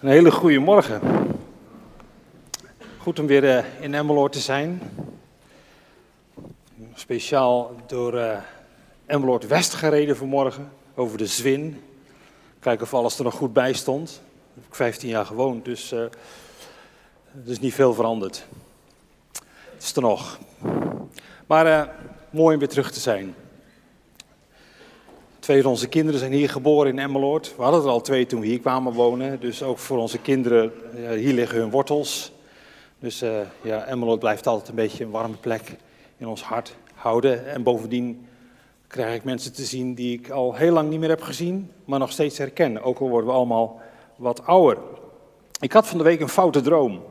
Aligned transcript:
Een 0.00 0.08
hele 0.08 0.30
goede 0.30 0.58
morgen. 0.58 1.00
Goed 2.98 3.18
om 3.18 3.26
weer 3.26 3.44
uh, 3.44 3.64
in 3.80 3.94
Emmeloord 3.94 4.32
te 4.32 4.38
zijn. 4.38 4.82
Speciaal 6.94 7.74
door 7.86 8.14
uh, 9.06 9.40
West 9.48 9.74
gereden 9.74 10.16
vanmorgen, 10.16 10.72
over 10.94 11.18
de 11.18 11.26
Zwin. 11.26 11.82
Kijken 12.60 12.84
of 12.84 12.94
alles 12.94 13.18
er 13.18 13.24
nog 13.24 13.34
goed 13.34 13.52
bij 13.52 13.72
stond. 13.72 14.08
Daar 14.08 14.54
heb 14.54 14.64
ik 14.64 14.74
15 14.74 15.08
jaar 15.08 15.26
gewoond, 15.26 15.64
dus 15.64 15.92
er 15.92 16.10
is 17.44 17.60
niet 17.60 17.74
veel 17.74 17.94
veranderd. 17.94 18.46
Het 19.74 19.82
is 19.82 19.96
er 19.96 20.02
nog. 20.02 20.38
Maar 21.46 21.94
mooi 22.30 22.54
om 22.54 22.58
weer 22.58 22.68
terug 22.68 22.90
te 22.90 23.00
zijn. 23.00 23.34
Twee 25.50 25.62
van 25.62 25.70
onze 25.70 25.88
kinderen 25.88 26.20
zijn 26.20 26.32
hier 26.32 26.50
geboren 26.50 26.90
in 26.90 26.98
Emmeloord. 26.98 27.54
We 27.56 27.62
hadden 27.62 27.82
er 27.82 27.88
al 27.88 28.00
twee 28.00 28.26
toen 28.26 28.40
we 28.40 28.46
hier 28.46 28.60
kwamen 28.60 28.92
wonen. 28.92 29.40
Dus 29.40 29.62
ook 29.62 29.78
voor 29.78 29.98
onze 29.98 30.18
kinderen, 30.18 30.72
hier 31.16 31.34
liggen 31.34 31.58
hun 31.58 31.70
wortels. 31.70 32.32
Dus 32.98 33.22
uh, 33.22 33.30
ja, 33.62 33.84
Emmeloord 33.84 34.18
blijft 34.18 34.46
altijd 34.46 34.68
een 34.68 34.74
beetje 34.74 35.04
een 35.04 35.10
warme 35.10 35.36
plek 35.36 35.76
in 36.16 36.26
ons 36.26 36.42
hart 36.42 36.76
houden. 36.94 37.46
En 37.46 37.62
bovendien 37.62 38.26
krijg 38.86 39.14
ik 39.14 39.24
mensen 39.24 39.52
te 39.52 39.64
zien 39.64 39.94
die 39.94 40.18
ik 40.18 40.30
al 40.30 40.54
heel 40.54 40.72
lang 40.72 40.90
niet 40.90 41.00
meer 41.00 41.08
heb 41.08 41.22
gezien, 41.22 41.70
maar 41.84 41.98
nog 41.98 42.12
steeds 42.12 42.38
herken. 42.38 42.82
Ook 42.82 42.98
al 42.98 43.08
worden 43.08 43.30
we 43.30 43.36
allemaal 43.36 43.80
wat 44.16 44.46
ouder. 44.46 44.78
Ik 45.60 45.72
had 45.72 45.86
van 45.86 45.98
de 45.98 46.04
week 46.04 46.20
een 46.20 46.28
foute 46.28 46.60
droom. 46.60 47.02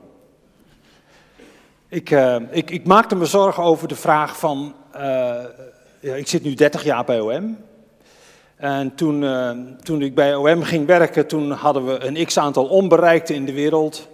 Ik, 1.87 2.09
uh, 2.09 2.35
ik, 2.51 2.71
ik 2.71 2.85
maakte 2.85 3.15
me 3.15 3.25
zorgen 3.25 3.63
over 3.63 3.87
de 3.87 3.95
vraag 3.95 4.37
van, 4.37 4.73
ja, 5.99 6.15
ik 6.15 6.27
zit 6.27 6.43
nu 6.43 6.53
30 6.53 6.83
jaar 6.83 7.05
bij 7.05 7.19
OM. 7.19 7.67
En 8.59 8.95
toen, 8.95 9.21
uh, 9.21 9.51
toen 9.83 10.01
ik 10.01 10.15
bij 10.15 10.35
OM 10.35 10.63
ging 10.63 10.85
werken, 10.85 11.27
toen 11.27 11.51
hadden 11.51 11.85
we 11.85 12.05
een 12.05 12.25
x-aantal 12.25 12.65
onbereikten 12.65 13.35
in 13.35 13.45
de 13.45 13.53
wereld. 13.53 14.07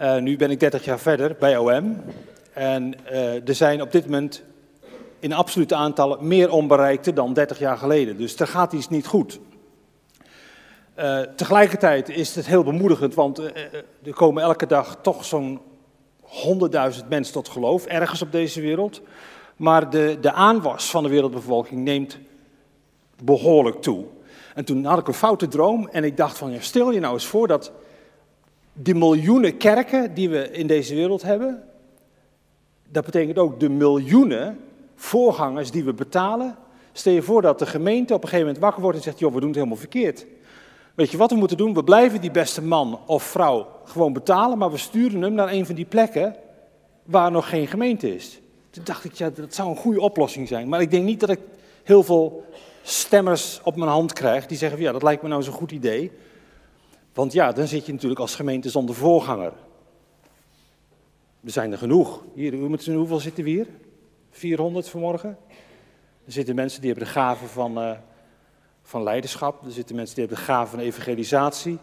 Uh, 0.00 0.16
nu 0.16 0.36
ben 0.36 0.50
ik 0.50 0.60
30 0.60 0.84
jaar 0.84 0.98
verder 0.98 1.36
bij 1.38 1.56
OM. 1.56 2.02
En 2.52 2.94
uh, 3.10 3.48
er 3.48 3.54
zijn 3.54 3.82
op 3.82 3.92
dit 3.92 4.04
moment 4.04 4.42
in 5.18 5.32
absolute 5.32 5.74
aantallen 5.74 6.26
meer 6.26 6.50
onbereikten 6.50 7.14
dan 7.14 7.32
30 7.32 7.58
jaar 7.58 7.76
geleden. 7.76 8.16
Dus 8.16 8.40
er 8.40 8.46
gaat 8.46 8.72
iets 8.72 8.88
niet 8.88 9.06
goed. 9.06 9.38
tegelijkertijd 11.36 12.08
is 12.08 12.34
het 12.34 12.46
heel 12.46 12.64
bemoedigend, 12.64 13.14
want 13.14 13.38
er 14.04 14.14
komen 14.14 14.42
elke 14.42 14.66
dag 14.66 14.96
toch 15.02 15.24
zo'n 15.24 15.60
100.000 16.22 17.08
mensen 17.08 17.32
tot 17.32 17.48
geloof, 17.48 17.86
ergens 17.86 18.22
op 18.22 18.32
deze 18.32 18.60
wereld. 18.60 19.00
Maar 19.56 19.90
de, 19.90 20.18
de 20.20 20.32
aanwas 20.32 20.90
van 20.90 21.02
de 21.02 21.08
wereldbevolking 21.08 21.84
neemt 21.84 22.18
behoorlijk 23.22 23.82
toe. 23.82 24.04
En 24.54 24.64
toen 24.64 24.84
had 24.84 24.98
ik 24.98 25.08
een 25.08 25.14
foute 25.14 25.48
droom 25.48 25.88
en 25.88 26.04
ik 26.04 26.16
dacht 26.16 26.38
van, 26.38 26.54
stel 26.58 26.92
je 26.92 27.00
nou 27.00 27.14
eens 27.14 27.26
voor 27.26 27.48
dat 27.48 27.72
die 28.72 28.94
miljoenen 28.94 29.56
kerken 29.56 30.14
die 30.14 30.30
we 30.30 30.50
in 30.50 30.66
deze 30.66 30.94
wereld 30.94 31.22
hebben, 31.22 31.62
dat 32.88 33.04
betekent 33.04 33.38
ook 33.38 33.60
de 33.60 33.68
miljoenen 33.68 34.58
voorgangers 34.94 35.70
die 35.70 35.84
we 35.84 35.92
betalen. 35.92 36.56
Stel 36.92 37.12
je 37.12 37.22
voor 37.22 37.42
dat 37.42 37.58
de 37.58 37.66
gemeente 37.66 38.14
op 38.14 38.22
een 38.22 38.28
gegeven 38.28 38.46
moment 38.46 38.64
wakker 38.64 38.82
wordt 38.82 38.96
en 38.96 39.02
zegt, 39.02 39.18
joh, 39.18 39.32
we 39.32 39.38
doen 39.38 39.48
het 39.48 39.56
helemaal 39.56 39.78
verkeerd. 39.78 40.26
Weet 40.94 41.10
je 41.10 41.16
wat 41.16 41.30
we 41.30 41.36
moeten 41.36 41.56
doen? 41.56 41.74
We 41.74 41.84
blijven 41.84 42.20
die 42.20 42.30
beste 42.30 42.62
man 42.62 43.00
of 43.06 43.22
vrouw 43.22 43.66
gewoon 43.84 44.12
betalen, 44.12 44.58
maar 44.58 44.70
we 44.70 44.76
sturen 44.76 45.22
hem 45.22 45.34
naar 45.34 45.52
een 45.52 45.66
van 45.66 45.74
die 45.74 45.84
plekken 45.84 46.36
waar 47.04 47.30
nog 47.30 47.48
geen 47.48 47.66
gemeente 47.66 48.14
is. 48.14 48.40
Toen 48.70 48.84
dacht 48.84 49.04
ik, 49.04 49.12
ja, 49.12 49.30
dat 49.30 49.54
zou 49.54 49.68
een 49.68 49.76
goede 49.76 50.00
oplossing 50.00 50.48
zijn. 50.48 50.68
Maar 50.68 50.80
ik 50.80 50.90
denk 50.90 51.04
niet 51.04 51.20
dat 51.20 51.28
ik 51.28 51.40
heel 51.82 52.02
veel 52.02 52.44
stemmers 52.88 53.60
op 53.62 53.76
mijn 53.76 53.90
hand 53.90 54.12
krijg 54.12 54.46
die 54.46 54.58
zeggen, 54.58 54.80
ja, 54.80 54.92
dat 54.92 55.02
lijkt 55.02 55.22
me 55.22 55.28
nou 55.28 55.42
zo'n 55.42 55.54
goed 55.54 55.72
idee. 55.72 56.12
Want 57.12 57.32
ja, 57.32 57.52
dan 57.52 57.66
zit 57.66 57.86
je 57.86 57.92
natuurlijk 57.92 58.20
als 58.20 58.34
gemeente 58.34 58.70
zonder 58.70 58.94
voorganger. 58.94 59.52
Er 61.44 61.50
zijn 61.50 61.72
er 61.72 61.78
genoeg. 61.78 62.24
Hier, 62.34 62.54
hoeveel 62.54 63.20
zitten 63.20 63.44
we 63.44 63.50
hier? 63.50 63.66
400 64.30 64.88
vanmorgen. 64.88 65.38
Er 66.24 66.32
zitten 66.32 66.54
mensen 66.54 66.80
die 66.80 66.90
hebben 66.90 67.08
de 67.08 67.14
gave 67.14 67.46
van, 67.46 67.78
uh, 67.78 67.90
van 68.82 69.02
leiderschap. 69.02 69.64
Er 69.64 69.72
zitten 69.72 69.96
mensen 69.96 70.14
die 70.14 70.24
hebben 70.24 70.44
de 70.44 70.50
gave 70.50 70.70
van 70.70 70.78
evangelisatie. 70.78 71.78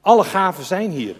Alle 0.00 0.24
gaven 0.24 0.64
zijn 0.64 0.90
hier. 0.90 1.16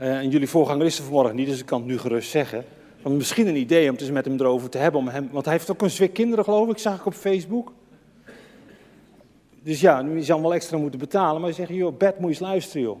Uh, 0.00 0.16
en 0.16 0.30
jullie 0.30 0.48
voorganger 0.48 0.86
is 0.86 0.98
er 0.98 1.04
vanmorgen 1.04 1.36
niet, 1.36 1.48
dus 1.48 1.60
ik 1.60 1.66
kan 1.66 1.78
het 1.78 1.88
nu 1.88 1.98
gerust 1.98 2.30
zeggen. 2.30 2.64
Want 3.02 3.16
misschien 3.16 3.46
een 3.46 3.56
idee 3.56 3.86
om 3.86 3.92
het 3.92 4.00
eens 4.00 4.10
met 4.10 4.24
hem 4.24 4.40
erover 4.40 4.70
te 4.70 4.78
hebben. 4.78 5.00
Om 5.00 5.08
hem, 5.08 5.28
want 5.32 5.44
hij 5.44 5.54
heeft 5.54 5.70
ook 5.70 5.82
een 5.82 5.90
zwik 5.90 6.12
kinderen, 6.12 6.44
geloof 6.44 6.68
ik, 6.68 6.78
zag 6.78 6.98
ik 6.98 7.06
op 7.06 7.14
Facebook. 7.14 7.72
Dus 9.62 9.80
ja, 9.80 10.02
nu 10.02 10.20
zou 10.20 10.42
wel 10.42 10.54
extra 10.54 10.78
moeten 10.78 11.00
betalen. 11.00 11.40
Maar 11.40 11.50
je 11.50 11.56
zegt, 11.56 11.70
joh, 11.70 11.96
Bert, 11.96 12.18
moet 12.18 12.36
je 12.36 12.44
luisteren, 12.44 12.82
joh. 12.82 13.00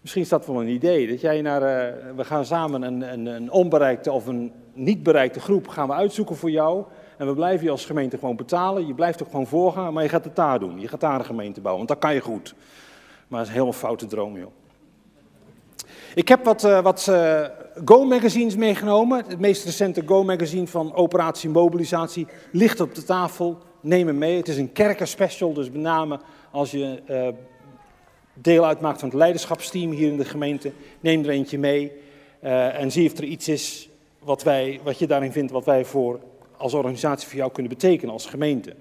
Misschien 0.00 0.22
is 0.22 0.28
dat 0.28 0.46
wel 0.46 0.60
een 0.60 0.68
idee. 0.68 1.08
Dat 1.08 1.20
jij 1.20 1.42
naar, 1.42 1.60
uh, 1.60 1.94
we 2.16 2.24
gaan 2.24 2.44
samen 2.44 2.82
een, 2.82 3.12
een, 3.12 3.26
een, 3.26 3.50
onbereikte 3.50 4.12
of 4.12 4.26
een 4.26 4.52
niet 4.72 5.02
bereikte 5.02 5.40
groep 5.40 5.68
gaan 5.68 5.88
we 5.88 5.94
uitzoeken 5.94 6.36
voor 6.36 6.50
jou. 6.50 6.84
En 7.18 7.26
we 7.26 7.34
blijven 7.34 7.64
je 7.64 7.70
als 7.70 7.84
gemeente 7.84 8.18
gewoon 8.18 8.36
betalen. 8.36 8.86
Je 8.86 8.94
blijft 8.94 9.22
ook 9.22 9.30
gewoon 9.30 9.46
voorgaan, 9.46 9.92
maar 9.92 10.02
je 10.02 10.08
gaat 10.08 10.24
het 10.24 10.36
daar 10.36 10.58
doen. 10.58 10.80
Je 10.80 10.88
gaat 10.88 11.00
daar 11.00 11.18
een 11.18 11.24
gemeente 11.24 11.60
bouwen, 11.60 11.86
want 11.86 12.00
dat 12.00 12.08
kan 12.08 12.14
je 12.14 12.20
goed. 12.20 12.54
Maar 13.28 13.38
dat 13.38 13.40
is 13.40 13.46
een 13.46 13.52
helemaal 13.52 13.72
foute 13.72 14.06
droom, 14.06 14.38
joh. 14.38 14.65
Ik 16.16 16.28
heb 16.28 16.44
wat, 16.44 16.64
uh, 16.64 16.82
wat 16.82 17.06
uh, 17.10 17.44
Go-magazines 17.84 18.56
meegenomen. 18.56 19.24
Het 19.28 19.38
meest 19.38 19.64
recente 19.64 20.02
Go-magazine 20.06 20.66
van 20.66 20.94
Operatie 20.94 21.50
Mobilisatie 21.50 22.26
ligt 22.52 22.80
op 22.80 22.94
de 22.94 23.02
tafel. 23.02 23.58
Neem 23.80 24.06
hem 24.06 24.18
mee. 24.18 24.36
Het 24.36 24.48
is 24.48 24.56
een 24.56 24.72
kerkenspecial, 24.72 25.52
dus 25.52 25.70
met 25.70 25.80
name 25.80 26.20
als 26.50 26.70
je 26.70 27.02
uh, 27.10 27.28
deel 28.34 28.66
uitmaakt 28.66 29.00
van 29.00 29.08
het 29.08 29.18
leiderschapsteam 29.18 29.90
hier 29.90 30.08
in 30.08 30.16
de 30.16 30.24
gemeente, 30.24 30.72
neem 31.00 31.24
er 31.24 31.30
eentje 31.30 31.58
mee 31.58 31.92
en 32.40 32.90
zie 32.90 33.10
of 33.10 33.18
er 33.18 33.24
iets 33.24 33.48
is 33.48 33.88
wat, 34.18 34.42
wij, 34.42 34.80
wat 34.82 34.98
je 34.98 35.06
daarin 35.06 35.32
vindt, 35.32 35.52
wat 35.52 35.64
wij 35.64 35.84
voor, 35.84 36.20
als 36.56 36.74
organisatie 36.74 37.28
voor 37.28 37.38
jou 37.38 37.52
kunnen 37.52 37.72
betekenen 37.72 38.12
als 38.12 38.26
gemeente. 38.26 38.74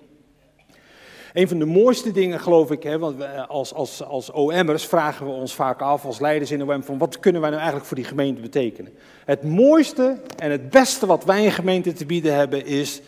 Een 1.35 1.47
van 1.47 1.59
de 1.59 1.66
mooiste 1.66 2.12
dingen, 2.12 2.40
geloof 2.40 2.72
ik, 2.72 2.84
hè, 2.84 3.00
want 3.00 3.47
als, 3.47 3.73
als, 3.73 4.03
als 4.03 4.31
OM'ers 4.31 4.85
vragen 4.85 5.25
we 5.25 5.31
ons 5.31 5.56
vaak 5.56 5.81
af, 5.81 6.06
als 6.06 6.19
leiders 6.19 6.51
in 6.51 6.69
OM, 6.69 6.84
van 6.84 6.97
wat 6.97 7.19
kunnen 7.19 7.41
wij 7.41 7.50
nou 7.50 7.62
eigenlijk 7.62 7.90
voor 7.90 7.97
die 7.97 8.06
gemeente 8.06 8.41
betekenen? 8.41 8.94
Het 9.25 9.44
mooiste 9.44 10.18
en 10.38 10.51
het 10.51 10.69
beste 10.69 11.06
wat 11.06 11.23
wij 11.23 11.44
in 11.44 11.51
gemeente 11.51 11.94
te 11.94 12.06
bieden 12.06 12.35
hebben, 12.35 12.66
is 12.66 13.01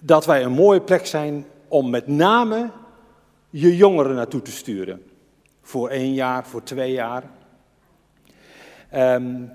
dat 0.00 0.26
wij 0.26 0.42
een 0.42 0.52
mooie 0.52 0.80
plek 0.80 1.06
zijn 1.06 1.46
om 1.68 1.90
met 1.90 2.06
name 2.06 2.70
je 3.50 3.76
jongeren 3.76 4.14
naartoe 4.14 4.42
te 4.42 4.50
sturen. 4.50 5.02
Voor 5.62 5.88
één 5.88 6.14
jaar, 6.14 6.46
voor 6.46 6.62
twee 6.62 6.92
jaar. 6.92 7.22
Um, 8.94 9.52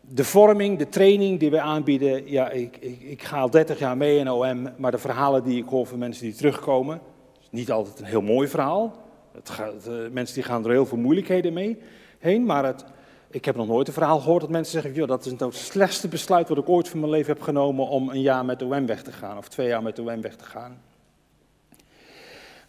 de 0.00 0.24
vorming, 0.24 0.78
de 0.78 0.88
training 0.88 1.40
die 1.40 1.50
wij 1.50 1.60
aanbieden, 1.60 2.30
ja, 2.30 2.50
ik, 2.50 2.76
ik, 2.80 3.00
ik 3.00 3.22
ga 3.22 3.38
al 3.38 3.50
30 3.50 3.78
jaar 3.78 3.96
mee 3.96 4.18
in 4.18 4.30
OM, 4.30 4.68
maar 4.76 4.90
de 4.90 4.98
verhalen 4.98 5.44
die 5.44 5.62
ik 5.62 5.68
hoor 5.68 5.86
van 5.86 5.98
mensen 5.98 6.24
die 6.24 6.34
terugkomen, 6.34 7.00
niet 7.54 7.70
altijd 7.70 7.98
een 7.98 8.04
heel 8.04 8.22
mooi 8.22 8.48
verhaal. 8.48 8.96
Het 9.32 9.50
gaat, 9.50 9.88
uh, 9.88 9.94
mensen 10.10 10.34
die 10.34 10.44
gaan 10.44 10.64
er 10.64 10.70
heel 10.70 10.86
veel 10.86 10.98
moeilijkheden 10.98 11.52
mee 11.52 11.78
heen. 12.18 12.44
Maar 12.44 12.64
het, 12.64 12.84
ik 13.30 13.44
heb 13.44 13.56
nog 13.56 13.66
nooit 13.66 13.86
een 13.86 13.92
verhaal 13.92 14.20
gehoord 14.20 14.40
dat 14.40 14.50
mensen 14.50 14.82
zeggen: 14.82 15.06
dat 15.06 15.26
is 15.26 15.32
nou 15.32 15.50
het 15.50 15.60
slechtste 15.60 16.08
besluit 16.08 16.48
wat 16.48 16.58
ik 16.58 16.68
ooit 16.68 16.88
van 16.88 17.00
mijn 17.00 17.12
leven 17.12 17.32
heb 17.32 17.42
genomen 17.42 17.88
om 17.88 18.08
een 18.08 18.20
jaar 18.20 18.44
met 18.44 18.58
de 18.58 18.64
OM 18.64 18.86
weg 18.86 19.02
te 19.02 19.12
gaan. 19.12 19.38
Of 19.38 19.48
twee 19.48 19.66
jaar 19.68 19.82
met 19.82 19.96
de 19.96 20.02
OM 20.02 20.20
weg 20.20 20.36
te 20.36 20.44
gaan. 20.44 20.82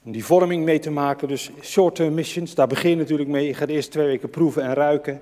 Om 0.03 0.11
die 0.11 0.25
vorming 0.25 0.63
mee 0.63 0.79
te 0.79 0.91
maken, 0.91 1.27
dus 1.27 1.51
short-term 1.61 2.13
missions, 2.13 2.55
daar 2.55 2.67
begin 2.67 2.89
je 2.89 2.95
natuurlijk 2.95 3.29
mee. 3.29 3.47
Je 3.47 3.53
gaat 3.53 3.69
eerst 3.69 3.91
twee 3.91 4.05
weken 4.05 4.29
proeven 4.29 4.63
en 4.63 4.73
ruiken. 4.73 5.21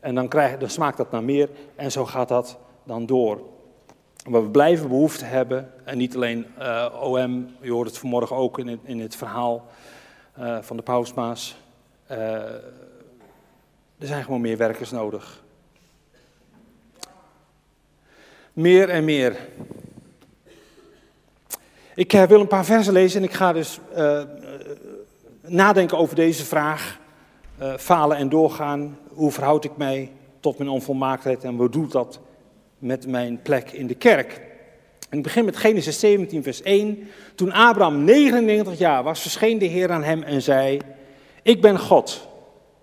En 0.00 0.14
dan, 0.14 0.28
krijg, 0.28 0.58
dan 0.58 0.70
smaakt 0.70 0.96
dat 0.96 1.10
naar 1.10 1.24
meer. 1.24 1.48
En 1.76 1.92
zo 1.92 2.04
gaat 2.04 2.28
dat 2.28 2.58
dan 2.84 3.06
door. 3.06 3.40
Maar 4.28 4.42
we 4.42 4.48
blijven 4.48 4.88
behoefte 4.88 5.24
hebben, 5.24 5.72
en 5.84 5.98
niet 5.98 6.14
alleen 6.14 6.46
uh, 6.58 6.86
OM, 7.00 7.54
je 7.60 7.70
hoort 7.70 7.88
het 7.88 7.98
vanmorgen 7.98 8.36
ook 8.36 8.58
in 8.58 8.68
het, 8.68 8.80
in 8.82 9.00
het 9.00 9.16
verhaal 9.16 9.66
uh, 10.38 10.58
van 10.60 10.76
de 10.76 10.82
pausmaas. 10.82 11.56
Uh, 12.10 12.18
er 13.98 14.06
zijn 14.06 14.24
gewoon 14.24 14.40
meer 14.40 14.56
werkers 14.56 14.90
nodig. 14.90 15.42
Meer 18.52 18.88
en 18.88 19.04
meer. 19.04 19.36
Ik 21.94 22.12
wil 22.12 22.40
een 22.40 22.46
paar 22.46 22.64
versen 22.64 22.92
lezen 22.92 23.20
en 23.20 23.28
ik 23.28 23.34
ga 23.34 23.52
dus 23.52 23.80
nadenken 25.40 25.98
over 25.98 26.16
deze 26.16 26.44
vraag. 26.44 26.98
falen 27.78 28.16
en 28.16 28.28
doorgaan. 28.28 28.98
Hoe 29.08 29.32
verhoud 29.32 29.64
ik 29.64 29.76
mij 29.76 30.12
tot 30.40 30.58
mijn 30.58 30.70
onvolmaaktheid 30.70 31.44
en 31.44 31.56
wat 31.56 31.72
doet 31.72 31.92
dat 31.92 32.20
met 32.82 33.06
mijn 33.06 33.40
plek 33.42 33.70
in 33.70 33.86
de 33.86 33.94
kerk. 33.94 34.40
Ik 35.10 35.22
begin 35.22 35.44
met 35.44 35.56
Genesis 35.56 36.00
17, 36.00 36.42
vers 36.42 36.62
1. 36.62 37.08
Toen 37.34 37.52
Abraham 37.52 38.04
99 38.04 38.78
jaar 38.78 39.02
was, 39.02 39.20
verscheen 39.20 39.58
de 39.58 39.64
Heer 39.64 39.90
aan 39.90 40.02
hem 40.02 40.22
en 40.22 40.42
zei: 40.42 40.78
Ik 41.42 41.60
ben 41.60 41.78
God, 41.78 42.28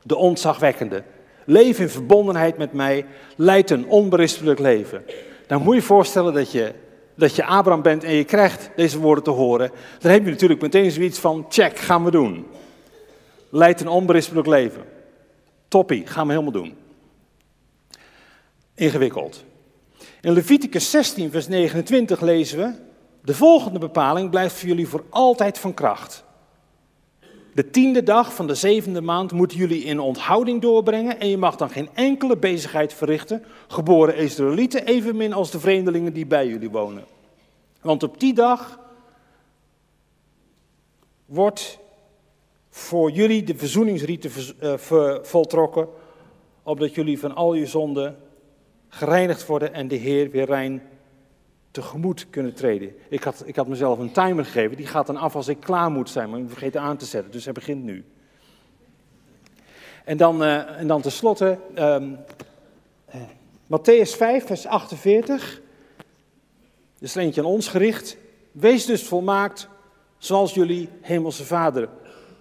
de 0.04 0.16
ontzagwekkende. 0.16 1.04
Leef 1.46 1.80
in 1.80 1.90
verbondenheid 1.90 2.57
met 2.57 2.74
mij, 2.74 3.06
leid 3.36 3.69
een 3.69 3.88
onberispelijk 3.88 4.60
leven. 4.60 5.04
Dan 5.48 5.62
moet 5.62 5.74
je 5.74 5.80
je 5.80 5.86
voorstellen 5.86 6.34
dat 6.34 6.52
je, 6.52 6.74
dat 7.16 7.36
je 7.36 7.45
Abraham 7.45 7.81
bent 7.81 8.04
en 8.04 8.13
je 8.13 8.24
krijgt 8.24 8.69
deze 8.75 9.00
woorden 9.00 9.24
te 9.24 9.30
horen. 9.30 9.72
Dan 10.00 10.12
heb 10.12 10.25
je 10.25 10.31
natuurlijk 10.31 10.62
meteen 10.62 10.92
zoiets 10.92 11.19
van: 11.19 11.45
check, 11.50 11.78
gaan 11.78 12.04
we 12.04 12.12
doen. 12.12 12.45
leidt 13.50 13.81
een 13.81 13.88
onberispelijk 13.88 14.48
leven. 14.48 14.84
Toppie, 15.68 16.07
gaan 16.07 16.28
we 16.28 16.31
helemaal 16.31 16.62
doen. 16.62 16.75
Ingewikkeld. 18.75 19.48
In 20.21 20.33
Leviticus 20.33 20.92
16, 20.92 21.31
vers 21.31 21.48
29 21.48 22.21
lezen 22.21 22.57
we: 22.57 22.74
De 23.24 23.33
volgende 23.33 23.80
bepaling 23.80 24.30
blijft 24.30 24.56
voor 24.56 24.68
jullie 24.68 24.88
voor 24.88 25.04
altijd 25.10 25.57
van 25.57 25.74
kracht. 25.74 26.24
De 27.54 27.69
tiende 27.69 28.04
dag 28.04 28.33
van 28.33 28.48
de 28.48 28.56
zevende 28.56 29.01
maand 29.01 29.31
moeten 29.31 29.57
jullie 29.57 29.83
in 29.83 30.00
onthouding 30.00 30.62
doorbrengen 30.62 31.19
en 31.19 31.27
je 31.27 31.38
mag 31.38 31.56
dan 31.56 31.69
geen 31.69 31.89
enkele 31.94 32.38
bezigheid 32.38 32.94
verrichten, 32.94 33.44
geboren 33.68 34.16
Israëlieten 34.16 34.86
evenmin 34.86 35.33
als 35.33 35.51
de 35.51 35.60
vreemdelingen 35.60 36.13
die 36.13 36.25
bij 36.25 36.48
jullie 36.48 36.69
wonen. 36.69 37.04
Want 37.81 38.04
op 38.04 38.19
die 38.19 38.33
dag 38.33 38.80
wordt 41.25 41.80
voor 42.69 43.12
jullie 43.12 43.44
de 43.44 43.56
verzoeningsrieten 43.56 44.31
eh, 44.60 44.74
voltrokken, 45.21 45.88
opdat 46.63 46.95
jullie 46.95 47.19
van 47.19 47.36
al 47.36 47.54
je 47.54 47.66
zonden 47.66 48.18
gereinigd 48.89 49.45
worden 49.45 49.74
en 49.74 49.88
de 49.88 49.95
Heer 49.95 50.31
weer 50.31 50.45
rein 50.45 50.81
tegemoet 51.71 52.27
kunnen 52.30 52.53
treden. 52.53 52.95
Ik 53.09 53.24
had, 53.24 53.44
ik 53.45 53.56
had 53.56 53.68
mezelf 53.68 54.00
een 54.00 54.12
timer 54.12 54.45
gegeven, 54.45 54.77
die 54.77 54.88
gaat 54.88 55.07
dan 55.07 55.18
af 55.18 55.36
als 55.36 55.47
ik 55.47 55.59
klaar 55.59 55.91
moet 55.91 56.09
zijn, 56.09 56.30
maar 56.30 56.39
ik 56.39 56.50
vergeet 56.50 56.77
aan 56.77 56.97
te 56.97 57.06
zetten, 57.06 57.31
dus 57.31 57.44
hij 57.44 57.53
begint 57.53 57.83
nu. 57.83 58.06
En 60.06 60.18
dan, 60.18 60.44
uh, 60.44 60.80
en 60.80 60.88
dan 60.88 61.01
tenslotte, 61.01 61.57
um, 61.75 62.18
uh, 63.15 63.21
Matthäus 63.65 64.15
5, 64.18 64.45
vers 64.45 64.65
48, 64.65 65.62
is 67.00 67.15
er 67.15 67.21
eentje 67.21 67.42
aan 67.42 67.47
ons 67.47 67.68
gericht. 67.68 68.18
Wees 68.51 68.85
dus 68.85 69.03
volmaakt 69.03 69.68
zoals 70.18 70.53
jullie 70.53 70.89
hemelse 71.01 71.45
vader 71.45 71.89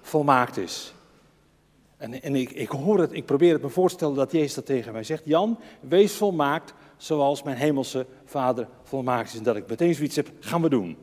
volmaakt 0.03 0.57
is. 0.57 0.95
En, 1.99 2.23
en 2.23 2.35
ik, 2.35 2.51
ik 2.51 2.69
hoor 2.69 3.01
het, 3.01 3.13
ik 3.13 3.25
probeer 3.25 3.53
het 3.53 3.63
me 3.63 3.69
voor 3.69 3.89
te 3.89 3.95
stellen 3.95 4.15
dat 4.15 4.33
Jezus 4.33 4.55
dat 4.55 4.67
tegen 4.67 4.93
mij 4.93 5.05
zegt. 5.05 5.23
Jan, 5.25 5.59
wees 5.81 6.13
volmaakt 6.13 6.75
zoals 6.97 7.43
mijn 7.43 7.57
hemelse 7.57 8.07
vader 8.25 8.69
volmaakt 8.83 9.29
is. 9.29 9.39
En 9.39 9.43
dat 9.43 9.57
ik 9.57 9.69
meteen 9.69 9.95
zoiets 9.95 10.17
heb, 10.17 10.31
gaan 10.41 10.63
we 10.63 10.69
doen. 10.69 10.97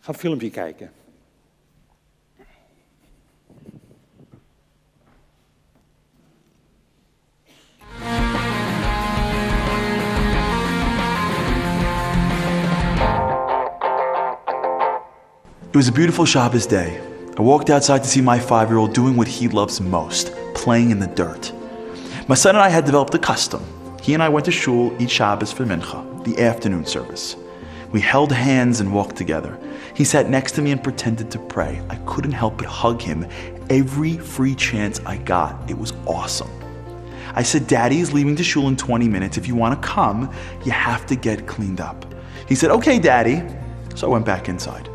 Ga 0.00 0.12
een 0.12 0.18
filmpje 0.18 0.50
kijken. 0.50 0.92
It 15.68 15.76
was 15.76 15.88
a 15.88 15.92
beautiful 15.92 16.26
Shabbos 16.26 16.66
day. 16.66 17.17
I 17.38 17.42
walked 17.42 17.70
outside 17.70 18.02
to 18.02 18.08
see 18.08 18.20
my 18.20 18.36
five 18.36 18.68
year 18.68 18.78
old 18.78 18.92
doing 18.92 19.16
what 19.16 19.28
he 19.28 19.46
loves 19.46 19.80
most 19.80 20.32
playing 20.56 20.90
in 20.90 20.98
the 20.98 21.06
dirt. 21.06 21.52
My 22.26 22.34
son 22.34 22.56
and 22.56 22.64
I 22.64 22.68
had 22.68 22.84
developed 22.84 23.14
a 23.14 23.18
custom. 23.20 23.64
He 24.02 24.12
and 24.12 24.20
I 24.20 24.28
went 24.28 24.44
to 24.46 24.50
shul 24.50 24.92
each 25.00 25.12
Shabbos 25.12 25.52
for 25.52 25.64
mincha, 25.64 26.24
the 26.24 26.42
afternoon 26.42 26.84
service. 26.84 27.36
We 27.92 28.00
held 28.00 28.32
hands 28.32 28.80
and 28.80 28.92
walked 28.92 29.14
together. 29.14 29.56
He 29.94 30.02
sat 30.02 30.28
next 30.28 30.52
to 30.56 30.62
me 30.62 30.72
and 30.72 30.82
pretended 30.82 31.30
to 31.30 31.38
pray. 31.38 31.80
I 31.88 31.94
couldn't 32.06 32.32
help 32.32 32.58
but 32.58 32.66
hug 32.66 33.00
him 33.00 33.24
every 33.70 34.18
free 34.18 34.56
chance 34.56 34.98
I 35.06 35.18
got. 35.18 35.70
It 35.70 35.78
was 35.78 35.92
awesome. 36.06 36.50
I 37.36 37.44
said, 37.44 37.68
Daddy 37.68 38.00
is 38.00 38.12
leaving 38.12 38.34
to 38.34 38.42
shul 38.42 38.66
in 38.66 38.76
20 38.76 39.06
minutes. 39.06 39.36
If 39.38 39.46
you 39.46 39.54
want 39.54 39.80
to 39.80 39.88
come, 39.88 40.28
you 40.64 40.72
have 40.72 41.06
to 41.06 41.14
get 41.14 41.46
cleaned 41.46 41.80
up. 41.80 42.04
He 42.48 42.56
said, 42.56 42.72
Okay, 42.72 42.98
Daddy. 42.98 43.44
So 43.94 44.08
I 44.08 44.10
went 44.10 44.26
back 44.26 44.48
inside. 44.48 44.88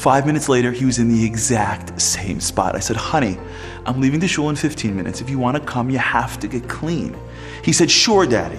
Five 0.00 0.24
minutes 0.24 0.48
later, 0.48 0.72
he 0.72 0.86
was 0.86 0.98
in 0.98 1.10
the 1.10 1.26
exact 1.26 2.00
same 2.00 2.40
spot. 2.40 2.74
I 2.74 2.78
said, 2.78 2.96
Honey, 2.96 3.36
I'm 3.84 4.00
leaving 4.00 4.18
the 4.18 4.26
shul 4.26 4.48
in 4.48 4.56
15 4.56 4.96
minutes. 4.96 5.20
If 5.20 5.28
you 5.28 5.38
want 5.38 5.58
to 5.58 5.62
come, 5.62 5.90
you 5.90 5.98
have 5.98 6.40
to 6.40 6.48
get 6.48 6.66
clean. 6.70 7.14
He 7.62 7.74
said, 7.74 7.90
Sure, 7.90 8.24
Daddy. 8.24 8.58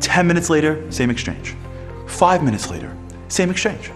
10 0.00 0.26
minutes 0.26 0.50
later, 0.50 0.84
same 0.92 1.08
exchange. 1.08 1.54
Five 2.06 2.44
minutes 2.44 2.68
later, 2.68 2.94
same 3.28 3.48
exchange. 3.48 3.90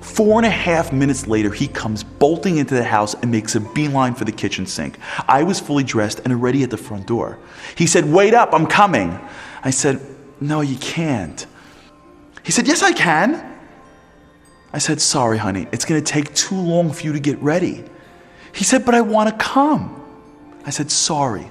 Four 0.00 0.38
and 0.38 0.46
a 0.46 0.50
half 0.50 0.90
minutes 0.90 1.26
later, 1.26 1.50
he 1.50 1.68
comes 1.68 2.02
bolting 2.02 2.56
into 2.56 2.74
the 2.74 2.84
house 2.84 3.12
and 3.12 3.30
makes 3.30 3.54
a 3.54 3.60
beeline 3.60 4.14
for 4.14 4.24
the 4.24 4.32
kitchen 4.32 4.64
sink. 4.64 4.96
I 5.28 5.42
was 5.42 5.60
fully 5.60 5.84
dressed 5.84 6.20
and 6.20 6.32
already 6.32 6.62
at 6.62 6.70
the 6.70 6.78
front 6.78 7.06
door. 7.06 7.38
He 7.76 7.86
said, 7.86 8.10
Wait 8.10 8.32
up, 8.32 8.54
I'm 8.54 8.66
coming. 8.66 9.20
I 9.62 9.68
said, 9.68 10.00
No, 10.40 10.62
you 10.62 10.76
can't. 10.78 11.44
He 12.42 12.52
said, 12.52 12.66
Yes, 12.66 12.82
I 12.82 12.92
can. 12.92 13.55
I 14.72 14.78
said, 14.78 15.00
Sorry, 15.00 15.38
honey, 15.38 15.66
it's 15.72 15.84
going 15.84 16.02
to 16.02 16.12
take 16.12 16.34
too 16.34 16.56
long 16.56 16.92
for 16.92 17.04
you 17.04 17.12
to 17.12 17.20
get 17.20 17.38
ready. 17.38 17.84
He 18.52 18.64
said, 18.64 18.84
But 18.84 18.94
I 18.94 19.00
want 19.00 19.30
to 19.30 19.36
come. 19.44 20.04
I 20.64 20.70
said, 20.70 20.90
Sorry. 20.90 21.50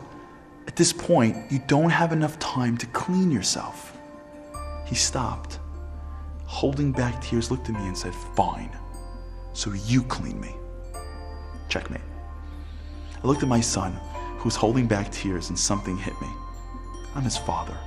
At 0.68 0.76
this 0.76 0.92
point, 0.92 1.52
you 1.52 1.60
don't 1.68 1.90
have 1.90 2.12
enough 2.12 2.38
time 2.40 2.78
to 2.78 2.86
clean 2.88 3.32
yourself. 3.32 3.98
He 4.86 4.96
stopped, 4.96 5.60
holding 6.46 6.92
back 6.92 7.22
tears, 7.22 7.50
looked 7.52 7.70
at 7.70 7.76
me 7.76 7.88
and 7.88 7.98
said, 7.98 8.14
Fine. 8.36 8.76
So 9.54 9.72
you 9.72 10.04
clean 10.04 10.40
me. 10.40 10.54
Checkmate. 11.70 12.02
I 13.24 13.28
looked 13.28 13.42
at 13.42 13.50
my 13.50 13.62
son, 13.62 13.94
who 14.38 14.44
was 14.44 14.56
holding 14.56 14.86
back 14.86 15.12
tears, 15.12 15.50
and 15.50 15.58
something 15.58 15.98
hit 15.98 16.20
me. 16.22 16.28
I'm 17.16 17.24
his 17.24 17.38
father. 17.38 17.78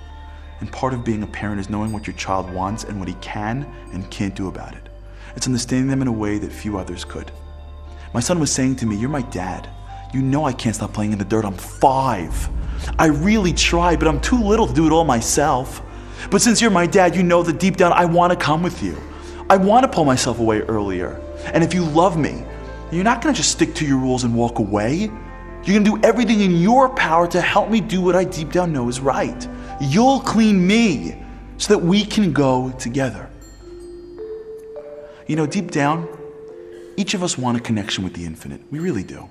And 0.60 0.72
part 0.72 0.94
of 0.94 1.04
being 1.04 1.22
a 1.22 1.26
parent 1.26 1.60
is 1.60 1.70
knowing 1.70 1.92
what 1.92 2.06
your 2.06 2.16
child 2.16 2.50
wants 2.50 2.84
and 2.84 2.98
what 2.98 3.06
he 3.06 3.14
can 3.20 3.64
and 3.92 4.10
can't 4.10 4.34
do 4.34 4.48
about 4.48 4.74
it. 4.74 4.87
It's 5.38 5.46
understanding 5.46 5.86
them 5.86 6.02
in 6.02 6.08
a 6.08 6.12
way 6.12 6.38
that 6.38 6.50
few 6.50 6.78
others 6.78 7.04
could. 7.04 7.30
My 8.12 8.18
son 8.18 8.40
was 8.40 8.50
saying 8.50 8.74
to 8.76 8.86
me, 8.86 8.96
You're 8.96 9.08
my 9.08 9.22
dad. 9.22 9.70
You 10.12 10.20
know 10.20 10.44
I 10.44 10.52
can't 10.52 10.74
stop 10.74 10.92
playing 10.92 11.12
in 11.12 11.18
the 11.18 11.24
dirt. 11.24 11.44
I'm 11.44 11.54
five. 11.54 12.48
I 12.98 13.06
really 13.06 13.52
try, 13.52 13.94
but 13.94 14.08
I'm 14.08 14.20
too 14.20 14.42
little 14.42 14.66
to 14.66 14.74
do 14.74 14.88
it 14.88 14.90
all 14.90 15.04
myself. 15.04 15.80
But 16.32 16.42
since 16.42 16.60
you're 16.60 16.72
my 16.72 16.88
dad, 16.88 17.14
you 17.14 17.22
know 17.22 17.44
that 17.44 17.60
deep 17.60 17.76
down 17.76 17.92
I 17.92 18.04
want 18.04 18.32
to 18.32 18.36
come 18.36 18.64
with 18.64 18.82
you. 18.82 19.00
I 19.48 19.58
want 19.58 19.84
to 19.84 19.88
pull 19.88 20.04
myself 20.04 20.40
away 20.40 20.62
earlier. 20.62 21.22
And 21.54 21.62
if 21.62 21.72
you 21.72 21.84
love 21.84 22.18
me, 22.18 22.42
you're 22.90 23.04
not 23.04 23.22
going 23.22 23.32
to 23.32 23.40
just 23.40 23.52
stick 23.52 23.76
to 23.76 23.86
your 23.86 23.98
rules 23.98 24.24
and 24.24 24.34
walk 24.34 24.58
away. 24.58 25.02
You're 25.02 25.80
going 25.80 25.84
to 25.84 25.90
do 25.92 26.00
everything 26.02 26.40
in 26.40 26.56
your 26.56 26.88
power 26.88 27.28
to 27.28 27.40
help 27.40 27.70
me 27.70 27.80
do 27.80 28.00
what 28.00 28.16
I 28.16 28.24
deep 28.24 28.50
down 28.50 28.72
know 28.72 28.88
is 28.88 28.98
right. 28.98 29.48
You'll 29.80 30.18
clean 30.18 30.66
me 30.66 31.22
so 31.58 31.74
that 31.74 31.78
we 31.78 32.04
can 32.04 32.32
go 32.32 32.72
together. 32.72 33.27
You 35.28 35.36
know, 35.36 35.46
deep 35.46 35.70
down, 35.70 36.08
each 36.96 37.12
of 37.12 37.22
us 37.22 37.36
want 37.36 37.58
a 37.58 37.60
connection 37.60 38.02
with 38.02 38.14
the 38.14 38.24
infinite. 38.24 38.62
We 38.70 38.78
really 38.78 39.02
do. 39.04 39.28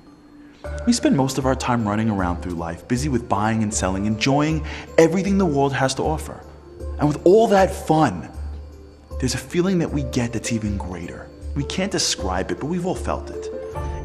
We 0.85 0.94
spend 0.94 1.18
most 1.18 1.39
of 1.39 1.47
our 1.47 1.56
time 1.56 1.87
running 1.87 2.07
around 2.07 2.44
through 2.44 2.54
life, 2.54 2.87
busy 2.87 3.09
with 3.09 3.27
buying 3.27 3.63
and 3.63 3.73
selling, 3.73 4.06
enjoying 4.06 4.63
everything 4.99 5.39
the 5.39 5.45
world 5.47 5.73
has 5.73 5.95
to 5.95 6.04
offer. 6.04 6.39
And 6.99 7.07
with 7.07 7.19
all 7.25 7.47
that 7.47 7.73
fun, 7.73 8.30
there's 9.19 9.33
a 9.33 9.39
feeling 9.39 9.80
that 9.80 9.89
we 9.89 10.04
get 10.04 10.33
that's 10.33 10.54
even 10.54 10.77
greater. 10.77 11.30
We 11.56 11.63
can't 11.63 11.92
describe 11.92 12.51
it, 12.51 12.59
but 12.59 12.68
we've 12.68 12.85
all 12.85 12.94
felt 12.94 13.31
it. 13.31 13.51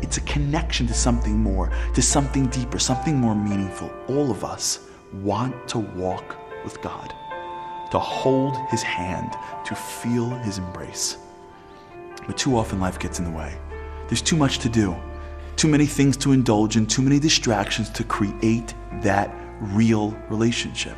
It's 0.01 0.17
a 0.17 0.23
connection 0.23 0.87
to 0.87 0.95
something 0.95 1.39
more, 1.39 1.71
to 1.95 2.01
something 2.01 2.47
deeper, 2.47 2.79
something 2.79 3.17
more 3.17 3.35
meaningful. 3.35 3.91
All 4.09 4.31
of 4.31 4.45
us 4.45 4.81
want 5.13 5.69
to 5.69 5.79
walk 5.79 6.39
with 6.65 6.81
God, 6.81 7.13
to 7.91 7.99
hold 7.99 8.57
His 8.71 8.83
hand, 8.83 9.37
to 9.67 9.75
feel 9.75 10.31
His 10.31 10.57
embrace. 10.57 11.19
But 12.27 12.37
too 12.39 12.57
often 12.57 12.81
life 12.81 12.99
gets 12.99 13.19
in 13.19 13.25
the 13.25 13.31
way. 13.31 13.57
There's 14.09 14.23
too 14.23 14.37
much 14.37 14.59
to 14.61 14.69
do, 14.69 14.97
too 15.57 15.69
many 15.69 15.87
things 15.87 16.17
to 16.19 16.33
indulge 16.33 16.77
in, 16.77 16.87
too 16.87 17.03
many 17.03 17.19
distractions 17.19 17.91
to 17.91 18.05
create 18.05 18.75
that 19.03 19.35
real 19.61 20.11
relationship. 20.29 20.97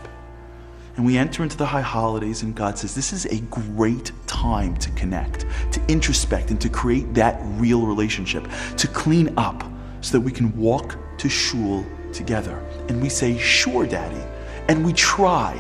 And 0.97 1.05
we 1.05 1.19
enter 1.19 1.43
into 1.43 1.57
the 1.57 1.67
high 1.67 1.81
holidays, 1.81 2.43
and 2.43 2.55
God 2.55 2.79
says, 2.79 2.95
This 2.95 3.13
is 3.13 3.27
a 3.27 3.41
great 3.43 4.13
time 4.27 4.77
to 4.77 4.91
connect, 4.91 5.45
to 5.73 5.81
introspect, 5.89 6.51
and 6.51 6.61
to 6.61 6.69
create 6.69 7.15
that 7.15 7.41
real 7.43 7.87
relationship, 7.87 8.49
to 8.77 8.87
clean 8.89 9.35
up 9.37 9.65
so 10.01 10.13
that 10.13 10.21
we 10.21 10.31
can 10.31 10.57
walk 10.57 10.97
to 11.19 11.29
shul 11.29 11.85
together. 12.13 12.59
And 12.89 13.03
we 13.03 13.09
say, 13.09 13.37
Sure, 13.39 13.87
Daddy. 13.87 14.23
And 14.69 14.85
we 14.85 14.93
try, 14.93 15.59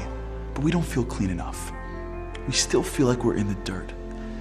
but 0.54 0.62
we 0.62 0.70
don't 0.70 0.82
feel 0.82 1.04
clean 1.04 1.30
enough. 1.30 1.72
We 2.46 2.52
still 2.52 2.82
feel 2.82 3.06
like 3.06 3.24
we're 3.24 3.36
in 3.36 3.48
the 3.48 3.54
dirt. 3.64 3.92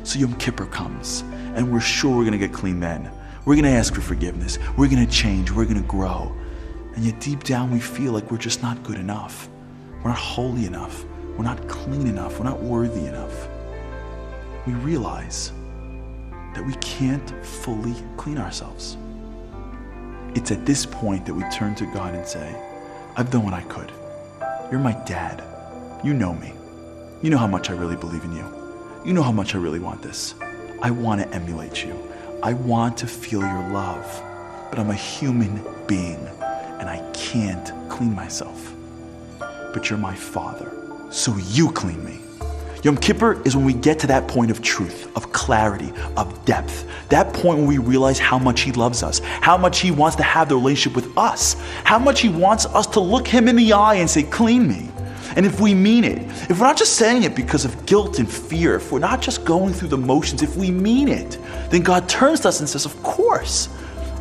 So 0.04 0.20
Yom 0.20 0.36
Kippur 0.36 0.66
comes, 0.66 1.22
and 1.56 1.72
we're 1.72 1.80
sure 1.80 2.16
we're 2.16 2.26
gonna 2.26 2.38
get 2.38 2.52
clean 2.52 2.80
then. 2.80 3.10
We're 3.46 3.56
gonna 3.56 3.70
ask 3.70 3.96
for 3.96 4.02
forgiveness. 4.02 4.60
We're 4.78 4.90
gonna 4.90 5.06
change. 5.06 5.50
We're 5.50 5.66
gonna 5.66 5.82
grow. 5.82 6.36
And 6.96 7.04
yet, 7.04 7.20
deep 7.20 7.44
down, 7.44 7.72
we 7.72 7.80
feel 7.80 8.12
like 8.12 8.30
we're 8.30 8.38
just 8.38 8.62
not 8.62 8.84
good 8.84 8.98
enough. 8.98 9.50
We're 10.04 10.10
not 10.10 10.20
holy 10.20 10.66
enough. 10.66 11.06
We're 11.38 11.46
not 11.46 11.68
clean 11.68 12.08
enough. 12.08 12.38
We're 12.38 12.46
not 12.46 12.62
worthy 12.62 13.06
enough. 13.06 13.48
We 14.68 14.74
realize 14.74 15.52
that 16.54 16.66
we 16.66 16.74
can't 16.76 17.30
fully 17.46 17.96
clean 18.18 18.38
ourselves. 18.38 18.98
It's 20.36 20.52
at 20.52 20.66
this 20.66 20.86
point 20.86 21.26
that 21.26 21.34
we 21.34 21.44
turn 21.50 21.76
to 21.76 21.86
God 21.88 22.14
and 22.14 22.28
say, 22.28 22.56
I've 23.16 23.32
done 23.32 23.44
what 23.44 23.54
I 23.54 23.62
could. 23.64 23.92
You're 24.70 24.80
my 24.80 24.94
dad. 25.06 25.44
You 26.04 26.14
know 26.14 26.34
me. 26.34 26.54
You 27.22 27.30
know 27.30 27.38
how 27.38 27.48
much 27.48 27.70
I 27.70 27.74
really 27.74 27.96
believe 27.96 28.24
in 28.24 28.34
you. 28.34 28.63
You 29.06 29.12
know 29.12 29.22
how 29.22 29.34
much 29.34 29.54
I 29.54 29.58
really 29.58 29.80
want 29.80 30.02
this. 30.02 30.34
I 30.82 30.90
want 30.90 31.22
to 31.22 31.28
emulate 31.36 31.84
you. 31.84 31.94
I 32.42 32.54
want 32.54 32.96
to 33.00 33.08
feel 33.08 33.42
your 33.42 33.70
love. 33.70 34.06
but 34.70 34.80
I'm 34.80 34.90
a 34.90 34.96
human 34.96 35.62
being 35.88 36.26
and 36.80 36.90
I 36.90 37.00
can't 37.14 37.72
clean 37.90 38.16
myself. 38.16 38.74
But 39.40 39.90
you're 39.90 40.00
my 40.00 40.16
father, 40.16 40.72
so 41.12 41.36
you 41.38 41.72
clean 41.72 42.04
me. 42.04 42.20
Yom 42.82 42.98
Kippur 42.98 43.42
is 43.44 43.56
when 43.56 43.66
we 43.66 43.74
get 43.74 44.00
to 44.00 44.08
that 44.08 44.28
point 44.28 44.52
of 44.52 44.62
truth, 44.62 45.16
of 45.16 45.32
clarity, 45.32 45.92
of 46.18 46.44
depth. 46.46 46.88
That 47.10 47.34
point 47.34 47.60
when 47.60 47.68
we 47.68 47.78
realize 47.78 48.20
how 48.20 48.40
much 48.40 48.62
He 48.62 48.72
loves 48.72 49.04
us, 49.04 49.20
how 49.20 49.58
much 49.58 49.80
He 49.80 49.92
wants 49.92 50.16
to 50.16 50.24
have 50.24 50.50
the 50.50 50.56
relationship 50.56 50.96
with 50.96 51.18
us, 51.18 51.56
how 51.84 52.00
much 52.00 52.22
He 52.22 52.30
wants 52.30 52.66
us 52.66 52.88
to 52.88 53.00
look 53.00 53.28
Him 53.28 53.48
in 53.48 53.58
the 53.58 53.74
eye 53.74 53.96
and 53.96 54.10
say, 54.10 54.24
Clean 54.24 54.68
me. 54.68 54.90
And 55.36 55.46
if 55.46 55.60
we 55.60 55.74
mean 55.74 56.04
it, 56.04 56.20
if 56.50 56.60
we're 56.60 56.68
not 56.68 56.78
just 56.78 56.94
saying 56.94 57.24
it 57.24 57.36
because 57.36 57.66
of 57.66 57.86
guilt 57.86 58.20
and 58.20 58.30
fear, 58.30 58.76
if 58.76 58.92
we're 58.92 59.00
not 59.00 59.22
just 59.22 59.46
going 59.46 59.74
through 59.74 59.90
the 59.90 59.98
motions, 59.98 60.42
if 60.42 60.56
we 60.56 60.72
mean 60.72 61.08
it, 61.08 61.38
then 61.70 61.82
God 61.82 62.08
turns 62.08 62.42
to 62.42 62.50
us 62.50 62.60
and 62.60 62.70
says, 62.70 62.86
Of 62.86 63.02
course, 63.04 63.70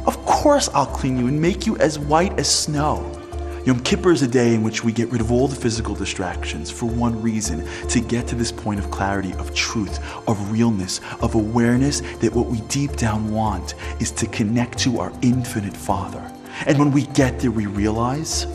of 0.06 0.16
course 0.25 0.68
I'll 0.75 0.87
clean 0.87 1.18
you 1.18 1.28
and 1.28 1.40
make 1.40 1.66
you 1.66 1.76
as 1.78 1.99
white 1.99 2.38
as 2.38 2.49
snow. 2.49 3.18
Yom 3.64 3.78
Kippur 3.78 4.11
is 4.11 4.23
a 4.23 4.26
day 4.26 4.54
in 4.54 4.62
which 4.64 4.82
we 4.82 4.90
get 4.90 5.09
rid 5.11 5.21
of 5.21 5.30
all 5.30 5.47
the 5.47 5.54
physical 5.54 5.94
distractions 5.94 6.68
for 6.68 6.87
one 6.87 7.21
reason 7.23 7.64
to 7.87 8.00
get 8.00 8.26
to 8.26 8.35
this 8.35 8.50
point 8.50 8.80
of 8.80 8.90
clarity, 8.90 9.32
of 9.35 9.54
truth, 9.54 10.00
of 10.26 10.50
realness, 10.50 11.00
of 11.21 11.37
awareness 11.37 12.00
that 12.18 12.35
what 12.35 12.47
we 12.47 12.61
deep 12.62 12.97
down 12.97 13.30
want 13.30 13.75
is 14.00 14.11
to 14.11 14.26
connect 14.26 14.78
to 14.78 14.99
our 14.99 15.12
infinite 15.23 15.76
Father. 15.76 16.28
And 16.66 16.76
when 16.76 16.90
we 16.90 17.06
get 17.06 17.38
there, 17.38 17.52
we 17.52 17.66
realize 17.66 18.47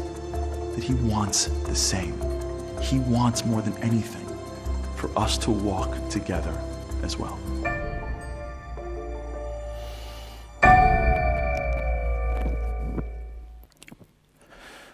that 0.75 0.83
He 0.83 0.93
wants 0.95 1.45
the 1.45 1.75
same. 1.75 2.26
He 2.81 2.99
wants 3.09 3.43
more 3.43 3.61
than 3.61 3.75
anything 3.81 4.27
for 4.95 5.09
us 5.23 5.37
to 5.37 5.51
walk 5.51 6.09
together 6.09 6.53
as 7.03 7.17
well. 7.17 7.37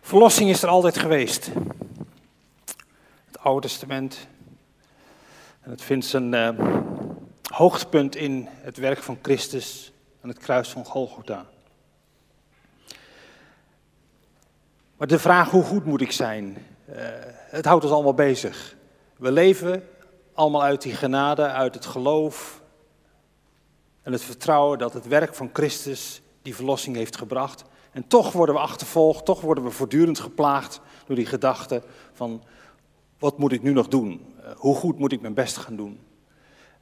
Verlossing 0.01 0.49
is 0.49 0.63
er 0.63 0.69
altijd 0.69 0.97
geweest. 0.97 1.49
Het 3.25 3.39
Oude 3.39 3.67
Testament. 3.67 4.27
En 5.61 5.71
het 5.71 5.81
vindt 5.81 6.05
zijn 6.05 6.33
uh, 6.33 6.49
hoogtepunt 7.51 8.15
in 8.15 8.47
het 8.51 8.77
werk 8.77 9.03
van 9.03 9.17
Christus 9.21 9.91
aan 10.21 10.29
het 10.29 10.37
kruis 10.37 10.69
van 10.69 10.85
Golgotha. 10.85 11.45
Maar 14.97 15.07
de 15.07 15.19
vraag 15.19 15.49
hoe 15.49 15.63
goed 15.63 15.85
moet 15.85 16.01
ik 16.01 16.11
zijn, 16.11 16.57
het 17.49 17.65
houdt 17.65 17.83
ons 17.83 17.93
allemaal 17.93 18.13
bezig. 18.13 18.75
We 19.17 19.31
leven 19.31 19.83
allemaal 20.33 20.63
uit 20.63 20.81
die 20.81 20.93
genade, 20.93 21.45
uit 21.45 21.73
het 21.73 21.85
geloof 21.85 22.61
en 24.01 24.11
het 24.11 24.21
vertrouwen 24.21 24.77
dat 24.77 24.93
het 24.93 25.07
werk 25.07 25.35
van 25.35 25.49
Christus 25.53 26.21
die 26.41 26.55
verlossing 26.55 26.95
heeft 26.95 27.17
gebracht. 27.17 27.63
En 27.91 28.07
toch 28.07 28.31
worden 28.31 28.55
we 28.55 28.61
achtervolgd, 28.61 29.25
toch 29.25 29.41
worden 29.41 29.63
we 29.63 29.69
voortdurend 29.69 30.19
geplaagd 30.19 30.81
door 31.05 31.15
die 31.15 31.25
gedachte 31.25 31.81
van 32.13 32.43
wat 33.19 33.37
moet 33.37 33.51
ik 33.51 33.61
nu 33.61 33.73
nog 33.73 33.87
doen? 33.87 34.35
Uh, 34.39 34.51
hoe 34.55 34.75
goed 34.75 34.99
moet 34.99 35.11
ik 35.11 35.21
mijn 35.21 35.33
best 35.33 35.57
gaan 35.57 35.75
doen? 35.75 35.99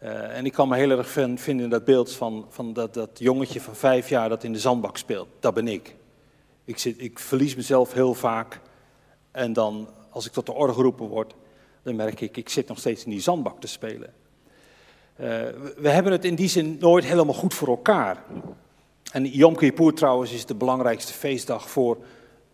Uh, 0.03 0.37
en 0.37 0.45
ik 0.45 0.53
kan 0.53 0.67
me 0.67 0.75
heel 0.75 0.89
erg 0.89 1.09
vinden 1.09 1.59
in 1.59 1.69
dat 1.69 1.85
beeld 1.85 2.11
van, 2.11 2.45
van 2.49 2.73
dat, 2.73 2.93
dat 2.93 3.09
jongetje 3.13 3.61
van 3.61 3.75
vijf 3.75 4.09
jaar 4.09 4.29
dat 4.29 4.43
in 4.43 4.53
de 4.53 4.59
zandbak 4.59 4.97
speelt. 4.97 5.27
Dat 5.39 5.53
ben 5.53 5.67
ik. 5.67 5.95
Ik, 6.65 6.77
zit, 6.77 6.95
ik 7.01 7.19
verlies 7.19 7.55
mezelf 7.55 7.93
heel 7.93 8.13
vaak. 8.13 8.59
En 9.31 9.53
dan, 9.53 9.89
als 10.09 10.25
ik 10.25 10.31
tot 10.31 10.45
de 10.45 10.53
orde 10.53 10.73
geroepen 10.73 11.07
word, 11.07 11.33
dan 11.83 11.95
merk 11.95 12.21
ik, 12.21 12.37
ik 12.37 12.49
zit 12.49 12.67
nog 12.67 12.79
steeds 12.79 13.03
in 13.03 13.11
die 13.11 13.21
zandbak 13.21 13.61
te 13.61 13.67
spelen. 13.67 14.13
Uh, 15.21 15.27
we 15.77 15.89
hebben 15.89 16.11
het 16.11 16.25
in 16.25 16.35
die 16.35 16.49
zin 16.49 16.77
nooit 16.79 17.05
helemaal 17.05 17.33
goed 17.33 17.53
voor 17.53 17.67
elkaar. 17.67 18.23
En 19.11 19.25
Yom 19.25 19.55
Kippur 19.55 19.93
trouwens 19.93 20.31
is 20.31 20.45
de 20.45 20.55
belangrijkste 20.55 21.13
feestdag 21.13 21.69
voor, 21.69 21.97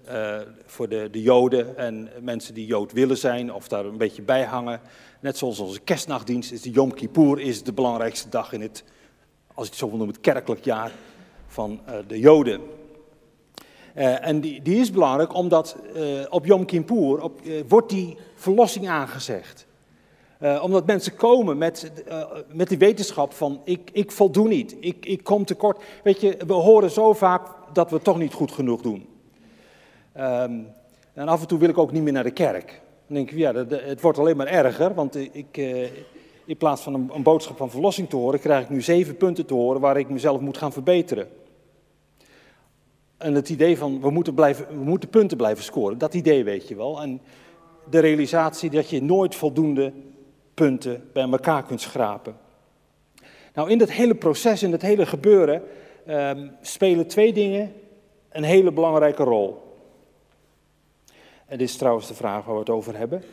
uh, 0.09 0.37
voor 0.65 0.89
de, 0.89 1.09
de 1.11 1.21
Joden 1.21 1.77
en 1.77 2.09
mensen 2.21 2.53
die 2.53 2.65
Jood 2.65 2.91
willen 2.91 3.17
zijn 3.17 3.53
of 3.53 3.67
daar 3.67 3.85
een 3.85 3.97
beetje 3.97 4.21
bij 4.21 4.43
hangen. 4.43 4.81
Net 5.19 5.37
zoals 5.37 5.59
onze 5.59 5.79
kerstnachtdienst 5.79 6.51
is 6.51 6.61
de 6.61 6.71
Yom 6.71 6.93
Kippur 6.93 7.39
is 7.39 7.63
de 7.63 7.73
belangrijkste 7.73 8.29
dag 8.29 8.53
in 8.53 8.61
het, 8.61 8.83
als 9.53 9.65
ik 9.65 9.71
het 9.71 9.79
zo 9.79 9.87
wil 9.87 9.97
noemen, 9.97 10.15
het 10.15 10.23
kerkelijk 10.23 10.63
jaar 10.63 10.91
van 11.47 11.79
uh, 11.89 11.95
de 12.07 12.19
Joden. 12.19 12.61
Uh, 13.97 14.27
en 14.27 14.39
die, 14.39 14.61
is 14.63 14.91
belangrijk 14.91 15.33
omdat 15.33 15.77
op 16.29 16.45
Yom 16.45 16.65
Kippur 16.65 17.21
op, 17.21 17.39
wordt 17.67 17.89
die 17.89 18.17
verlossing 18.35 18.89
aangezegd. 18.89 19.65
Omdat 20.61 20.85
mensen 20.85 21.15
komen 21.15 21.57
met, 21.57 21.91
met 22.53 22.69
die 22.69 22.77
wetenschap 22.77 23.33
van 23.33 23.61
ik, 23.63 23.89
ik 23.93 24.11
voldoe 24.11 24.47
niet, 24.47 24.75
ik, 24.79 25.05
ik 25.05 25.23
kom 25.23 25.45
tekort. 25.45 25.83
Weet 26.03 26.21
je, 26.21 26.37
we 26.47 26.53
horen 26.53 26.91
zo 26.91 27.13
vaak 27.13 27.47
dat 27.73 27.89
we 27.89 27.95
het 27.95 28.03
toch 28.03 28.17
niet 28.17 28.33
goed 28.33 28.51
genoeg 28.51 28.81
doen. 28.81 29.07
Um, 30.17 30.67
en 31.13 31.27
af 31.27 31.41
en 31.41 31.47
toe 31.47 31.59
wil 31.59 31.69
ik 31.69 31.77
ook 31.77 31.91
niet 31.91 32.03
meer 32.03 32.13
naar 32.13 32.23
de 32.23 32.31
kerk. 32.31 32.81
Dan 33.07 33.15
denk 33.15 33.31
ik, 33.31 33.37
ja, 33.37 33.53
het 33.69 34.01
wordt 34.01 34.17
alleen 34.17 34.37
maar 34.37 34.47
erger, 34.47 34.93
want 34.93 35.15
ik, 35.15 35.57
in 36.45 36.57
plaats 36.57 36.81
van 36.81 36.93
een, 36.93 37.09
een, 37.13 37.23
boodschap 37.23 37.57
van 37.57 37.69
verlossing 37.69 38.09
te 38.09 38.15
horen, 38.15 38.39
krijg 38.39 38.63
ik 38.63 38.69
nu 38.69 38.81
zeven 38.81 39.17
punten 39.17 39.45
te 39.45 39.53
horen 39.53 39.81
waar 39.81 39.97
ik 39.97 40.09
mezelf 40.09 40.39
moet 40.39 40.57
gaan 40.57 40.73
verbeteren. 40.73 41.27
En 43.17 43.33
het 43.33 43.49
idee 43.49 43.77
van 43.77 44.01
we 44.01 44.09
moeten, 44.09 44.33
blijven, 44.33 44.67
we 44.67 44.83
moeten 44.83 45.09
punten 45.09 45.37
blijven 45.37 45.63
scoren, 45.63 45.97
dat 45.97 46.13
idee 46.13 46.43
weet 46.43 46.67
je 46.67 46.75
wel. 46.75 47.01
En 47.01 47.21
de 47.89 47.99
realisatie 47.99 48.69
dat 48.69 48.89
je 48.89 49.01
nooit 49.01 49.35
voldoende 49.35 49.93
punten 50.53 51.09
bij 51.13 51.29
elkaar 51.29 51.63
kunt 51.63 51.81
schrapen. 51.81 52.37
Nou, 53.53 53.69
in 53.69 53.77
dat 53.77 53.91
hele 53.91 54.15
proces, 54.15 54.63
in 54.63 54.71
dat 54.71 54.81
hele 54.81 55.05
gebeuren, 55.05 55.63
um, 56.07 56.51
spelen 56.61 57.07
twee 57.07 57.33
dingen 57.33 57.73
een 58.29 58.43
hele 58.43 58.71
belangrijke 58.71 59.23
rol. 59.23 59.65
En 61.45 61.57
dit 61.57 61.69
is 61.69 61.77
trouwens 61.77 62.07
de 62.07 62.13
vraag 62.13 62.45
waar 62.45 62.53
we 62.53 62.59
het 62.59 62.69
over 62.69 62.97
hebben. 62.97 63.23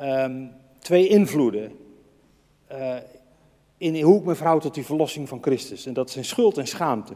Um, 0.00 0.50
twee 0.78 1.08
invloeden 1.08 1.72
uh, 2.72 2.96
in 3.76 4.02
hoe 4.02 4.18
ik 4.18 4.24
me 4.24 4.34
verhoud 4.34 4.62
tot 4.62 4.74
die 4.74 4.84
verlossing 4.84 5.28
van 5.28 5.42
Christus. 5.42 5.86
En 5.86 5.92
dat 5.92 6.10
zijn 6.10 6.24
schuld 6.24 6.58
en 6.58 6.66
schaamte. 6.66 7.14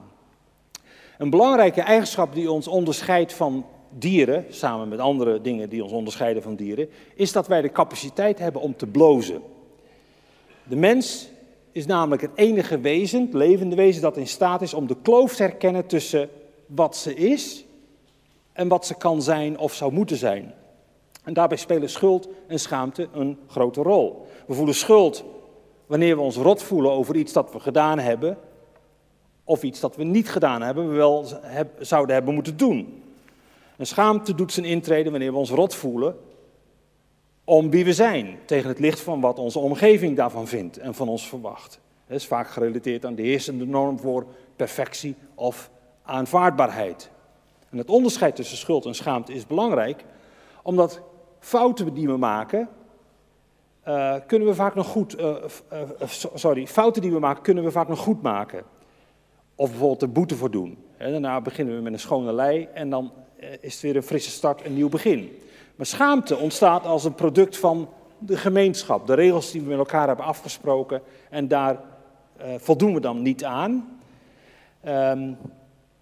Een 1.19 1.31
belangrijke 1.31 1.81
eigenschap 1.81 2.35
die 2.35 2.51
ons 2.51 2.69
onderscheidt 2.69 3.33
van 3.33 3.67
dieren, 3.91 4.45
samen 4.49 4.89
met 4.89 4.99
andere 4.99 5.41
dingen 5.41 5.69
die 5.69 5.83
ons 5.83 5.93
onderscheiden 5.93 6.43
van 6.43 6.57
dieren, 6.57 6.89
is 7.15 7.33
dat 7.33 7.47
wij 7.47 7.63
de 7.63 7.73
capaciteit 7.73 8.39
hebben 8.39 8.61
om 8.61 8.77
te 8.77 8.87
blozen. 8.87 9.43
De 10.63 10.77
mens 10.77 11.29
is 11.73 11.87
namelijk 11.87 12.23
het 12.23 12.31
enige 12.35 12.81
wezen, 12.81 13.21
het 13.21 13.35
levende 13.35 13.77
wezen, 13.77 14.03
dat 14.03 14.17
in 14.17 14.27
staat 14.27 14.63
is 14.63 14.75
om 14.75 14.87
de 14.87 14.97
kloof 15.03 15.35
te 15.37 15.43
herkennen 15.43 15.87
tussen 15.87 16.29
wat 16.67 16.97
ze 16.97 17.15
is 17.15 17.65
en 18.53 18.69
wat 18.69 18.87
ze 18.87 18.95
kan 18.95 19.23
zijn 19.23 19.59
of 19.59 19.75
zou 19.75 19.93
moeten 19.93 20.17
zijn. 20.17 20.55
En 21.25 21.35
daarbij 21.35 21.59
spelen 21.59 21.91
schuld 21.91 22.29
en 22.47 22.61
schaamte 22.61 23.09
een 23.13 23.39
grote 23.47 23.83
rol. 23.83 24.27
We 24.47 24.55
voelen 24.55 24.75
schuld 24.75 25.25
wanneer 25.87 26.17
we 26.17 26.23
ons 26.23 26.37
rot 26.37 26.63
voelen 26.63 26.91
over 26.91 27.17
iets 27.17 27.33
dat 27.33 27.53
we 27.53 27.61
gedaan 27.61 27.99
hebben, 27.99 28.39
of 29.47 29.63
iets 29.63 29.81
dat 29.81 29.97
we 29.97 30.05
niet 30.05 30.29
gedaan 30.29 30.63
hebben, 30.63 30.89
we 30.89 30.95
wel 30.95 31.27
zouden 31.79 32.15
hebben 32.15 32.35
moeten 32.35 32.57
doen. 32.57 33.03
En 33.77 33.87
schaamte 33.87 34.35
doet 34.35 34.53
zijn 34.53 34.67
intrede 34.67 35.11
wanneer 35.11 35.33
we 35.33 35.39
ons 35.39 35.51
rot 35.51 35.75
voelen 35.75 36.17
om 37.45 37.71
wie 37.71 37.85
we 37.85 37.93
zijn, 37.93 38.39
tegen 38.45 38.69
het 38.69 38.79
licht 38.79 39.01
van 39.01 39.21
wat 39.21 39.39
onze 39.39 39.59
omgeving 39.59 40.17
daarvan 40.17 40.47
vindt 40.47 40.79
en 40.79 40.95
van 40.95 41.09
ons 41.09 41.29
verwacht. 41.29 41.81
Dat 42.07 42.17
is 42.17 42.27
vaak 42.27 42.49
gerelateerd 42.49 43.05
aan 43.05 43.15
de 43.15 43.23
heersende 43.23 43.67
norm 43.67 43.99
voor 43.99 44.27
perfectie 44.57 45.15
of 45.35 45.71
aanvaardbaarheid. 46.03 47.11
En 47.71 47.79
het 47.79 47.91
onderscheid 47.91 48.37
tussen 48.37 48.57
schuld 48.57 48.85
en 48.85 48.95
schaamte 48.95 49.33
is 49.33 49.47
belangrijk, 49.47 50.05
omdat 50.63 51.01
fouten 51.39 51.95
die 51.95 52.07
we 52.07 52.17
maken, 52.17 52.69
uh, 53.89 54.15
kunnen 54.27 54.49
we 54.49 54.55
vaak 54.55 54.75
nog 54.75 54.87
goed, 54.87 55.21
uh, 55.21 55.37
uh, 55.73 56.09
sorry, 56.35 56.67
fouten 56.67 57.03
die 57.03 57.13
we 57.13 57.19
maken, 57.19 57.43
kunnen 57.43 57.65
we 57.65 57.71
vaak 57.71 57.89
nog 57.89 57.99
goed 57.99 58.23
maken. 58.23 58.65
Of 59.57 59.69
bijvoorbeeld 59.71 60.03
er 60.03 60.13
boete 60.13 60.37
voor 60.37 60.51
doen. 60.51 60.79
En 60.97 61.11
daarna 61.11 61.41
beginnen 61.41 61.77
we 61.77 61.83
met 61.83 61.93
een 61.93 61.99
schone 61.99 62.33
lei 62.33 62.69
en 62.75 62.91
dan 62.91 63.13
eh, 63.37 63.49
is 63.61 63.73
het 63.73 63.83
weer 63.83 63.97
een 63.97 64.03
frisse 64.03 64.31
start, 64.31 64.65
een 64.65 64.75
nieuw 64.75 64.89
begin. 64.89 65.39
Maar 65.77 65.87
schaamte 65.87 66.37
ontstaat 66.37 66.87
als 66.87 67.05
een 67.05 67.15
product 67.15 67.59
van 67.59 67.89
de 68.19 68.37
gemeenschap, 68.37 69.07
de 69.07 69.15
regels 69.15 69.51
die 69.51 69.61
we 69.61 69.69
met 69.69 69.79
elkaar 69.79 70.07
hebben 70.07 70.25
afgesproken 70.25 71.03
en 71.31 71.49
daar 71.49 71.81
uh, 72.41 72.45
voldoen 72.59 72.95
we 72.95 73.01
dan 73.01 73.23
niet 73.23 73.45
aan. 73.45 73.99
Um, 74.87 75.37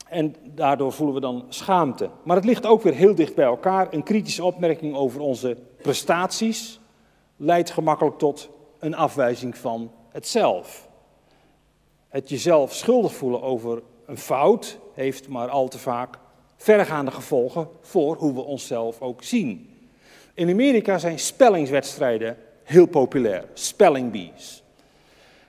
en 0.09 0.35
daardoor 0.43 0.93
voelen 0.93 1.15
we 1.15 1.21
dan 1.21 1.45
schaamte. 1.49 2.11
Maar 2.23 2.37
het 2.37 2.45
ligt 2.45 2.67
ook 2.67 2.83
weer 2.83 2.95
heel 2.95 3.15
dicht 3.15 3.35
bij 3.35 3.45
elkaar. 3.45 3.87
Een 3.91 4.03
kritische 4.03 4.45
opmerking 4.45 4.95
over 4.95 5.21
onze 5.21 5.57
prestaties 5.83 6.81
leidt 7.37 7.71
gemakkelijk 7.71 8.19
tot 8.19 8.49
een 8.79 8.95
afwijzing 8.95 9.57
van 9.57 9.91
het 10.09 10.27
zelf. 10.27 10.84
Het 12.15 12.29
jezelf 12.29 12.75
schuldig 12.75 13.15
voelen 13.15 13.43
over 13.43 13.83
een 14.07 14.19
fout 14.19 14.79
heeft 14.93 15.29
maar 15.29 15.49
al 15.49 15.69
te 15.69 15.79
vaak 15.79 16.19
verregaande 16.57 17.11
gevolgen 17.11 17.69
voor 17.81 18.17
hoe 18.17 18.35
we 18.35 18.41
onszelf 18.41 19.01
ook 19.01 19.23
zien. 19.23 19.71
In 20.35 20.51
Amerika 20.51 20.99
zijn 20.99 21.19
spellingswedstrijden 21.19 22.37
heel 22.63 22.87
populair, 22.87 23.45
spelling 23.55 24.13
bees. 24.13 24.63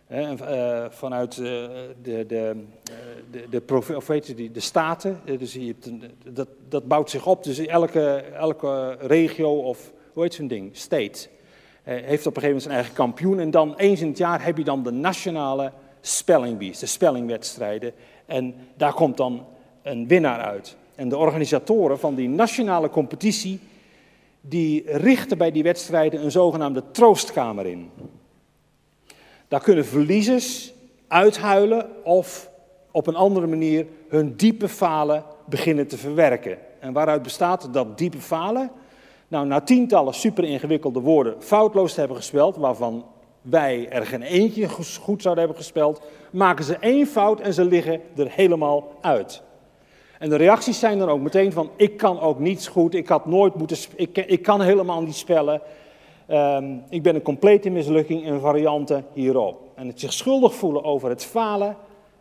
uh, 0.10 0.86
vanuit 0.90 1.38
uh, 1.38 1.46
de, 1.46 2.26
de, 2.28 2.66
de, 3.32 3.50
de, 3.50 4.36
die, 4.36 4.52
de 4.52 4.60
staten. 4.60 5.22
dus 5.38 5.54
je 5.54 5.66
hebt 5.66 5.86
een, 5.86 6.04
dat, 6.34 6.48
dat 6.70 6.88
bouwt 6.88 7.10
zich 7.10 7.26
op. 7.26 7.44
Dus 7.44 7.58
elke, 7.58 8.24
elke 8.34 8.98
regio 9.00 9.60
of 9.60 9.92
hoe 10.14 10.24
heet 10.24 10.34
zo'n 10.34 10.48
ding? 10.48 10.78
State. 10.78 11.28
heeft 11.84 12.28
op 12.28 12.36
een 12.36 12.42
gegeven 12.42 12.42
moment 12.42 12.62
zijn 12.62 12.76
eigen 12.76 12.94
kampioen. 12.94 13.40
En 13.40 13.52
dan 13.52 13.76
eens 13.76 14.02
in 14.02 14.08
het 14.08 14.18
jaar 14.18 14.44
heb 14.44 14.58
je 14.58 14.64
dan 14.64 14.84
de 14.84 14.92
nationale 14.92 15.72
spellingbees, 16.08 16.80
de 16.80 16.86
spellingwedstrijden. 16.86 17.94
En 18.26 18.56
daar 18.78 18.94
komt 18.94 19.18
dan 19.18 19.46
een 19.82 20.08
winnaar 20.08 20.42
uit. 20.42 20.76
En 20.96 21.10
de 21.10 21.18
organisatoren 21.18 22.00
van 22.00 22.16
die 22.16 22.30
nationale 22.30 22.90
competitie, 22.90 23.60
die 24.42 24.84
richten 24.86 25.38
bij 25.38 25.52
die 25.52 25.64
wedstrijden 25.64 26.24
een 26.24 26.32
zogenaamde 26.32 26.84
troostkamer 26.92 27.66
in. 27.66 27.90
Daar 29.48 29.62
kunnen 29.62 29.86
verliezers 29.86 30.74
uithuilen 31.08 32.06
of 32.06 32.50
op 32.92 33.08
een 33.08 33.16
andere 33.16 33.48
manier 33.48 33.86
hun 34.08 34.36
diepe 34.36 34.70
falen 34.70 35.24
beginnen 35.46 35.88
te 35.88 35.98
verwerken. 35.98 36.58
En 36.80 36.94
waaruit 36.94 37.22
bestaat 37.22 37.74
dat 37.74 37.98
diepe 37.98 38.22
falen? 38.22 38.72
Nou, 39.28 39.48
na 39.48 39.62
tientallen 39.62 40.14
super 40.14 40.44
ingewikkelde 40.44 41.00
woorden 41.00 41.36
foutloos 41.40 41.94
te 41.94 42.00
hebben 42.00 42.18
gespeld, 42.18 42.56
waarvan 42.56 43.06
wij 43.46 43.90
er 43.90 44.06
geen 44.06 44.22
eentje 44.22 44.70
goed 45.02 45.22
zouden 45.22 45.44
hebben 45.44 45.64
gespeld, 45.64 46.02
maken 46.32 46.66
ze 46.66 46.78
één 46.78 47.08
fout 47.08 47.40
en 47.40 47.54
ze 47.54 47.66
liggen 47.66 48.02
er 48.16 48.32
helemaal 48.32 48.92
uit. 49.02 49.44
En 50.20 50.30
de 50.30 50.36
reacties 50.36 50.80
zijn 50.80 51.00
dan 51.00 51.10
ook 51.10 51.22
meteen 51.22 51.52
van, 51.52 51.70
ik 51.76 51.98
kan 51.98 52.20
ook 52.20 52.40
niets 52.40 52.68
goed, 52.68 52.94
ik 52.94 53.08
had 53.08 53.26
nooit 53.26 53.56
moeten, 53.56 53.78
ik, 53.96 54.18
ik 54.18 54.42
kan 54.42 54.62
helemaal 54.62 55.02
niet 55.02 55.16
spellen. 55.16 55.62
Um, 56.30 56.84
ik 56.90 57.04
ben 57.04 57.16
een 57.16 57.22
complete 57.22 57.70
mislukking 57.70 58.26
in 58.26 58.40
varianten 58.40 59.06
hierop. 59.14 59.62
En 59.76 59.88
het 59.88 60.00
zich 60.00 60.14
schuldig 60.14 60.56
voelen 60.56 60.84
over 60.84 61.10
het 61.10 61.26
falen 61.26 61.78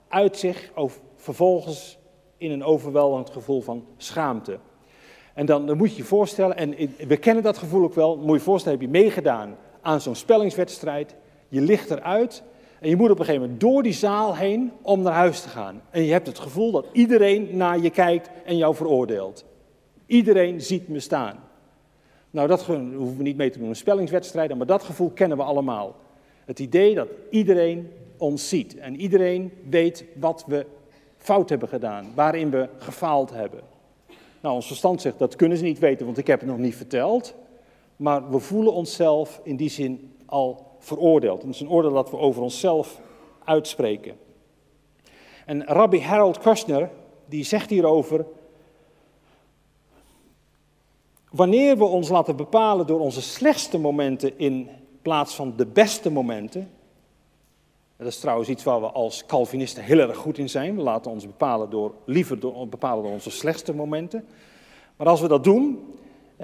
uit 0.08 0.36
zich 0.36 0.70
vervolgens 1.16 1.98
in 2.36 2.50
een 2.50 2.64
overweldigend 2.64 3.30
gevoel 3.30 3.60
van 3.60 3.84
schaamte. 3.96 4.58
En 5.34 5.46
dan, 5.46 5.66
dan, 5.66 5.76
moet 5.76 5.90
je 5.90 5.96
je 5.96 6.04
voorstellen, 6.04 6.56
en 6.56 6.74
we 7.08 7.16
kennen 7.16 7.42
dat 7.42 7.58
gevoel 7.58 7.82
ook 7.82 7.94
wel, 7.94 8.16
moet 8.16 8.26
je 8.26 8.32
je 8.32 8.40
voorstellen, 8.40 8.78
heb 8.78 8.86
je 8.86 8.98
meegedaan 8.98 9.56
aan 9.84 10.00
zo'n 10.00 10.14
spellingswedstrijd, 10.14 11.14
je 11.48 11.60
ligt 11.60 11.90
eruit 11.90 12.42
en 12.80 12.88
je 12.88 12.96
moet 12.96 13.10
op 13.10 13.18
een 13.18 13.24
gegeven 13.24 13.42
moment 13.42 13.60
door 13.60 13.82
die 13.82 13.92
zaal 13.92 14.36
heen 14.36 14.72
om 14.82 15.02
naar 15.02 15.12
huis 15.12 15.40
te 15.40 15.48
gaan. 15.48 15.82
En 15.90 16.02
je 16.02 16.12
hebt 16.12 16.26
het 16.26 16.38
gevoel 16.38 16.70
dat 16.70 16.86
iedereen 16.92 17.56
naar 17.56 17.78
je 17.78 17.90
kijkt 17.90 18.30
en 18.44 18.56
jou 18.56 18.74
veroordeelt. 18.74 19.44
Iedereen 20.06 20.60
ziet 20.60 20.88
me 20.88 21.00
staan. 21.00 21.36
Nou, 22.30 22.48
dat 22.48 22.64
hoeven 22.64 23.16
we 23.16 23.22
niet 23.22 23.36
mee 23.36 23.50
te 23.50 23.58
doen 23.58 23.68
in 23.68 23.76
spellingswedstrijden, 23.76 24.56
maar 24.56 24.66
dat 24.66 24.82
gevoel 24.82 25.10
kennen 25.10 25.36
we 25.36 25.42
allemaal. 25.42 25.96
Het 26.44 26.58
idee 26.58 26.94
dat 26.94 27.08
iedereen 27.30 27.90
ons 28.16 28.48
ziet 28.48 28.76
en 28.76 29.00
iedereen 29.00 29.52
weet 29.68 30.04
wat 30.20 30.44
we 30.46 30.66
fout 31.16 31.48
hebben 31.48 31.68
gedaan, 31.68 32.06
waarin 32.14 32.50
we 32.50 32.68
gefaald 32.78 33.30
hebben. 33.30 33.60
Nou, 34.40 34.54
ons 34.54 34.66
verstand 34.66 35.00
zegt 35.00 35.18
dat 35.18 35.36
kunnen 35.36 35.58
ze 35.58 35.64
niet 35.64 35.78
weten, 35.78 36.06
want 36.06 36.18
ik 36.18 36.26
heb 36.26 36.40
het 36.40 36.48
nog 36.48 36.58
niet 36.58 36.76
verteld. 36.76 37.34
Maar 37.96 38.30
we 38.30 38.38
voelen 38.38 38.72
onszelf 38.72 39.40
in 39.42 39.56
die 39.56 39.68
zin 39.68 40.16
al 40.26 40.76
veroordeeld. 40.78 41.42
Het 41.42 41.54
is 41.54 41.60
een 41.60 41.70
oordeel 41.70 41.92
dat 41.92 42.10
we 42.10 42.16
over 42.16 42.42
onszelf 42.42 43.00
uitspreken. 43.44 44.16
En 45.46 45.64
Rabbi 45.64 46.00
Harold 46.00 46.38
Kushner, 46.38 46.90
die 47.26 47.44
zegt 47.44 47.70
hierover 47.70 48.26
Wanneer 51.34 51.78
we 51.78 51.84
ons 51.84 52.08
laten 52.08 52.36
bepalen 52.36 52.86
door 52.86 53.00
onze 53.00 53.22
slechtste 53.22 53.78
momenten 53.78 54.38
in 54.38 54.68
plaats 55.02 55.34
van 55.34 55.52
de 55.56 55.66
beste 55.66 56.10
momenten, 56.10 56.70
dat 57.96 58.06
is 58.06 58.18
trouwens 58.18 58.48
iets 58.48 58.64
waar 58.64 58.80
we 58.80 58.86
als 58.86 59.26
Calvinisten 59.26 59.82
heel 59.82 59.98
erg 59.98 60.16
goed 60.16 60.38
in 60.38 60.48
zijn. 60.48 60.76
We 60.76 60.82
laten 60.82 61.10
ons 61.10 61.26
bepalen 61.26 61.70
door, 61.70 61.94
liever 62.04 62.40
door, 62.40 62.68
bepalen 62.68 63.02
door 63.02 63.12
onze 63.12 63.30
slechtste 63.30 63.74
momenten. 63.74 64.24
Maar 64.96 65.06
als 65.06 65.20
we 65.20 65.28
dat 65.28 65.44
doen 65.44 65.94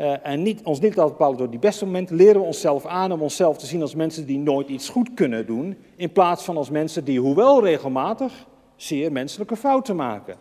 uh, 0.01 0.27
en 0.27 0.43
niet, 0.43 0.63
ons 0.63 0.81
niet 0.81 0.97
laten 0.97 1.13
bepalen 1.13 1.39
door 1.39 1.51
die 1.51 1.59
beste 1.59 1.85
momenten, 1.85 2.17
leren 2.17 2.41
we 2.41 2.47
onszelf 2.47 2.87
aan 2.87 3.13
om 3.13 3.23
onszelf 3.23 3.59
te 3.59 3.67
zien 3.67 3.83
als 3.83 3.95
mensen 3.95 4.27
die 4.27 4.39
nooit 4.39 4.69
iets 4.69 4.89
goed 4.89 5.15
kunnen 5.15 5.47
doen, 5.47 5.77
in 5.97 6.13
plaats 6.13 6.45
van 6.45 6.57
als 6.57 6.71
mensen 6.71 7.05
die, 7.05 7.21
hoewel 7.21 7.65
regelmatig, 7.65 8.47
zeer 8.77 9.13
menselijke 9.13 9.57
fouten 9.57 9.97
maken. 9.97 10.37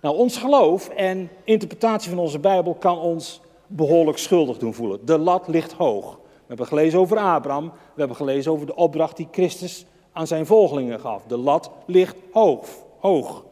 Nou, 0.00 0.16
ons 0.16 0.36
geloof 0.36 0.88
en 0.88 1.30
interpretatie 1.44 2.10
van 2.10 2.18
onze 2.18 2.38
Bijbel 2.38 2.74
kan 2.74 2.98
ons 2.98 3.40
behoorlijk 3.66 4.18
schuldig 4.18 4.58
doen 4.58 4.74
voelen. 4.74 5.06
De 5.06 5.18
lat 5.18 5.48
ligt 5.48 5.72
hoog. 5.72 6.14
We 6.14 6.48
hebben 6.48 6.66
gelezen 6.66 6.98
over 6.98 7.18
Abraham, 7.18 7.64
we 7.64 7.98
hebben 7.98 8.16
gelezen 8.16 8.52
over 8.52 8.66
de 8.66 8.74
opdracht 8.74 9.16
die 9.16 9.28
Christus 9.30 9.86
aan 10.12 10.26
zijn 10.26 10.46
volgelingen 10.46 11.00
gaf. 11.00 11.22
De 11.26 11.36
lat 11.36 11.70
ligt 11.86 12.16
hoog. 12.32 12.68
hoog. 12.98 13.44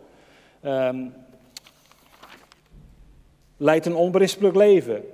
Um, 0.65 1.15
leid 3.61 3.87
een 3.87 3.95
onberispelijk 3.95 4.57
leven. 4.57 5.05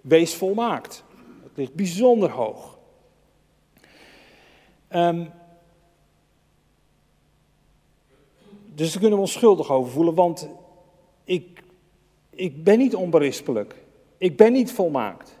Wees 0.00 0.34
volmaakt. 0.34 1.04
Het 1.42 1.52
ligt 1.54 1.74
bijzonder 1.74 2.30
hoog. 2.30 2.78
Um, 4.90 5.30
dus 8.74 8.90
daar 8.90 9.00
kunnen 9.00 9.18
we 9.18 9.24
ons 9.24 9.32
schuldig 9.32 9.70
over 9.70 9.92
voelen, 9.92 10.14
want 10.14 10.48
ik, 11.24 11.62
ik 12.30 12.64
ben 12.64 12.78
niet 12.78 12.94
onberispelijk. 12.94 13.74
Ik 14.18 14.36
ben 14.36 14.52
niet 14.52 14.72
volmaakt. 14.72 15.38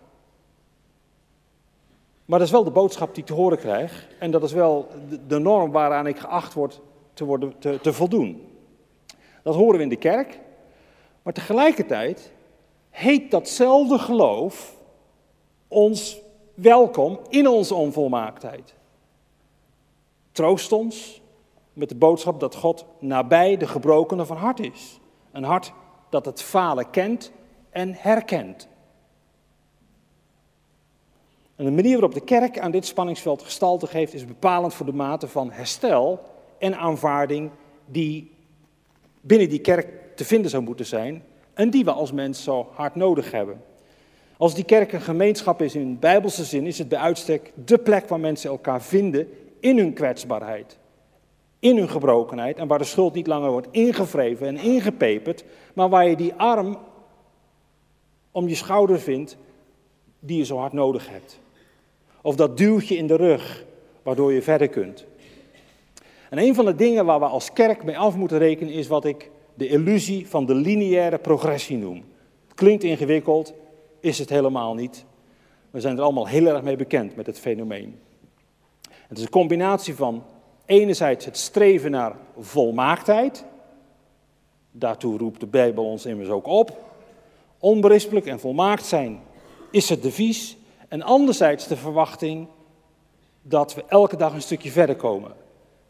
Maar 2.24 2.38
dat 2.38 2.46
is 2.46 2.54
wel 2.54 2.64
de 2.64 2.70
boodschap 2.70 3.14
die 3.14 3.22
ik 3.22 3.28
te 3.28 3.34
horen 3.34 3.58
krijg. 3.58 4.08
En 4.18 4.30
dat 4.30 4.42
is 4.42 4.52
wel 4.52 4.88
de, 5.26 5.38
norm 5.38 5.70
waaraan 5.70 6.06
ik 6.06 6.18
geacht 6.18 6.54
word 6.54 6.80
te, 7.14 7.24
worden, 7.24 7.58
te, 7.58 7.78
te 7.82 7.92
voldoen. 7.92 8.46
Dat 9.42 9.54
horen 9.54 9.76
we 9.76 9.82
in 9.82 9.88
de 9.88 9.96
kerk. 9.96 10.40
Maar 11.22 11.32
tegelijkertijd 11.32 12.32
heet 12.92 13.30
datzelfde 13.30 13.98
geloof 13.98 14.76
ons 15.68 16.20
welkom 16.54 17.20
in 17.28 17.48
onze 17.48 17.74
onvolmaaktheid. 17.74 18.74
Troost 20.32 20.72
ons 20.72 21.20
met 21.72 21.88
de 21.88 21.94
boodschap 21.94 22.40
dat 22.40 22.54
God 22.54 22.84
nabij 22.98 23.56
de 23.56 23.66
gebrokenen 23.66 24.26
van 24.26 24.36
hart 24.36 24.60
is. 24.60 25.00
Een 25.32 25.44
hart 25.44 25.72
dat 26.10 26.24
het 26.24 26.42
falen 26.42 26.90
kent 26.90 27.32
en 27.70 27.94
herkent. 27.94 28.68
En 31.56 31.64
de 31.64 31.70
manier 31.70 31.92
waarop 31.92 32.14
de 32.14 32.24
kerk 32.24 32.58
aan 32.58 32.70
dit 32.70 32.86
spanningsveld 32.86 33.42
gestalte 33.42 33.86
geeft, 33.86 34.14
is 34.14 34.26
bepalend 34.26 34.74
voor 34.74 34.86
de 34.86 34.92
mate 34.92 35.28
van 35.28 35.50
herstel 35.50 36.20
en 36.58 36.76
aanvaarding 36.76 37.50
die 37.86 38.30
binnen 39.20 39.48
die 39.48 39.60
kerk 39.60 40.16
te 40.16 40.24
vinden 40.24 40.50
zou 40.50 40.62
moeten 40.62 40.86
zijn 40.86 41.24
en 41.54 41.70
die 41.70 41.84
we 41.84 41.92
als 41.92 42.12
mens 42.12 42.42
zo 42.42 42.68
hard 42.74 42.94
nodig 42.94 43.30
hebben. 43.30 43.62
Als 44.36 44.54
die 44.54 44.64
kerk 44.64 44.92
een 44.92 45.00
gemeenschap 45.00 45.62
is 45.62 45.74
in 45.74 45.98
bijbelse 45.98 46.44
zin, 46.44 46.66
is 46.66 46.78
het 46.78 46.88
bij 46.88 46.98
uitstek 46.98 47.52
de 47.64 47.78
plek 47.78 48.08
waar 48.08 48.20
mensen 48.20 48.50
elkaar 48.50 48.82
vinden 48.82 49.28
in 49.60 49.78
hun 49.78 49.92
kwetsbaarheid 49.92 50.80
in 51.62 51.76
hun 51.76 51.88
gebrokenheid 51.88 52.56
en 52.56 52.66
waar 52.66 52.78
de 52.78 52.84
schuld 52.84 53.14
niet 53.14 53.26
langer 53.26 53.50
wordt 53.50 53.68
ingevreven 53.70 54.46
en 54.46 54.56
ingepeperd, 54.56 55.44
maar 55.74 55.88
waar 55.88 56.08
je 56.08 56.16
die 56.16 56.34
arm 56.34 56.78
om 58.30 58.48
je 58.48 58.54
schouder 58.54 59.00
vindt 59.00 59.36
die 60.20 60.38
je 60.38 60.44
zo 60.44 60.56
hard 60.56 60.72
nodig 60.72 61.08
hebt. 61.08 61.40
Of 62.22 62.36
dat 62.36 62.56
duwtje 62.56 62.96
in 62.96 63.06
de 63.06 63.16
rug 63.16 63.64
waardoor 64.02 64.32
je 64.32 64.42
verder 64.42 64.68
kunt. 64.68 65.04
En 66.30 66.38
een 66.38 66.54
van 66.54 66.64
de 66.64 66.74
dingen 66.74 67.04
waar 67.04 67.18
we 67.18 67.26
als 67.26 67.52
kerk 67.52 67.84
mee 67.84 67.98
af 67.98 68.16
moeten 68.16 68.38
rekenen 68.38 68.72
is 68.72 68.86
wat 68.86 69.04
ik 69.04 69.30
de 69.54 69.68
illusie 69.68 70.28
van 70.28 70.46
de 70.46 70.54
lineaire 70.54 71.18
progressie 71.18 71.76
noem. 71.76 72.04
Klinkt 72.54 72.84
ingewikkeld, 72.84 73.54
is 74.00 74.18
het 74.18 74.28
helemaal 74.28 74.74
niet. 74.74 75.04
We 75.70 75.80
zijn 75.80 75.96
er 75.96 76.02
allemaal 76.02 76.26
heel 76.26 76.46
erg 76.46 76.62
mee 76.62 76.76
bekend 76.76 77.16
met 77.16 77.26
het 77.26 77.38
fenomeen. 77.38 78.00
Het 78.88 79.18
is 79.18 79.24
een 79.24 79.30
combinatie 79.30 79.94
van 79.94 80.24
enerzijds 80.66 81.24
het 81.24 81.36
streven 81.36 81.90
naar 81.90 82.16
volmaaktheid. 82.38 83.44
Daartoe 84.70 85.18
roept 85.18 85.40
de 85.40 85.46
Bijbel 85.46 85.84
ons 85.84 86.06
immers 86.06 86.28
ook 86.28 86.46
op. 86.46 86.78
Onberispelijk 87.58 88.26
en 88.26 88.40
volmaakt 88.40 88.84
zijn 88.84 89.20
is 89.70 89.88
het 89.88 90.02
devies. 90.02 90.56
En 90.88 91.02
anderzijds 91.02 91.66
de 91.66 91.76
verwachting 91.76 92.46
dat 93.42 93.74
we 93.74 93.84
elke 93.88 94.16
dag 94.16 94.34
een 94.34 94.42
stukje 94.42 94.70
verder 94.70 94.96
komen. 94.96 95.32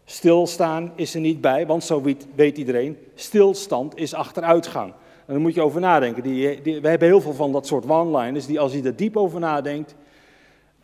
Stilstaan 0.05 0.93
is 0.95 1.15
er 1.15 1.21
niet 1.21 1.41
bij, 1.41 1.67
want 1.67 1.85
zo 1.85 2.03
weet 2.35 2.59
iedereen, 2.59 2.99
stilstand 3.15 3.97
is 3.97 4.15
achteruitgang. 4.15 4.93
En 5.27 5.33
daar 5.33 5.41
moet 5.41 5.55
je 5.55 5.63
over 5.63 5.81
nadenken. 5.81 6.23
Die, 6.23 6.61
we 6.63 6.89
hebben 6.89 7.09
heel 7.09 7.21
veel 7.21 7.35
van 7.35 7.53
dat 7.53 7.67
soort 7.67 7.91
one-liners 7.91 8.47
die 8.47 8.61
als 8.61 8.73
je 8.73 8.83
er 8.83 8.97
diep 8.97 9.17
over 9.17 9.41
nadenkt, 9.41 9.95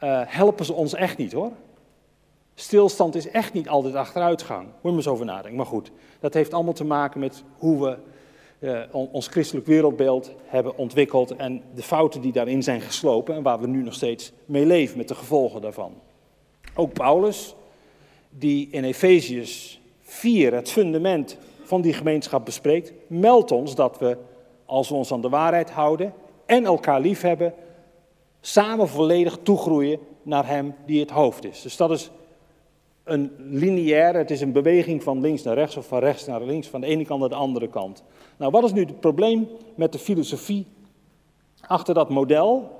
uh, 0.04 0.20
helpen 0.26 0.64
ze 0.64 0.72
ons 0.72 0.94
echt 0.94 1.16
niet 1.16 1.32
hoor. 1.32 1.52
Stilstand 2.54 3.14
is 3.14 3.30
echt 3.30 3.52
niet 3.52 3.68
altijd 3.68 3.94
achteruitgang. 3.94 4.64
Moet 4.64 4.72
je 4.82 4.88
maar 4.88 4.96
eens 4.96 5.08
over 5.08 5.24
nadenken. 5.24 5.56
Maar 5.56 5.66
goed, 5.66 5.90
dat 6.20 6.34
heeft 6.34 6.54
allemaal 6.54 6.72
te 6.72 6.84
maken 6.84 7.20
met 7.20 7.44
hoe 7.58 7.84
we 7.84 7.96
eh, 8.58 8.80
ons 8.90 9.26
christelijk 9.26 9.66
wereldbeeld 9.66 10.32
hebben 10.44 10.76
ontwikkeld 10.76 11.36
en 11.36 11.62
de 11.74 11.82
fouten 11.82 12.20
die 12.20 12.32
daarin 12.32 12.62
zijn 12.62 12.80
geslopen 12.80 13.34
en 13.34 13.42
waar 13.42 13.60
we 13.60 13.66
nu 13.66 13.82
nog 13.82 13.94
steeds 13.94 14.32
mee 14.44 14.66
leven 14.66 14.96
met 14.96 15.08
de 15.08 15.14
gevolgen 15.14 15.60
daarvan. 15.60 15.94
Ook 16.74 16.92
Paulus, 16.92 17.54
die 18.38 18.68
in 18.70 18.84
Efeziërs 18.84 19.80
4 20.00 20.54
het 20.54 20.70
fundament 20.70 21.36
van 21.62 21.80
die 21.80 21.92
gemeenschap 21.92 22.44
bespreekt, 22.44 22.92
meldt 23.06 23.52
ons 23.52 23.74
dat 23.74 23.98
we, 23.98 24.16
als 24.64 24.88
we 24.88 24.94
ons 24.94 25.12
aan 25.12 25.20
de 25.20 25.28
waarheid 25.28 25.70
houden 25.70 26.12
en 26.46 26.64
elkaar 26.64 27.00
lief 27.00 27.20
hebben, 27.20 27.54
samen 28.40 28.88
volledig 28.88 29.38
toegroeien 29.42 29.98
naar 30.22 30.46
Hem 30.46 30.74
die 30.86 31.00
het 31.00 31.10
hoofd 31.10 31.44
is. 31.44 31.62
Dus 31.62 31.76
dat 31.76 31.90
is 31.90 32.10
een 33.04 33.32
lineaire, 33.38 34.18
het 34.18 34.30
is 34.30 34.40
een 34.40 34.52
beweging 34.52 35.02
van 35.02 35.20
links 35.20 35.42
naar 35.42 35.54
rechts 35.54 35.76
of 35.76 35.86
van 35.86 35.98
rechts 35.98 36.26
naar 36.26 36.42
links, 36.42 36.68
van 36.68 36.80
de 36.80 36.86
ene 36.86 37.04
kant 37.04 37.20
naar 37.20 37.28
de 37.28 37.34
andere 37.34 37.68
kant. 37.68 38.02
Nou, 38.36 38.50
wat 38.50 38.64
is 38.64 38.72
nu 38.72 38.80
het 38.80 39.00
probleem 39.00 39.48
met 39.74 39.92
de 39.92 39.98
filosofie 39.98 40.66
achter 41.60 41.94
dat 41.94 42.08
model? 42.08 42.70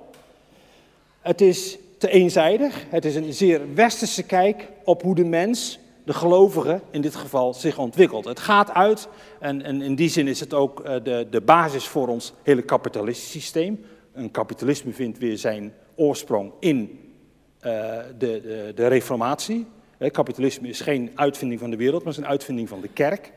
Het 1.21 1.41
is 1.41 1.79
te 1.99 2.09
eenzijdig, 2.09 2.85
het 2.89 3.05
is 3.05 3.15
een 3.15 3.33
zeer 3.33 3.75
westerse 3.75 4.23
kijk 4.23 4.69
op 4.85 5.03
hoe 5.03 5.15
de 5.15 5.25
mens, 5.25 5.79
de 6.05 6.13
gelovige 6.13 6.81
in 6.91 7.01
dit 7.01 7.15
geval, 7.15 7.55
zich 7.55 7.79
ontwikkelt. 7.79 8.25
Het 8.25 8.41
gaat 8.41 8.71
uit, 8.71 9.09
en, 9.41 9.63
en 9.63 9.83
in 9.83 9.95
die 9.95 10.09
zin 10.09 10.29
is 10.29 10.41
het 10.41 10.55
ook 10.55 10.81
eh, 10.81 10.95
de, 11.03 11.27
de 11.31 11.41
basis 11.41 11.87
voor 11.87 12.09
ons 12.09 12.33
hele 12.43 12.63
kapitalistisch 12.63 13.31
systeem. 13.31 13.85
Een 14.13 14.31
kapitalisme 14.31 14.93
vindt 14.93 15.19
weer 15.19 15.39
zijn 15.39 15.73
oorsprong 15.95 16.53
in 16.61 16.79
uh, 16.79 17.99
de, 18.19 18.41
de, 18.43 18.73
de 18.75 18.87
reformatie. 18.87 19.67
Kapitalisme 20.11 20.69
is 20.69 20.81
geen 20.81 21.11
uitvinding 21.15 21.61
van 21.61 21.71
de 21.71 21.77
wereld, 21.77 22.03
maar 22.03 22.13
is 22.13 22.19
een 22.19 22.27
uitvinding 22.27 22.69
van 22.69 22.81
de 22.81 22.89
kerk. 22.89 23.33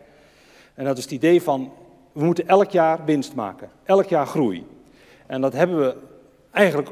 En 0.74 0.86
dat 0.86 0.98
is 0.98 1.04
het 1.04 1.14
idee 1.14 1.42
van, 1.42 1.72
we 2.12 2.24
moeten 2.24 2.48
elk 2.48 2.72
jaar 2.72 3.06
winst 3.06 3.36
maken, 3.36 3.70
elk 3.84 4.06
jaar 4.06 4.28
groei. 4.28 4.66
En 5.28 5.42
dat 5.42 5.54
hebben 5.54 5.80
we 5.80 5.96
eigenlijk 6.52 6.90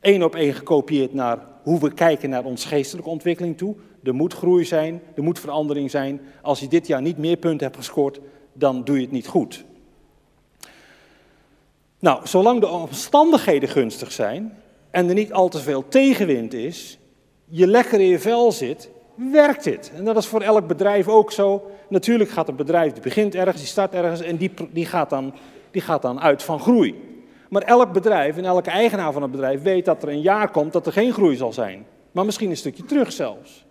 één 0.00 0.22
op 0.22 0.34
één 0.34 0.54
gekopieerd 0.54 1.14
naar 1.14 1.38
hoe 1.62 1.80
we 1.80 1.92
kijken 1.92 2.30
naar 2.30 2.44
ons 2.44 2.64
geestelijke 2.64 3.10
ontwikkeling 3.10 3.56
toe. 3.56 3.74
Er 4.02 4.14
moet 4.14 4.34
groei 4.34 4.64
zijn, 4.64 5.02
er 5.14 5.22
moet 5.22 5.38
verandering 5.38 5.90
zijn. 5.90 6.20
Als 6.42 6.60
je 6.60 6.68
dit 6.68 6.86
jaar 6.86 7.02
niet 7.02 7.18
meer 7.18 7.36
punten 7.36 7.66
hebt 7.66 7.78
gescoord, 7.78 8.20
dan 8.52 8.84
doe 8.84 8.96
je 8.96 9.02
het 9.02 9.12
niet 9.12 9.26
goed. 9.26 9.64
Nou, 11.98 12.26
zolang 12.26 12.60
de 12.60 12.68
omstandigheden 12.68 13.68
gunstig 13.68 14.12
zijn 14.12 14.52
en 14.90 15.08
er 15.08 15.14
niet 15.14 15.32
al 15.32 15.48
te 15.48 15.58
veel 15.58 15.88
tegenwind 15.88 16.54
is, 16.54 16.98
je 17.44 17.66
lekker 17.66 18.00
in 18.00 18.06
je 18.06 18.18
vel 18.18 18.52
zit, 18.52 18.90
werkt 19.14 19.64
dit. 19.64 19.92
En 19.94 20.04
dat 20.04 20.16
is 20.16 20.26
voor 20.26 20.40
elk 20.40 20.66
bedrijf 20.66 21.08
ook 21.08 21.32
zo. 21.32 21.70
Natuurlijk 21.88 22.30
gaat 22.30 22.48
een 22.48 22.56
bedrijf, 22.56 22.92
die 22.92 23.02
begint 23.02 23.34
ergens, 23.34 23.56
die 23.56 23.66
start 23.66 23.94
ergens 23.94 24.20
en 24.20 24.36
die, 24.36 24.50
die, 24.70 24.86
gaat 24.86 25.10
dan, 25.10 25.34
die 25.70 25.82
gaat 25.82 26.02
dan 26.02 26.20
uit 26.20 26.42
van 26.42 26.60
groei. 26.60 26.94
Maar 27.50 27.62
elk 27.62 27.92
bedrijf 27.92 28.36
en 28.36 28.44
elke 28.44 28.70
eigenaar 28.70 29.12
van 29.12 29.22
een 29.22 29.30
bedrijf 29.30 29.62
weet 29.62 29.84
dat 29.84 30.02
er 30.02 30.08
een 30.08 30.20
jaar 30.20 30.50
komt 30.50 30.72
dat 30.72 30.86
er 30.86 30.92
geen 30.92 31.12
groei 31.12 31.36
zal 31.36 31.52
zijn. 31.52 31.86
Maar 32.10 32.24
misschien 32.24 32.50
een 32.50 32.56
stukje 32.56 32.84
terug 32.84 33.12
zelfs. 33.12 33.64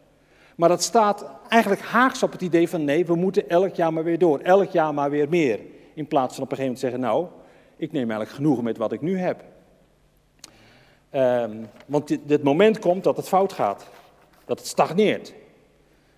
Maar 0.55 0.69
dat 0.69 0.83
staat 0.83 1.25
eigenlijk 1.47 1.81
haaks 1.81 2.23
op 2.23 2.31
het 2.31 2.41
idee 2.41 2.69
van 2.69 2.83
nee, 2.83 3.05
we 3.05 3.15
moeten 3.15 3.49
elk 3.49 3.75
jaar 3.75 3.93
maar 3.93 4.03
weer 4.03 4.17
door. 4.17 4.39
Elk 4.39 4.71
jaar 4.71 4.93
maar 4.93 5.09
weer 5.09 5.29
meer. 5.29 5.59
In 5.93 6.07
plaats 6.07 6.35
van 6.35 6.43
op 6.43 6.51
een 6.51 6.57
gegeven 6.57 6.63
moment 6.63 6.79
zeggen, 6.79 6.99
nou, 6.99 7.27
ik 7.77 7.91
neem 7.91 8.01
eigenlijk 8.01 8.31
genoegen 8.31 8.63
met 8.63 8.77
wat 8.77 8.91
ik 8.91 9.01
nu 9.01 9.17
heb. 9.17 9.43
Um, 11.15 11.67
want 11.85 12.07
dit, 12.07 12.19
dit, 12.25 12.43
moment 12.43 12.79
komt 12.79 13.03
dat 13.03 13.17
het 13.17 13.27
fout 13.27 13.53
gaat. 13.53 13.87
Dat 14.45 14.59
het 14.59 14.67
stagneert. 14.67 15.33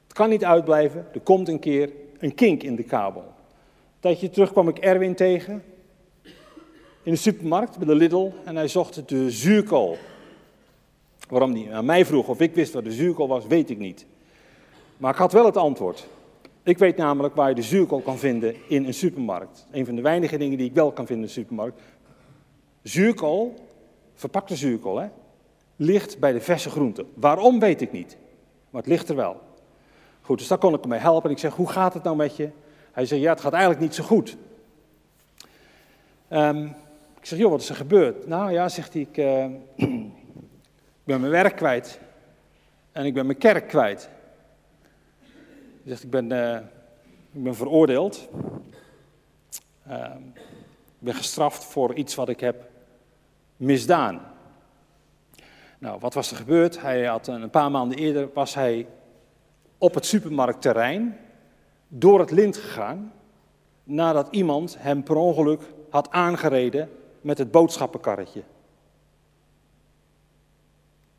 Het 0.03 0.13
kan 0.13 0.29
niet 0.29 0.45
uitblijven. 0.45 1.07
Er 1.13 1.19
komt 1.19 1.47
een 1.47 1.59
keer 1.59 1.91
een 2.19 2.35
kink 2.35 2.63
in 2.63 2.75
de 2.75 2.83
kabel. 2.83 3.21
Een 3.21 3.99
tijdje 3.99 4.29
terug 4.29 4.51
kwam 4.51 4.67
ik 4.67 4.77
Erwin 4.77 5.15
tegen. 5.15 5.63
In 7.03 7.11
de 7.11 7.17
supermarkt 7.17 7.77
bij 7.77 7.87
de 7.87 7.95
Lidl. 7.95 8.31
En 8.43 8.55
hij 8.55 8.67
zocht 8.67 9.09
de 9.09 9.31
zuurkool. 9.31 9.97
Waarom 11.29 11.55
hij 11.55 11.73
aan 11.73 11.85
mij 11.85 12.05
vroeg 12.05 12.27
of 12.27 12.39
ik 12.39 12.55
wist 12.55 12.73
wat 12.73 12.83
de 12.83 12.91
zuurkool 12.91 13.27
was, 13.27 13.47
weet 13.47 13.69
ik 13.69 13.77
niet. 13.77 14.05
Maar 14.97 15.11
ik 15.11 15.19
had 15.19 15.31
wel 15.31 15.45
het 15.45 15.57
antwoord. 15.57 16.07
Ik 16.63 16.77
weet 16.77 16.97
namelijk 16.97 17.35
waar 17.35 17.49
je 17.49 17.55
de 17.55 17.61
zuurkool 17.61 18.01
kan 18.01 18.17
vinden 18.17 18.55
in 18.67 18.85
een 18.85 18.93
supermarkt. 18.93 19.67
Een 19.71 19.85
van 19.85 19.95
de 19.95 20.01
weinige 20.01 20.37
dingen 20.37 20.57
die 20.57 20.67
ik 20.67 20.73
wel 20.73 20.91
kan 20.91 21.05
vinden 21.05 21.23
in 21.23 21.29
een 21.29 21.41
supermarkt. 21.41 21.81
Zuurkool 22.81 23.53
verpakte 24.13 24.55
zuurkool, 24.55 24.97
hè, 24.97 25.07
ligt 25.75 26.19
bij 26.19 26.31
de 26.31 26.41
verse 26.41 26.69
groenten. 26.69 27.07
Waarom 27.13 27.59
weet 27.59 27.81
ik 27.81 27.91
niet, 27.91 28.17
maar 28.69 28.81
het 28.81 28.89
ligt 28.89 29.09
er 29.09 29.15
wel. 29.15 29.41
Goed, 30.21 30.37
dus 30.37 30.47
daar 30.47 30.57
kon 30.57 30.73
ik 30.73 30.81
hem 30.81 30.91
helpen. 30.91 31.29
En 31.29 31.35
ik 31.35 31.41
zeg, 31.41 31.53
hoe 31.53 31.69
gaat 31.69 31.93
het 31.93 32.03
nou 32.03 32.15
met 32.15 32.35
je? 32.35 32.49
Hij 32.91 33.05
zegt, 33.05 33.21
ja, 33.21 33.29
het 33.29 33.41
gaat 33.41 33.53
eigenlijk 33.53 33.81
niet 33.81 33.95
zo 33.95 34.03
goed. 34.03 34.37
Um, 36.29 36.73
ik 37.21 37.27
zeg, 37.27 37.39
joh, 37.39 37.51
wat 37.51 37.61
is 37.61 37.69
er 37.69 37.75
gebeurd? 37.75 38.27
Nou 38.27 38.51
ja, 38.51 38.69
zegt 38.69 38.93
hij, 38.93 39.01
ik, 39.01 39.17
uh, 39.17 39.43
ik 41.01 41.03
ben 41.03 41.19
mijn 41.19 41.31
werk 41.31 41.55
kwijt. 41.55 41.99
En 42.91 43.05
ik 43.05 43.13
ben 43.13 43.25
mijn 43.25 43.37
kerk 43.37 43.67
kwijt. 43.67 44.09
Hij 45.19 45.85
zegt, 45.85 46.03
ik 46.03 46.09
ben, 46.09 46.31
uh, 46.31 46.55
ik 47.31 47.43
ben 47.43 47.55
veroordeeld. 47.55 48.29
Uh, 49.87 50.05
ik 50.73 50.99
ben 50.99 51.13
gestraft 51.13 51.63
voor 51.63 51.93
iets 51.93 52.15
wat 52.15 52.29
ik 52.29 52.39
heb 52.39 52.69
misdaan. 53.57 54.21
Nou, 55.77 55.99
wat 55.99 56.13
was 56.13 56.31
er 56.31 56.37
gebeurd? 56.37 56.81
Hij 56.81 57.05
had 57.05 57.27
een 57.27 57.49
paar 57.49 57.71
maanden 57.71 57.97
eerder 57.97 58.29
was 58.33 58.53
hij 58.53 58.87
op 59.77 59.93
het 59.93 60.05
supermarktterrein 60.05 61.17
door 61.87 62.19
het 62.19 62.31
lint 62.31 62.57
gegaan 62.57 63.13
nadat 63.83 64.27
iemand 64.31 64.75
hem 64.79 65.03
per 65.03 65.15
ongeluk 65.15 65.61
had 65.89 66.11
aangereden 66.11 66.89
met 67.21 67.37
het 67.37 67.51
boodschappenkarretje. 67.51 68.43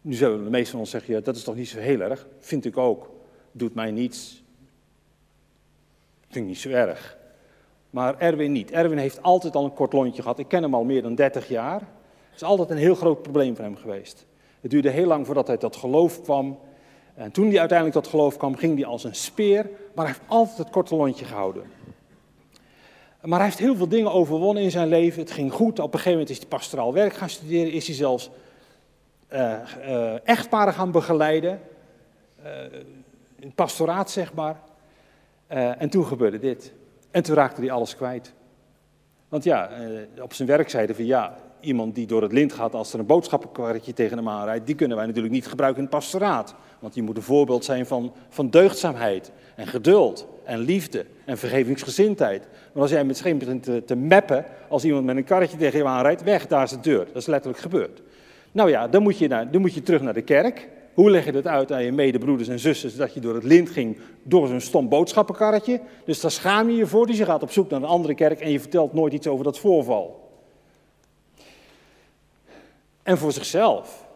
Nu 0.00 0.14
zullen 0.14 0.44
de 0.44 0.50
meesten 0.50 0.70
van 0.70 0.80
ons 0.80 0.90
zeggen, 0.90 1.14
ja, 1.14 1.20
dat 1.20 1.36
is 1.36 1.42
toch 1.42 1.54
niet 1.54 1.68
zo 1.68 1.78
heel 1.78 2.00
erg? 2.00 2.26
Vind 2.38 2.64
ik 2.64 2.76
ook. 2.76 3.10
Doet 3.52 3.74
mij 3.74 3.90
niets. 3.90 4.42
Vind 6.20 6.44
ik 6.44 6.50
niet 6.50 6.58
zo 6.58 6.68
erg. 6.68 7.16
Maar 7.90 8.18
Erwin 8.18 8.52
niet. 8.52 8.70
Erwin 8.70 8.98
heeft 8.98 9.22
altijd 9.22 9.54
al 9.54 9.64
een 9.64 9.74
kort 9.74 9.92
lontje 9.92 10.22
gehad. 10.22 10.38
Ik 10.38 10.48
ken 10.48 10.62
hem 10.62 10.74
al 10.74 10.84
meer 10.84 11.02
dan 11.02 11.14
30 11.14 11.48
jaar. 11.48 11.80
Het 11.80 12.34
is 12.34 12.42
altijd 12.42 12.70
een 12.70 12.76
heel 12.76 12.94
groot 12.94 13.22
probleem 13.22 13.56
voor 13.56 13.64
hem 13.64 13.76
geweest. 13.76 14.26
Het 14.60 14.70
duurde 14.70 14.90
heel 14.90 15.06
lang 15.06 15.26
voordat 15.26 15.46
hij 15.46 15.56
tot 15.56 15.76
geloof 15.76 16.22
kwam. 16.22 16.58
En 17.14 17.30
toen 17.30 17.48
hij 17.48 17.58
uiteindelijk 17.58 17.98
tot 17.98 18.08
geloof 18.08 18.36
kwam, 18.36 18.56
ging 18.56 18.74
hij 18.74 18.86
als 18.86 19.04
een 19.04 19.14
speer, 19.14 19.70
maar 19.94 20.04
hij 20.04 20.14
heeft 20.14 20.28
altijd 20.28 20.58
het 20.58 20.70
korte 20.70 20.96
lontje 20.96 21.24
gehouden. 21.24 21.62
Maar 23.22 23.38
hij 23.38 23.48
heeft 23.48 23.58
heel 23.58 23.76
veel 23.76 23.88
dingen 23.88 24.12
overwonnen 24.12 24.62
in 24.62 24.70
zijn 24.70 24.88
leven. 24.88 25.20
Het 25.20 25.30
ging 25.30 25.52
goed. 25.52 25.78
Op 25.78 25.84
een 25.84 25.98
gegeven 25.98 26.10
moment 26.10 26.30
is 26.30 26.38
hij 26.38 26.46
pastoraal 26.46 26.92
werk 26.92 27.12
gaan 27.12 27.28
studeren. 27.28 27.72
Is 27.72 27.86
hij 27.86 27.96
zelfs 27.96 28.30
uh, 29.32 30.28
echtparen 30.28 30.72
gaan 30.72 30.90
begeleiden. 30.90 31.60
Uh, 32.44 32.50
in 33.38 33.52
pastoraat, 33.54 34.10
zeg 34.10 34.34
maar. 34.34 34.60
en 35.46 35.90
toen 35.90 36.06
gebeurde 36.06 36.38
dit. 36.38 36.72
En 37.10 37.22
toen 37.22 37.34
raakte 37.34 37.60
hij 37.60 37.70
alles 37.70 37.96
kwijt. 37.96 38.32
Want 39.28 39.44
ja, 39.44 39.70
op 40.20 40.32
zijn 40.34 40.48
werk 40.48 40.70
zeiden 40.70 40.96
van 40.96 41.04
ja, 41.04 41.36
iemand 41.60 41.94
die 41.94 42.06
door 42.06 42.22
het 42.22 42.32
lint 42.32 42.52
gaat 42.52 42.74
als 42.74 42.92
er 42.92 42.98
een 42.98 43.06
boodschappenkarretje 43.06 43.92
tegen 43.92 44.16
hem 44.16 44.28
aanrijdt, 44.28 44.66
die 44.66 44.74
kunnen 44.74 44.96
wij 44.96 45.06
natuurlijk 45.06 45.34
niet 45.34 45.46
gebruiken 45.46 45.82
in 45.82 45.88
het 45.88 45.98
pastoraat. 45.98 46.54
Want 46.78 46.94
die 46.94 47.02
moet 47.02 47.16
een 47.16 47.22
voorbeeld 47.22 47.64
zijn 47.64 47.86
van, 47.86 48.12
van 48.28 48.50
deugdzaamheid 48.50 49.32
en 49.54 49.66
geduld 49.66 50.26
en 50.44 50.58
liefde 50.58 51.06
en 51.24 51.38
vergevingsgezindheid. 51.38 52.46
Maar 52.72 52.82
als 52.82 52.90
jij 52.90 53.04
met 53.04 53.16
scheen 53.16 53.38
begint 53.38 53.62
te, 53.62 53.82
te 53.84 53.96
meppen, 53.96 54.44
als 54.68 54.84
iemand 54.84 55.04
met 55.04 55.16
een 55.16 55.24
karretje 55.24 55.56
tegen 55.56 55.78
je 55.78 55.84
aanrijdt, 55.84 56.22
weg, 56.22 56.46
daar 56.46 56.62
is 56.62 56.70
de 56.70 56.80
deur. 56.80 57.06
Dat 57.06 57.16
is 57.16 57.26
letterlijk 57.26 57.62
gebeurd. 57.62 58.02
Nou 58.52 58.70
ja, 58.70 58.88
dan 58.88 59.02
moet 59.02 59.18
je, 59.18 59.28
naar, 59.28 59.50
dan 59.50 59.60
moet 59.60 59.74
je 59.74 59.82
terug 59.82 60.02
naar 60.02 60.14
de 60.14 60.22
kerk. 60.22 60.68
Hoe 60.94 61.10
leg 61.10 61.24
je 61.24 61.32
dat 61.32 61.46
uit 61.46 61.72
aan 61.72 61.84
je 61.84 61.92
medebroeders 61.92 62.48
en 62.48 62.58
zusters 62.58 62.96
dat 62.96 63.14
je 63.14 63.20
door 63.20 63.34
het 63.34 63.44
lint 63.44 63.70
ging 63.70 63.98
door 64.22 64.46
zo'n 64.46 64.60
stom 64.60 64.88
boodschappenkarretje? 64.88 65.80
Dus 66.04 66.20
daar 66.20 66.30
schaam 66.30 66.70
je 66.70 66.76
je 66.76 66.86
voor, 66.86 67.06
dus 67.06 67.18
je 67.18 67.24
gaat 67.24 67.42
op 67.42 67.50
zoek 67.50 67.70
naar 67.70 67.82
een 67.82 67.88
andere 67.88 68.14
kerk 68.14 68.40
en 68.40 68.50
je 68.50 68.60
vertelt 68.60 68.92
nooit 68.92 69.12
iets 69.12 69.26
over 69.26 69.44
dat 69.44 69.58
voorval 69.58 70.22
en 73.02 73.18
voor 73.18 73.32
zichzelf. 73.32 74.06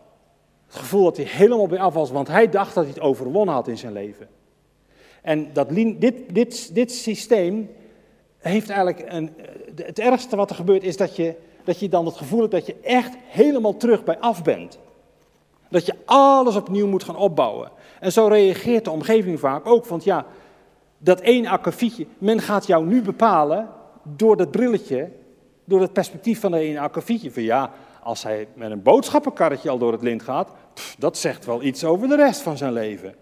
Het 0.66 0.76
gevoel 0.76 1.04
dat 1.04 1.16
hij 1.16 1.26
helemaal 1.26 1.66
bij 1.66 1.78
af 1.78 1.94
was, 1.94 2.10
want 2.10 2.28
hij 2.28 2.48
dacht 2.48 2.74
dat 2.74 2.84
hij 2.84 2.92
het 2.92 3.02
overwonnen 3.02 3.54
had 3.54 3.68
in 3.68 3.78
zijn 3.78 3.92
leven. 3.92 4.28
En 5.26 5.52
dat, 5.52 5.68
dit, 5.68 6.34
dit, 6.34 6.74
dit 6.74 6.92
systeem 6.92 7.70
heeft 8.38 8.70
eigenlijk 8.70 9.12
een. 9.12 9.30
Het 9.74 9.98
ergste 9.98 10.36
wat 10.36 10.50
er 10.50 10.56
gebeurt 10.56 10.82
is 10.82 10.96
dat 10.96 11.16
je, 11.16 11.34
dat 11.64 11.78
je 11.78 11.88
dan 11.88 12.06
het 12.06 12.16
gevoel 12.16 12.40
hebt 12.40 12.52
dat 12.52 12.66
je 12.66 12.76
echt 12.82 13.14
helemaal 13.26 13.76
terug 13.76 14.04
bij 14.04 14.18
af 14.18 14.42
bent. 14.42 14.78
Dat 15.68 15.86
je 15.86 15.94
alles 16.04 16.56
opnieuw 16.56 16.86
moet 16.86 17.04
gaan 17.04 17.16
opbouwen. 17.16 17.70
En 18.00 18.12
zo 18.12 18.26
reageert 18.26 18.84
de 18.84 18.90
omgeving 18.90 19.40
vaak 19.40 19.66
ook. 19.66 19.86
Want 19.86 20.04
ja, 20.04 20.26
dat 20.98 21.20
één 21.20 21.46
akkefietje, 21.46 22.06
men 22.18 22.40
gaat 22.40 22.66
jou 22.66 22.86
nu 22.86 23.02
bepalen 23.02 23.68
door 24.02 24.36
dat 24.36 24.50
brilletje, 24.50 25.10
door 25.64 25.80
het 25.80 25.92
perspectief 25.92 26.40
van 26.40 26.50
dat 26.50 26.60
één 26.60 26.78
akkefietje. 26.78 27.32
Van 27.32 27.42
ja, 27.42 27.70
als 28.02 28.22
hij 28.22 28.48
met 28.54 28.70
een 28.70 28.82
boodschappenkarretje 28.82 29.70
al 29.70 29.78
door 29.78 29.92
het 29.92 30.02
lint 30.02 30.22
gaat, 30.22 30.50
dat 30.98 31.16
zegt 31.16 31.44
wel 31.44 31.62
iets 31.62 31.84
over 31.84 32.08
de 32.08 32.16
rest 32.16 32.40
van 32.40 32.56
zijn 32.56 32.72
leven. 32.72 33.14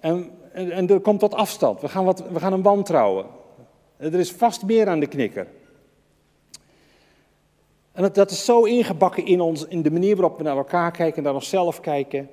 En, 0.00 0.30
en, 0.52 0.70
en 0.70 0.88
er 0.88 1.00
komt 1.00 1.20
tot 1.20 1.34
afstand. 1.34 1.80
We 1.80 1.88
gaan, 1.88 2.04
wat, 2.04 2.24
we 2.32 2.40
gaan 2.40 2.52
hem 2.52 2.62
wantrouwen. 2.62 3.26
Er 3.96 4.14
is 4.14 4.32
vast 4.32 4.64
meer 4.64 4.88
aan 4.88 5.00
de 5.00 5.06
knikker. 5.06 5.46
En 7.92 8.02
dat, 8.02 8.14
dat 8.14 8.30
is 8.30 8.44
zo 8.44 8.62
ingebakken 8.62 9.26
in, 9.26 9.40
ons, 9.40 9.66
in 9.66 9.82
de 9.82 9.90
manier 9.90 10.16
waarop 10.16 10.36
we 10.36 10.44
naar 10.44 10.56
elkaar 10.56 10.90
kijken, 10.90 11.22
naar 11.22 11.34
onszelf 11.34 11.80
kijken. 11.80 12.28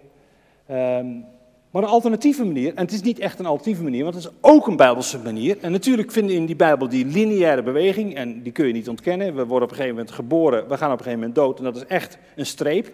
Um, 0.71 1.25
Maar 1.73 1.83
een 1.83 1.89
alternatieve 1.89 2.45
manier, 2.45 2.73
en 2.75 2.83
het 2.83 2.93
is 2.93 3.01
niet 3.01 3.19
echt 3.19 3.39
een 3.39 3.45
alternatieve 3.45 3.83
manier, 3.83 4.03
want 4.03 4.15
het 4.15 4.23
is 4.23 4.31
ook 4.41 4.67
een 4.67 4.75
Bijbelse 4.75 5.19
manier. 5.19 5.57
En 5.61 5.71
natuurlijk 5.71 6.11
vinden 6.11 6.35
in 6.35 6.45
die 6.45 6.55
Bijbel 6.55 6.89
die 6.89 7.05
lineaire 7.05 7.63
beweging, 7.63 8.15
en 8.15 8.43
die 8.43 8.51
kun 8.51 8.67
je 8.67 8.73
niet 8.73 8.89
ontkennen. 8.89 9.35
We 9.35 9.45
worden 9.45 9.63
op 9.63 9.69
een 9.69 9.75
gegeven 9.75 9.95
moment 9.95 10.11
geboren, 10.11 10.67
we 10.67 10.77
gaan 10.77 10.91
op 10.91 10.97
een 10.97 11.03
gegeven 11.03 11.19
moment 11.19 11.35
dood, 11.35 11.57
en 11.57 11.63
dat 11.63 11.75
is 11.75 11.85
echt 11.85 12.17
een 12.35 12.45
streep. 12.45 12.91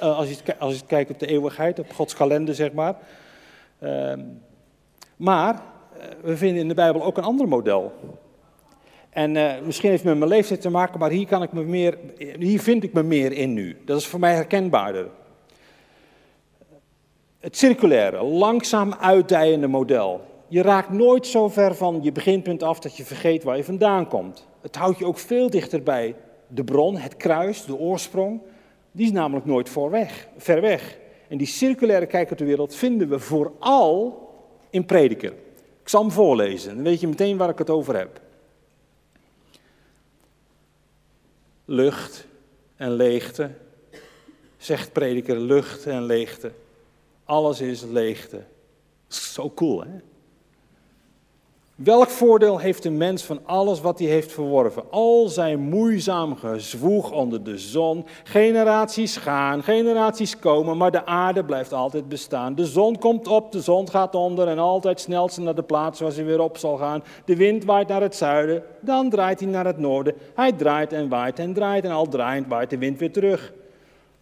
Als 0.00 0.28
je, 0.28 0.58
als 0.58 0.74
je 0.74 0.86
kijkt 0.86 1.10
op 1.10 1.18
de 1.18 1.26
eeuwigheid, 1.26 1.78
op 1.78 1.92
Gods 1.92 2.14
kalender, 2.14 2.54
zeg 2.54 2.72
maar. 2.72 2.96
Ehm, 3.84 4.20
maar 5.16 5.54
eh, 5.54 6.06
we 6.22 6.36
vinden 6.36 6.62
in 6.62 6.68
de 6.68 6.74
Bijbel 6.74 7.02
ook 7.02 7.16
een 7.16 7.24
ander 7.24 7.48
model. 7.48 7.92
En 9.10 9.34
uh, 9.34 9.52
misschien 9.64 9.90
heeft 9.90 10.02
het 10.02 10.10
met 10.10 10.18
mijn 10.18 10.30
leeftijd 10.30 10.60
te 10.60 10.70
maken, 10.70 10.98
maar 10.98 11.10
hier, 11.10 11.26
kan 11.26 11.42
ik 11.42 11.52
me 11.52 11.62
meer, 11.62 11.98
hier 12.38 12.60
vind 12.60 12.84
ik 12.84 12.92
me 12.92 13.02
meer 13.02 13.32
in 13.32 13.52
nu. 13.52 13.76
Dat 13.84 13.98
is 13.98 14.06
voor 14.06 14.20
mij 14.20 14.34
herkenbaarder. 14.34 15.08
Het 17.38 17.56
circulaire, 17.56 18.22
langzaam 18.22 18.94
uitdijende 18.94 19.66
model. 19.66 20.20
Je 20.48 20.62
raakt 20.62 20.90
nooit 20.90 21.26
zo 21.26 21.48
ver 21.48 21.74
van 21.74 21.98
je 22.02 22.12
beginpunt 22.12 22.62
af 22.62 22.78
dat 22.78 22.96
je 22.96 23.04
vergeet 23.04 23.42
waar 23.42 23.56
je 23.56 23.64
vandaan 23.64 24.08
komt. 24.08 24.46
Het 24.60 24.76
houdt 24.76 24.98
je 24.98 25.06
ook 25.06 25.18
veel 25.18 25.50
dichter 25.50 25.82
bij 25.82 26.14
de 26.46 26.64
bron, 26.64 26.96
het 26.96 27.16
kruis, 27.16 27.64
de 27.64 27.78
oorsprong. 27.78 28.40
Die 28.92 29.06
is 29.06 29.12
namelijk 29.12 29.46
nooit 29.46 29.68
voor 29.68 29.90
weg, 29.90 30.28
ver 30.36 30.60
weg. 30.60 30.98
En 31.28 31.38
die 31.38 31.46
circulaire 31.46 32.06
kijk 32.06 32.30
op 32.30 32.38
de 32.38 32.44
wereld 32.44 32.74
vinden 32.74 33.08
we 33.08 33.18
vooral 33.18 34.28
in 34.70 34.84
prediker. 34.84 35.32
Ik 35.82 35.88
zal 35.88 36.00
hem 36.00 36.10
voorlezen, 36.10 36.74
dan 36.74 36.84
weet 36.84 37.00
je 37.00 37.08
meteen 37.08 37.36
waar 37.36 37.48
ik 37.48 37.58
het 37.58 37.70
over 37.70 37.96
heb. 37.96 38.20
Lucht 41.64 42.26
en 42.76 42.90
leegte, 42.90 43.50
zegt 44.56 44.92
prediker, 44.92 45.40
lucht 45.40 45.86
en 45.86 46.04
leegte. 46.04 46.52
Alles 47.24 47.60
is 47.60 47.82
leegte. 47.82 48.44
Zo 49.08 49.50
cool, 49.50 49.84
hè? 49.84 49.98
Welk 51.74 52.08
voordeel 52.08 52.58
heeft 52.58 52.84
een 52.84 52.96
mens 52.96 53.22
van 53.22 53.40
alles 53.44 53.80
wat 53.80 53.98
hij 53.98 54.08
heeft 54.08 54.32
verworven? 54.32 54.82
Al 54.90 55.28
zijn 55.28 55.60
moeizaam 55.60 56.36
gezwoeg 56.36 57.10
onder 57.10 57.44
de 57.44 57.58
zon. 57.58 58.04
Generaties 58.24 59.16
gaan, 59.16 59.62
generaties 59.62 60.38
komen, 60.38 60.76
maar 60.76 60.90
de 60.90 61.06
aarde 61.06 61.44
blijft 61.44 61.72
altijd 61.72 62.08
bestaan. 62.08 62.54
De 62.54 62.64
zon 62.64 62.98
komt 62.98 63.28
op, 63.28 63.52
de 63.52 63.60
zon 63.60 63.90
gaat 63.90 64.14
onder 64.14 64.48
en 64.48 64.58
altijd 64.58 65.00
snelt 65.00 65.32
ze 65.32 65.40
naar 65.40 65.54
de 65.54 65.62
plaats 65.62 66.00
waar 66.00 66.10
ze 66.10 66.24
weer 66.24 66.40
op 66.40 66.56
zal 66.56 66.76
gaan. 66.76 67.04
De 67.24 67.36
wind 67.36 67.64
waait 67.64 67.88
naar 67.88 68.02
het 68.02 68.16
zuiden, 68.16 68.62
dan 68.80 69.10
draait 69.10 69.40
hij 69.40 69.48
naar 69.48 69.66
het 69.66 69.78
noorden. 69.78 70.14
Hij 70.34 70.52
draait 70.52 70.92
en 70.92 71.08
waait 71.08 71.38
en 71.38 71.52
draait 71.52 71.84
en 71.84 71.90
al 71.90 72.08
draaiend 72.08 72.46
waait 72.48 72.70
de 72.70 72.78
wind 72.78 72.98
weer 72.98 73.12
terug. 73.12 73.52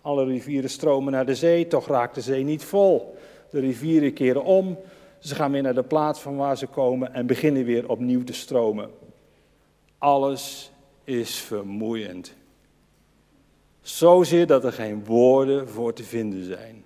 Alle 0.03 0.25
rivieren 0.25 0.71
stromen 0.71 1.13
naar 1.13 1.27
de 1.27 1.35
zee, 1.35 1.67
toch 1.67 1.87
raakt 1.89 2.15
de 2.15 2.21
zee 2.21 2.45
niet 2.45 2.65
vol. 2.65 3.15
De 3.51 3.61
rivieren 3.61 4.13
keren 4.13 4.45
om, 4.45 4.77
ze 5.23 5.35
gaan 5.35 5.53
weer 5.53 5.63
naar 5.63 5.75
de 5.75 5.83
plaats 5.83 6.21
van 6.21 6.37
waar 6.37 6.57
ze 6.57 6.67
komen 6.67 7.15
en 7.15 7.27
beginnen 7.27 7.65
weer 7.65 7.89
opnieuw 7.89 8.25
te 8.25 8.33
stromen. 8.33 8.91
Alles 9.99 10.73
is 11.05 11.37
vermoeiend. 11.37 12.35
Zozeer 13.81 14.47
dat 14.47 14.65
er 14.65 14.73
geen 14.73 15.05
woorden 15.05 15.69
voor 15.69 15.93
te 15.93 16.05
vinden 16.05 16.45
zijn. 16.45 16.85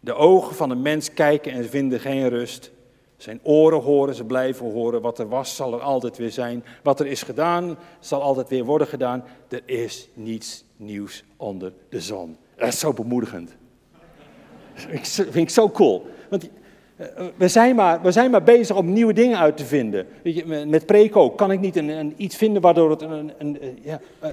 De 0.00 0.14
ogen 0.14 0.56
van 0.56 0.70
een 0.70 0.82
mens 0.82 1.14
kijken 1.14 1.52
en 1.52 1.68
vinden 1.68 2.00
geen 2.00 2.28
rust. 2.28 2.70
Zijn 3.16 3.40
oren 3.42 3.80
horen, 3.80 4.14
ze 4.14 4.24
blijven 4.24 4.72
horen. 4.72 5.00
Wat 5.00 5.18
er 5.18 5.28
was, 5.28 5.56
zal 5.56 5.72
er 5.72 5.80
altijd 5.80 6.16
weer 6.16 6.30
zijn. 6.30 6.64
Wat 6.82 7.00
er 7.00 7.06
is 7.06 7.22
gedaan, 7.22 7.78
zal 8.00 8.22
altijd 8.22 8.48
weer 8.48 8.64
worden 8.64 8.86
gedaan. 8.86 9.24
Er 9.48 9.62
is 9.64 10.08
niets 10.14 10.64
nieuws 10.76 11.24
onder 11.36 11.72
de 11.88 12.00
zon. 12.00 12.36
Dat 12.56 12.68
is 12.68 12.78
zo 12.78 12.92
bemoedigend. 12.92 13.56
Ik 14.88 15.04
vind 15.06 15.34
ik 15.36 15.50
zo 15.50 15.70
cool. 15.70 16.06
Want 16.30 16.48
we 17.36 17.48
zijn, 17.48 17.76
maar, 17.76 18.02
we 18.02 18.12
zijn 18.12 18.30
maar 18.30 18.42
bezig 18.42 18.76
om 18.76 18.92
nieuwe 18.92 19.12
dingen 19.12 19.38
uit 19.38 19.56
te 19.56 19.64
vinden. 19.64 20.06
Met 20.68 20.86
preco 20.86 21.30
kan 21.30 21.50
ik 21.50 21.60
niet 21.60 21.76
een, 21.76 21.88
een, 21.88 22.14
iets 22.16 22.36
vinden 22.36 22.62
waardoor 22.62 22.90
het 22.90 23.02
een, 23.02 23.32
een, 23.38 23.60
eh, 23.60 23.68
ja, 23.82 24.00
eh, 24.18 24.30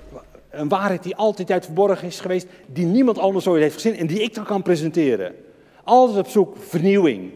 een 0.50 0.68
waarheid 0.68 1.04
die 1.04 1.16
altijd 1.16 1.52
uit 1.52 1.66
verborgen 1.66 2.08
is 2.08 2.20
geweest, 2.20 2.48
die 2.66 2.86
niemand 2.86 3.18
anders 3.18 3.48
ooit 3.48 3.62
heeft 3.62 3.74
gezien 3.74 3.96
en 3.96 4.08
die 4.08 4.22
ik 4.22 4.34
dan 4.34 4.44
kan 4.44 4.62
presenteren. 4.62 5.36
Altijd 5.84 6.18
op 6.18 6.28
zoek 6.28 6.58
vernieuwing. 6.58 7.32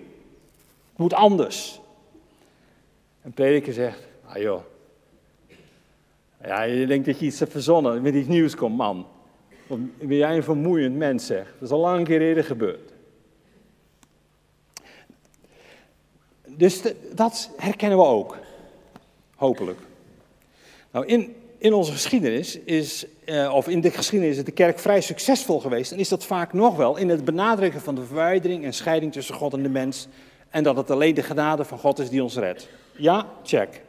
Het 0.89 0.97
moet 0.97 1.13
anders. 1.13 1.81
En 3.21 3.31
prediker 3.31 3.73
zegt, 3.73 4.07
ah 4.25 4.41
joh, 4.41 4.61
ja, 6.45 6.61
je 6.63 6.85
denkt 6.85 7.05
dat 7.05 7.19
je 7.19 7.25
iets 7.25 7.39
hebt 7.39 7.51
verzonnen, 7.51 8.01
met 8.01 8.13
iets 8.13 8.27
nieuws 8.27 8.55
komt, 8.55 8.77
man. 8.77 9.07
Ben 9.99 10.17
jij 10.17 10.35
een 10.35 10.43
vermoeiend 10.43 10.95
mens, 10.95 11.25
zeg. 11.25 11.45
Dat 11.59 11.67
is 11.67 11.71
al 11.71 11.79
lang 11.79 11.97
een 11.97 12.03
keer 12.03 12.21
eerder 12.21 12.43
gebeurd. 12.43 12.92
Dus 16.57 16.81
dat 17.13 17.49
herkennen 17.57 17.97
we 17.97 18.03
ook. 18.03 18.37
Hopelijk. 19.35 19.79
Nou, 20.91 21.05
in, 21.05 21.35
in 21.57 21.73
onze 21.73 21.91
geschiedenis 21.91 22.59
is, 22.59 23.05
uh, 23.25 23.53
of 23.53 23.67
in 23.67 23.81
de 23.81 23.91
geschiedenis 23.91 24.37
is 24.37 24.43
de 24.43 24.51
kerk 24.51 24.79
vrij 24.79 25.01
succesvol 25.01 25.59
geweest. 25.59 25.91
En 25.91 25.99
is 25.99 26.09
dat 26.09 26.25
vaak 26.25 26.53
nog 26.53 26.75
wel 26.75 26.97
in 26.97 27.09
het 27.09 27.25
benadrukken 27.25 27.81
van 27.81 27.95
de 27.95 28.05
verwijdering 28.05 28.63
en 28.63 28.73
scheiding 28.73 29.11
tussen 29.11 29.35
God 29.35 29.53
en 29.53 29.63
de 29.63 29.69
mens. 29.69 30.07
En 30.49 30.63
dat 30.63 30.77
het 30.77 30.91
alleen 30.91 31.13
de 31.13 31.23
genade 31.23 31.65
van 31.65 31.77
God 31.77 31.99
is 31.99 32.09
die 32.09 32.23
ons 32.23 32.35
redt. 32.35 32.69
Ja, 32.97 33.27
check. 33.43 33.81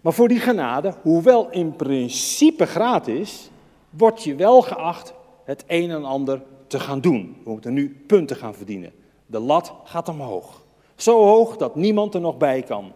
Maar 0.00 0.12
voor 0.12 0.28
die 0.28 0.40
genade, 0.40 0.94
hoewel 1.02 1.50
in 1.50 1.76
principe 1.76 2.66
gratis, 2.66 3.50
wordt 3.90 4.22
je 4.22 4.34
wel 4.34 4.62
geacht 4.62 5.14
het 5.44 5.64
een 5.66 5.90
en 5.90 6.04
ander 6.04 6.42
te 6.66 6.80
gaan 6.80 7.00
doen. 7.00 7.36
We 7.44 7.50
moeten 7.50 7.72
nu 7.72 8.04
punten 8.06 8.36
gaan 8.36 8.54
verdienen. 8.54 8.92
De 9.26 9.38
lat 9.38 9.72
gaat 9.84 10.08
omhoog. 10.08 10.63
Zo 10.96 11.24
hoog 11.24 11.56
dat 11.56 11.74
niemand 11.74 12.14
er 12.14 12.20
nog 12.20 12.36
bij 12.36 12.62
kan. 12.62 12.92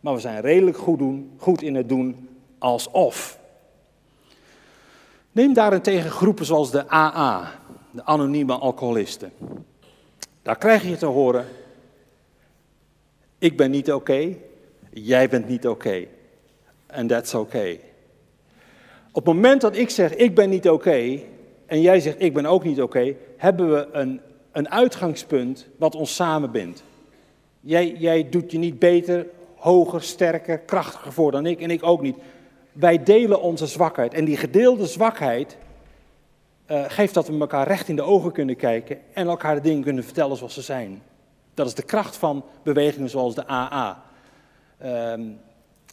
Maar 0.00 0.14
we 0.14 0.20
zijn 0.20 0.40
redelijk 0.40 0.76
goed, 0.76 0.98
doen, 0.98 1.32
goed 1.38 1.62
in 1.62 1.74
het 1.74 1.88
doen 1.88 2.28
alsof. 2.58 3.38
Neem 5.32 5.52
daarentegen 5.52 6.10
groepen 6.10 6.44
zoals 6.44 6.70
de 6.70 6.90
AA, 6.90 7.52
de 7.90 8.04
anonieme 8.04 8.52
alcoholisten. 8.52 9.32
Daar 10.42 10.58
krijg 10.58 10.82
je 10.82 10.96
te 10.96 11.06
horen, 11.06 11.46
ik 13.38 13.56
ben 13.56 13.70
niet 13.70 13.92
oké, 13.92 14.36
jij 14.90 15.28
bent 15.28 15.48
niet 15.48 15.66
oké. 15.68 16.06
En 16.86 17.06
that's 17.06 17.34
oké. 17.34 17.78
Op 19.12 19.26
het 19.26 19.34
moment 19.34 19.60
dat 19.60 19.76
ik 19.76 19.90
zeg, 19.90 20.14
ik 20.14 20.34
ben 20.34 20.50
niet 20.50 20.68
oké, 20.68 21.20
en 21.66 21.80
jij 21.80 22.00
zegt, 22.00 22.22
ik 22.22 22.34
ben 22.34 22.46
ook 22.46 22.64
niet 22.64 22.82
oké, 22.82 23.14
hebben 23.36 23.70
we 23.70 23.88
een, 23.92 24.20
een 24.52 24.70
uitgangspunt 24.70 25.66
wat 25.76 25.94
ons 25.94 26.14
samenbindt. 26.14 26.82
Jij, 27.66 28.26
doet 28.30 28.50
je 28.50 28.58
niet 28.58 28.78
beter, 28.78 29.26
hoger, 29.56 30.02
sterker, 30.02 30.58
krachtiger 30.58 31.12
voor 31.12 31.30
dan 31.30 31.46
ik 31.46 31.60
en 31.60 31.70
ik 31.70 31.82
ook 31.82 32.02
niet. 32.02 32.16
Wij 32.72 33.02
delen 33.02 33.40
onze 33.40 33.66
zwakheid. 33.66 34.14
En 34.14 34.24
die 34.24 34.36
gedeelde 34.36 34.86
zwakheid 34.86 35.56
uh, 36.70 36.84
geeft 36.88 37.14
dat 37.14 37.28
we 37.28 37.38
elkaar 37.38 37.66
recht 37.66 37.88
in 37.88 37.96
de 37.96 38.02
ogen 38.02 38.32
kunnen 38.32 38.56
kijken 38.56 38.98
en 39.12 39.26
elkaar 39.26 39.54
de 39.54 39.60
dingen 39.60 39.82
kunnen 39.82 40.04
vertellen 40.04 40.36
zoals 40.36 40.54
ze 40.54 40.62
zijn. 40.62 41.02
Dat 41.54 41.66
is 41.66 41.74
de 41.74 41.82
kracht 41.82 42.16
van 42.16 42.44
bewegingen 42.62 43.10
zoals 43.10 43.34
de 43.34 43.48
AA. 43.48 44.02
Ehm, 44.78 45.22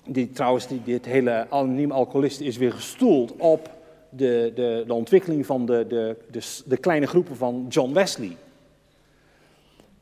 die 0.06 0.32
trouwens, 0.32 0.68
die, 0.68 0.82
dit 0.84 1.06
hele 1.06 1.48
anoniem 1.50 1.92
alcoholisten 1.92 2.46
is 2.46 2.58
weer 2.58 2.74
gestoeld 2.74 3.36
op 3.38 3.70
de, 4.10 4.52
de, 4.56 4.84
de 4.88 4.94
ontwikkeling 4.94 5.46
van 5.46 5.66
de, 5.66 5.86
de, 5.88 6.18
de, 6.32 6.62
de, 6.66 6.78
kleine 6.78 7.08
groepen 7.08 7.36
van 7.36 7.66
John 7.70 7.94
Wesley. 7.94 8.38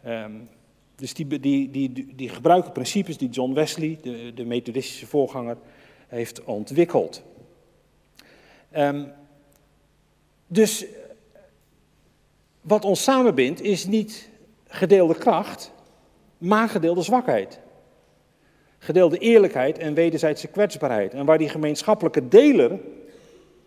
Um, 0.08 0.50
dus 1.00 1.14
die, 1.14 1.40
die, 1.40 1.72
die, 1.72 2.16
die 2.16 2.30
gebruiken 2.30 2.72
principes 2.72 3.18
die 3.18 3.30
John 3.30 3.54
Wesley, 3.54 3.98
de, 4.02 4.32
de 4.34 4.46
methodistische 4.46 5.08
voorganger, 5.08 5.58
heeft 6.08 6.44
ontwikkeld. 6.44 7.24
Um, 8.78 9.12
dus 10.48 10.86
wat 12.62 12.86
ons 12.86 13.04
samenbindt 13.04 13.62
is 13.62 13.86
niet 13.86 14.30
gedeelde 14.68 15.18
kracht, 15.18 15.72
maar 16.38 16.70
gedeelde 16.70 17.02
zwakheid. 17.02 17.60
Gedeelde 18.78 19.18
eerlijkheid 19.18 19.78
en 19.78 19.94
wederzijdse 19.94 20.48
kwetsbaarheid. 20.48 21.14
En 21.14 21.26
waar 21.26 21.38
die 21.38 21.50
gemeenschappelijke 21.50 22.28
deler 22.28 22.80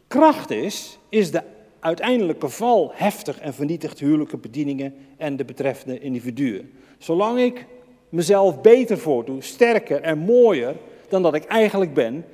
kracht 0.07 0.51
is, 0.51 0.99
is 1.09 1.31
de 1.31 1.43
uiteindelijke 1.83 2.49
val 2.49 2.93
heftig 2.95 3.41
en 3.41 3.55
vernietigt 3.55 3.99
huwelijke 3.99 4.37
bedieningen 4.37 4.95
en 5.17 5.37
de 5.37 5.45
betreffende 5.45 5.99
individuen. 5.99 6.73
Zolang 6.99 7.39
ik 7.39 7.67
mezelf 8.09 8.61
beter 8.61 8.99
voordoe, 8.99 9.43
sterker 9.43 10.01
en 10.01 10.19
mooier 10.19 10.77
dan 11.09 11.23
dat 11.23 11.35
ik 11.35 11.45
eigenlijk 11.45 11.95
ben, 11.95 12.25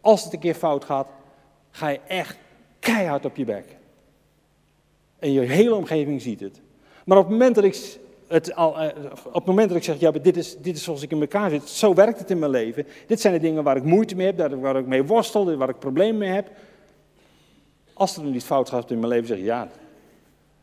als 0.00 0.24
het 0.24 0.32
een 0.32 0.38
keer 0.38 0.54
fout 0.54 0.84
gaat, 0.84 1.06
ga 1.70 1.88
je 1.88 2.00
echt 2.06 2.36
keihard 2.78 3.24
op 3.24 3.36
je 3.36 3.44
bek. 3.44 3.76
En 5.18 5.32
je 5.32 5.40
hele 5.40 5.74
omgeving 5.74 6.22
ziet 6.22 6.40
het. 6.40 6.60
Maar 7.04 7.18
op 7.18 7.24
het 7.24 7.32
moment 7.32 7.54
dat 7.54 7.64
ik, 7.64 7.96
het 8.26 8.54
al, 8.54 8.78
eh, 8.80 9.12
op 9.26 9.34
het 9.34 9.44
moment 9.44 9.68
dat 9.68 9.76
ik 9.76 9.84
zeg, 9.84 9.98
ja, 9.98 10.10
dit 10.10 10.36
is, 10.36 10.56
dit 10.56 10.76
is 10.76 10.82
zoals 10.82 11.02
ik 11.02 11.10
in 11.10 11.20
elkaar 11.20 11.50
zit, 11.50 11.68
zo 11.68 11.94
werkt 11.94 12.18
het 12.18 12.30
in 12.30 12.38
mijn 12.38 12.50
leven. 12.50 12.86
Dit 13.06 13.20
zijn 13.20 13.34
de 13.34 13.40
dingen 13.40 13.64
waar 13.64 13.76
ik 13.76 13.84
moeite 13.84 14.16
mee 14.16 14.26
heb, 14.26 14.54
waar 14.60 14.76
ik 14.76 14.86
mee 14.86 15.04
worstel, 15.04 15.56
waar 15.56 15.68
ik 15.68 15.78
problemen 15.78 16.18
mee 16.18 16.30
heb. 16.30 16.50
Als 17.96 18.16
er 18.16 18.22
dan 18.22 18.34
iets 18.34 18.44
fout 18.44 18.68
gaat 18.68 18.90
in 18.90 18.98
mijn 18.98 19.12
leven, 19.12 19.26
zeg 19.26 19.38
ik, 19.38 19.44
ja, 19.44 19.68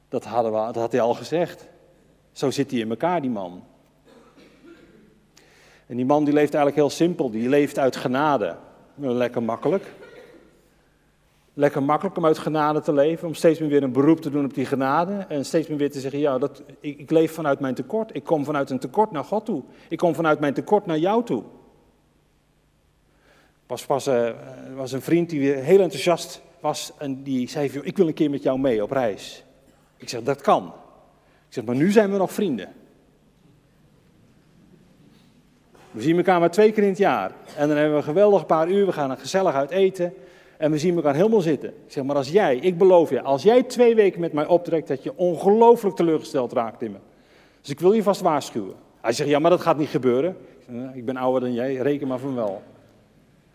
dat, 0.10 0.24
hadden 0.24 0.52
we, 0.52 0.58
dat 0.58 0.76
had 0.76 0.92
hij 0.92 1.02
al 1.02 1.14
gezegd. 1.14 1.68
Zo 2.32 2.52
zit 2.52 2.72
hij 2.72 2.80
in 2.80 2.90
elkaar, 2.90 3.22
die 3.22 3.30
man. 3.30 3.64
En 5.86 5.96
die 5.96 6.06
man 6.06 6.24
die 6.24 6.34
leeft 6.34 6.54
eigenlijk 6.54 6.76
heel 6.76 6.90
simpel, 6.90 7.30
die 7.30 7.50
leeft 7.50 7.80
uit 7.80 7.96
genade. 7.96 8.56
Lekker 8.96 9.44
makkelijk. 9.44 9.94
Lekker 11.54 11.84
makkelijk 11.84 12.18
om 12.18 12.26
uit 12.26 12.38
genade 12.38 12.82
te 12.82 12.94
leven, 12.94 13.28
om 13.28 13.34
steeds 13.34 13.60
meer 13.60 13.70
weer 13.70 13.84
een 13.84 13.92
beroep 13.92 14.22
te 14.22 14.30
doen 14.30 14.46
op 14.46 14.54
die 14.54 14.66
genade. 14.66 15.26
En 15.28 15.46
steeds 15.46 15.68
meer 15.68 15.78
weer 15.78 15.92
te 15.92 16.00
zeggen, 16.00 16.20
ja, 16.20 16.38
dat, 16.38 16.64
ik, 16.80 17.00
ik 17.00 17.12
leef 17.12 17.34
vanuit 17.34 17.60
mijn 17.60 17.76
tekort. 17.76 18.16
Ik 18.16 18.24
kom 18.24 18.46
vanuit 18.46 18.70
een 18.70 18.80
tekort 18.80 19.12
naar 19.12 19.24
God 19.24 19.46
toe. 19.46 19.64
Ik 19.90 19.98
kom 19.98 20.16
vanuit 20.16 20.40
mijn 20.40 20.54
tekort 20.54 20.86
naar 20.86 20.98
jou 20.98 21.24
toe. 21.24 21.44
Pas, 23.66 23.86
pas 23.86 24.08
uh, 24.08 24.30
was 24.76 24.92
een 24.92 25.02
vriend 25.02 25.30
die 25.30 25.40
weer 25.40 25.56
heel 25.56 25.80
enthousiast 25.80 26.42
was 26.64 26.92
en 26.98 27.24
die 27.24 27.50
zei, 27.50 27.72
ik 27.82 27.98
wil 27.98 28.08
een 28.08 28.14
keer 28.14 28.30
met 28.30 28.44
jou 28.44 28.60
mee 28.60 28.84
op 28.84 28.92
reis. 28.92 29.44
Ik 29.98 30.10
zeg, 30.10 30.24
dat 30.24 30.42
kan. 30.42 30.66
Ik 31.48 31.54
zeg, 31.54 31.64
maar 31.64 31.76
nu 31.76 31.92
zijn 31.92 32.12
we 32.12 32.18
nog 32.18 32.32
vrienden. 32.32 32.70
We 35.92 36.02
zien 36.02 36.18
elkaar 36.18 36.40
maar 36.40 36.52
twee 36.52 36.72
keer 36.72 36.84
in 36.84 36.90
het 36.90 36.98
jaar. 36.98 37.32
En 37.58 37.68
dan 37.68 37.78
hebben 37.78 37.92
we 37.92 37.98
een 37.98 38.04
geweldig 38.04 38.46
paar 38.46 38.70
uur, 38.70 38.86
we 38.86 38.92
gaan 38.92 39.12
er 39.12 39.18
gezellig 39.18 39.54
uit 39.54 39.70
eten. 39.70 40.14
En 40.58 40.72
we 40.72 40.78
zien 40.78 40.96
elkaar 40.96 41.16
helemaal 41.16 41.42
zitten. 41.42 41.70
Ik 41.70 41.92
zeg, 41.92 42.04
maar 42.04 42.16
als 42.16 42.30
jij, 42.30 42.58
ik 42.58 42.78
beloof 42.78 43.10
je, 43.10 43.22
als 43.22 43.44
jij 43.44 43.64
twee 43.64 43.96
weken 43.96 44.20
met 44.20 44.34
mij 44.34 44.46
optrekt, 44.46 44.88
dat 44.88 45.04
je 45.04 45.18
ongelooflijk 45.18 45.96
teleurgesteld 45.96 46.54
raakt 46.54 46.82
in 46.82 46.92
me. 46.92 46.98
Dus 47.62 47.70
ik 47.70 47.80
wil 47.80 47.92
je 47.92 48.04
vast 48.04 48.22
waarschuwen. 48.22 48.76
Hij 49.02 49.12
zegt, 49.12 49.30
ja, 49.30 49.40
maar 49.40 49.52
dat 49.52 49.62
gaat 49.62 49.78
niet 49.78 49.90
gebeuren. 49.90 50.30
Ik, 50.30 50.66
zeg, 50.66 50.76
nou, 50.76 50.98
ik 50.98 51.06
ben 51.06 51.18
ouder 51.18 51.42
dan 51.42 51.54
jij, 51.54 51.76
reken 51.76 52.08
maar 52.08 52.20
van 52.20 52.36
wel. 52.36 52.62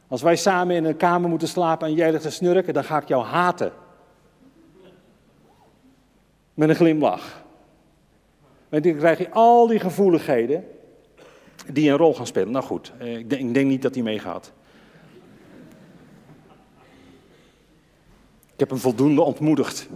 Als 0.09 0.23
wij 0.23 0.37
samen 0.37 0.77
in 0.77 0.85
een 0.85 0.97
kamer 0.97 1.29
moeten 1.29 1.49
slapen 1.49 1.87
en 1.87 1.94
jij 1.94 2.11
ligt 2.11 2.23
te 2.23 2.31
snurken, 2.31 2.75
dan 2.75 2.85
ga 2.85 3.01
ik 3.01 3.09
jou 3.09 3.25
haten. 3.25 3.73
Met 6.55 6.68
een 6.68 6.75
glimlach. 6.75 7.42
Want 8.68 8.85
dan 8.85 8.97
krijg 8.97 9.18
je 9.18 9.31
al 9.31 9.66
die 9.66 9.81
gevoeligheden 9.81 10.64
die 11.73 11.90
een 11.90 11.97
rol 11.97 12.14
gaan 12.14 12.27
spelen. 12.27 12.51
Nou 12.51 12.64
goed, 12.64 12.92
eh, 12.99 13.16
ik 13.16 13.31
denk, 13.31 13.42
ik 13.42 13.55
denk 13.55 13.68
niet 13.68 13.83
dat 13.83 13.94
hij 13.94 14.03
meegaat. 14.03 14.53
Ik 18.53 18.64
heb 18.64 18.71
hem 18.71 18.79
voldoende 18.79 19.23
ontmoedigd. 19.23 19.88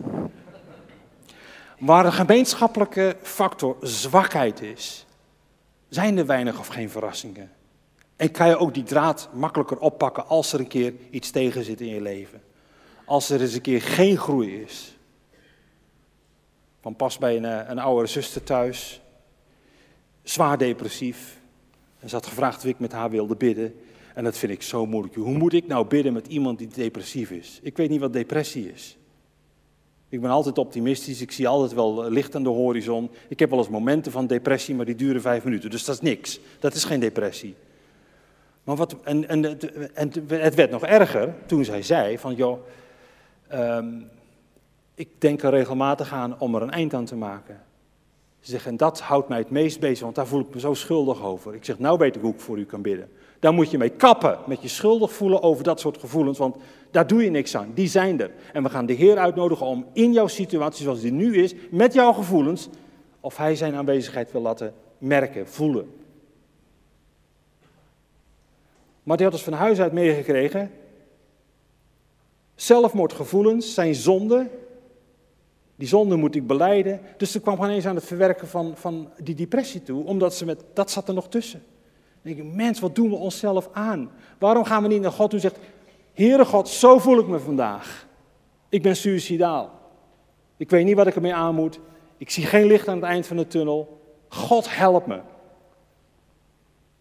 Waar 1.79 2.05
een 2.05 2.13
gemeenschappelijke 2.13 3.17
factor 3.23 3.77
zwakheid 3.81 4.61
is, 4.61 5.07
zijn 5.89 6.19
er 6.19 6.27
weinig 6.27 6.59
of 6.59 6.67
geen 6.67 6.91
verrassingen. 6.91 7.51
En 8.23 8.31
kan 8.31 8.49
je 8.49 8.57
ook 8.57 8.75
die 8.75 8.83
draad 8.83 9.29
makkelijker 9.33 9.79
oppakken 9.79 10.27
als 10.27 10.53
er 10.53 10.61
een 10.61 10.67
keer 10.67 10.95
iets 11.11 11.31
tegen 11.31 11.65
zit 11.65 11.81
in 11.81 11.87
je 11.87 12.01
leven. 12.01 12.41
Als 13.05 13.31
er 13.31 13.41
eens 13.41 13.55
een 13.55 13.61
keer 13.61 13.83
geen 13.83 14.17
groei 14.17 14.63
is. 14.63 14.97
Van 16.81 16.97
pas 16.97 17.19
bij 17.19 17.37
een, 17.37 17.45
eh, 17.45 17.69
een 17.69 17.79
oudere 17.79 18.07
zuster 18.07 18.43
thuis, 18.43 19.01
zwaar 20.23 20.59
depressief. 20.59 21.41
En 22.01 22.09
ze 22.09 22.15
had 22.15 22.27
gevraagd 22.27 22.57
of 22.57 22.65
ik 22.65 22.79
met 22.79 22.93
haar 22.93 23.11
wilde 23.11 23.37
bidden. 23.37 23.75
En 24.15 24.25
dat 24.25 24.37
vind 24.37 24.53
ik 24.53 24.63
zo 24.63 24.87
moeilijk. 24.87 25.15
Hoe 25.15 25.39
moet 25.39 25.53
ik 25.53 25.67
nou 25.67 25.87
bidden 25.87 26.13
met 26.13 26.27
iemand 26.27 26.59
die 26.59 26.69
depressief 26.69 27.31
is? 27.31 27.59
Ik 27.63 27.77
weet 27.77 27.91
niet 27.91 28.01
wat 28.01 28.13
depressie 28.13 28.73
is. 28.73 28.97
Ik 30.09 30.21
ben 30.21 30.31
altijd 30.31 30.59
optimistisch, 30.59 31.21
ik 31.21 31.33
zie 31.33 31.49
altijd 31.49 31.73
wel 31.73 32.11
licht 32.11 32.35
aan 32.35 32.43
de 32.43 32.49
horizon. 32.49 33.11
Ik 33.29 33.39
heb 33.39 33.51
wel 33.51 33.59
eens 33.59 33.69
momenten 33.69 34.13
van 34.13 34.27
depressie, 34.27 34.75
maar 34.75 34.87
die 34.87 34.95
duren 34.95 35.21
vijf 35.21 35.45
minuten. 35.45 35.71
Dus 35.71 35.85
dat 35.85 35.95
is 35.95 36.01
niks. 36.01 36.41
Dat 36.59 36.75
is 36.75 36.85
geen 36.85 37.01
depressie. 37.01 37.55
Maar 38.65 38.77
wat, 38.77 38.97
en, 39.03 39.29
en, 39.29 39.59
en 39.95 40.13
het 40.29 40.55
werd 40.55 40.71
nog 40.71 40.85
erger 40.85 41.35
toen 41.47 41.65
zij 41.65 41.83
zei 41.83 42.19
van, 42.19 42.35
joh, 42.35 42.59
um, 43.55 44.11
ik 44.95 45.09
denk 45.19 45.43
er 45.43 45.51
regelmatig 45.51 46.13
aan 46.13 46.39
om 46.39 46.55
er 46.55 46.63
een 46.63 46.71
eind 46.71 46.95
aan 46.95 47.05
te 47.05 47.17
maken. 47.17 47.61
Ze 48.41 48.51
zegt, 48.51 48.67
en 48.67 48.77
dat 48.77 49.01
houdt 49.01 49.29
mij 49.29 49.39
het 49.39 49.51
meest 49.51 49.81
bezig, 49.81 50.03
want 50.03 50.15
daar 50.15 50.27
voel 50.27 50.41
ik 50.41 50.55
me 50.55 50.61
zo 50.61 50.75
schuldig 50.75 51.23
over. 51.23 51.55
Ik 51.55 51.65
zeg, 51.65 51.79
nou 51.79 51.99
weet 51.99 52.17
ik 52.17 52.23
hoe 52.23 52.33
ik 52.33 52.41
voor 52.41 52.59
u 52.59 52.65
kan 52.65 52.83
bidden. 52.83 53.09
Daar 53.39 53.53
moet 53.53 53.71
je 53.71 53.79
mee 53.79 53.89
kappen, 53.89 54.39
met 54.47 54.63
je 54.63 54.69
schuldig 54.69 55.13
voelen 55.13 55.43
over 55.43 55.65
dat 55.65 55.81
soort 55.81 55.99
gevoelens, 55.99 56.39
want 56.39 56.57
daar 56.91 57.07
doe 57.07 57.25
je 57.25 57.31
niks 57.31 57.57
aan. 57.57 57.71
Die 57.75 57.89
zijn 57.89 58.21
er. 58.21 58.31
En 58.53 58.63
we 58.63 58.69
gaan 58.69 58.87
de 58.87 58.93
Heer 58.93 59.19
uitnodigen 59.19 59.67
om 59.67 59.87
in 59.93 60.13
jouw 60.13 60.27
situatie 60.27 60.85
zoals 60.85 61.01
die 61.01 61.13
nu 61.13 61.37
is, 61.37 61.55
met 61.71 61.95
jouw 61.95 62.13
gevoelens, 62.13 62.69
of 63.21 63.37
Hij 63.37 63.57
zijn 63.57 63.75
aanwezigheid 63.75 64.33
wil 64.33 64.41
laten 64.41 64.75
merken, 64.99 65.49
voelen. 65.49 66.02
Maar 69.03 69.17
die 69.17 69.27
had 69.27 69.35
dus 69.35 69.45
van 69.45 69.53
huis 69.53 69.81
uit 69.81 69.93
meegekregen, 69.93 70.71
zelfmoordgevoelens 72.55 73.75
zijn 73.75 73.95
zonde, 73.95 74.51
die 75.77 75.89
zonde 75.89 76.17
moet 76.17 76.35
ik 76.35 76.47
beleiden. 76.47 77.01
Dus 77.17 77.33
ze 77.33 77.41
kwam 77.41 77.55
gewoon 77.55 77.71
eens 77.71 77.87
aan 77.87 77.95
het 77.95 78.05
verwerken 78.05 78.49
van, 78.49 78.77
van 78.77 79.11
die 79.23 79.35
depressie 79.35 79.83
toe, 79.83 80.05
omdat 80.05 80.35
ze 80.35 80.45
met, 80.45 80.65
dat 80.73 80.91
zat 80.91 81.09
er 81.09 81.15
nog 81.15 81.29
tussen. 81.29 81.63
Dan 82.23 82.35
denk 82.35 82.47
ik, 82.47 82.55
mens, 82.55 82.81
wat 82.81 82.95
doen 82.95 83.11
we 83.11 83.17
onszelf 83.17 83.69
aan? 83.73 84.11
Waarom 84.39 84.65
gaan 84.65 84.83
we 84.83 84.89
niet 84.89 85.01
naar 85.01 85.13
God 85.13 85.31
toe 85.31 85.41
zegt, 85.41 85.59
Heere 86.13 86.45
God, 86.45 86.69
zo 86.69 86.99
voel 86.99 87.19
ik 87.19 87.27
me 87.27 87.39
vandaag. 87.39 88.07
Ik 88.69 88.83
ben 88.83 88.97
suicidaal. 88.97 89.71
Ik 90.57 90.71
weet 90.71 90.85
niet 90.85 90.97
wat 90.97 91.07
ik 91.07 91.15
ermee 91.15 91.35
aan 91.35 91.55
moet. 91.55 91.81
Ik 92.17 92.31
zie 92.31 92.47
geen 92.47 92.67
licht 92.67 92.89
aan 92.89 92.97
het 92.97 93.05
eind 93.05 93.27
van 93.27 93.37
de 93.37 93.47
tunnel. 93.47 94.01
God, 94.29 94.77
help 94.77 95.07
me. 95.07 95.21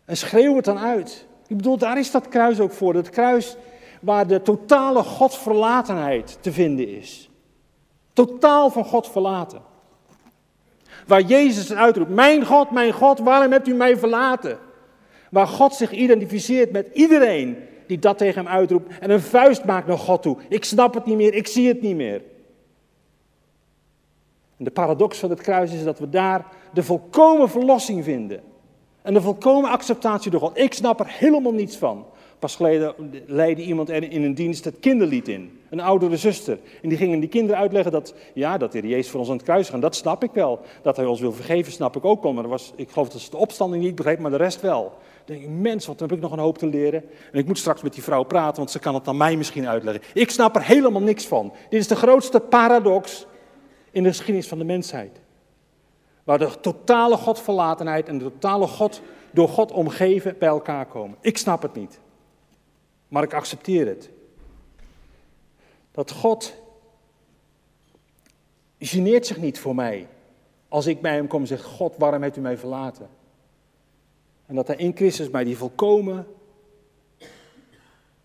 En 0.06 0.18
schreeuw 0.18 0.56
het 0.56 0.66
dan 0.66 0.80
uit. 0.80 1.28
Ik 1.52 1.58
bedoel, 1.58 1.78
daar 1.78 2.00
is 2.00 2.12
dat 2.12 2.28
kruis 2.28 2.60
ook 2.60 2.72
voor. 2.72 2.94
Dat 2.94 3.10
kruis 3.10 3.56
waar 4.02 4.28
de 4.28 4.42
totale 4.42 5.04
Godverlatenheid 5.04 6.38
te 6.42 6.52
vinden 6.52 6.98
is. 6.98 7.30
Totaal 8.14 8.70
van 8.70 8.86
God 8.86 9.10
verlaten. 9.10 9.62
Waar 11.08 11.22
Jezus 11.22 11.70
het 11.70 11.78
uitroept: 11.78 12.10
Mijn 12.10 12.46
God, 12.46 12.72
mijn 12.72 12.94
God, 12.94 13.20
waarom 13.20 13.52
hebt 13.52 13.68
u 13.68 13.74
mij 13.74 13.98
verlaten? 13.98 14.58
Waar 15.30 15.48
God 15.48 15.74
zich 15.74 15.92
identificeert 15.92 16.72
met 16.72 16.88
iedereen 16.94 17.58
die 17.88 18.00
dat 18.00 18.18
tegen 18.18 18.44
hem 18.44 18.54
uitroept 18.54 19.00
en 19.00 19.10
een 19.10 19.22
vuist 19.22 19.66
maakt 19.66 19.88
naar 19.88 19.98
God 19.98 20.22
toe. 20.22 20.38
Ik 20.50 20.66
snap 20.66 20.94
het 20.94 21.06
niet 21.06 21.18
meer, 21.18 21.34
ik 21.34 21.48
zie 21.48 21.68
het 21.68 21.82
niet 21.82 21.96
meer. 21.96 22.22
De 24.58 24.72
paradox 24.72 25.18
van 25.18 25.30
het 25.30 25.42
kruis 25.42 25.74
is 25.74 25.84
dat 25.84 26.00
we 26.00 26.10
daar 26.10 26.46
de 26.74 26.84
volkomen 26.84 27.50
verlossing 27.50 28.04
vinden. 28.04 28.51
En 29.02 29.14
de 29.14 29.22
volkomen 29.22 29.70
acceptatie 29.70 30.32
door 30.32 30.40
God. 30.40 30.58
Ik 30.58 30.74
snap 30.74 31.00
er 31.00 31.08
helemaal 31.08 31.54
niets 31.54 31.78
van. 31.78 32.06
Pas 32.40 32.56
geleden 32.56 32.94
leidde 33.26 33.64
iemand 33.64 33.90
er 33.90 34.12
in 34.12 34.24
een 34.24 34.34
dienst 34.34 34.66
het 34.66 34.80
kinderlied 34.80 35.28
in. 35.28 35.60
Een 35.70 35.80
oudere 35.80 36.18
zuster. 36.18 36.60
En 36.82 36.90
die 36.90 36.98
ging 36.98 37.20
die 37.20 37.30
kinderen 37.30 37.62
uitleggen 37.62 37.92
dat, 37.92 38.14
ja, 38.34 38.58
dat 38.58 38.72
de 38.72 38.88
Jezus 38.88 39.10
voor 39.10 39.20
ons 39.20 39.30
aan 39.30 39.36
het 39.36 39.46
kruis 39.46 39.70
gaat. 39.70 39.82
Dat 39.82 39.96
snap 39.96 40.24
ik 40.24 40.32
wel. 40.32 40.60
Dat 40.82 40.96
hij 40.96 41.06
ons 41.06 41.20
wil 41.20 41.34
vergeven, 41.34 41.72
snap 41.72 41.96
ik 41.96 42.06
ook 42.06 42.24
wel. 42.24 42.34
Maar 42.34 42.48
was, 42.48 42.74
ik 42.76 42.90
geloof 42.90 43.10
dat 43.10 43.22
ze 43.22 43.30
de 43.30 43.38
opstanding 43.38 43.84
niet 43.84 43.96
begreep, 43.96 44.20
maar 44.20 44.32
de 44.32 44.38
rest 44.38 44.62
wel. 44.62 44.84
Dan 45.26 45.36
denk 45.36 45.42
ik, 45.42 45.50
mens, 45.50 45.86
wat 45.86 46.00
heb 46.00 46.12
ik 46.12 46.20
nog 46.20 46.32
een 46.32 46.40
hoop 46.40 46.58
te 46.58 46.68
leren. 46.68 47.04
En 47.32 47.40
ik 47.40 47.48
moet 47.48 47.58
straks 47.58 47.82
met 47.82 47.94
die 47.94 48.04
vrouw 48.04 48.24
praten, 48.24 48.58
want 48.58 48.72
ze 48.72 48.80
kan 48.80 48.94
het 48.94 49.08
aan 49.08 49.18
mij 49.18 49.38
misschien 49.38 49.68
uitleggen. 49.68 50.04
Ik 50.14 50.30
snap 50.30 50.56
er 50.56 50.64
helemaal 50.64 51.02
niks 51.02 51.26
van. 51.26 51.54
Dit 51.70 51.80
is 51.80 51.88
de 51.88 51.96
grootste 51.96 52.40
paradox 52.40 53.26
in 53.92 54.04
de 54.04 54.10
geschiedenis 54.10 54.48
van 54.48 54.58
de 54.58 54.64
mensheid. 54.64 55.22
Waar 56.24 56.40
de 56.40 56.60
totale 56.60 57.18
Godverlatenheid 57.18 58.08
en 58.08 58.18
de 58.18 58.24
totale 58.24 58.68
God, 58.68 59.02
door 59.32 59.50
God 59.50 59.72
omgeven 59.72 60.36
bij 60.40 60.50
elkaar 60.50 60.86
komen. 60.86 61.18
Ik 61.22 61.38
snap 61.38 61.62
het 61.62 61.74
niet. 61.74 62.00
Maar 63.08 63.24
ik 63.24 63.34
accepteer 63.34 63.88
het. 63.88 64.10
Dat 65.92 66.12
God 66.12 66.54
geneert 68.80 69.28
zich 69.28 69.38
niet 69.38 69.60
voor 69.60 69.76
mij. 69.76 70.08
Als 70.68 70.86
ik 70.86 71.02
bij 71.02 71.14
hem 71.14 71.28
kom 71.28 71.42
en 71.42 71.48
zeg, 71.48 71.64
God, 71.64 71.96
waarom 71.98 72.22
hebt 72.22 72.38
u 72.38 72.42
mij 72.42 72.58
verlaten? 72.58 73.10
En 74.46 74.56
dat 74.56 74.68
hij 74.68 74.76
in 74.76 74.96
Christus 74.96 75.30
mij 75.30 75.44
die 75.44 75.58
volkomen 75.58 76.28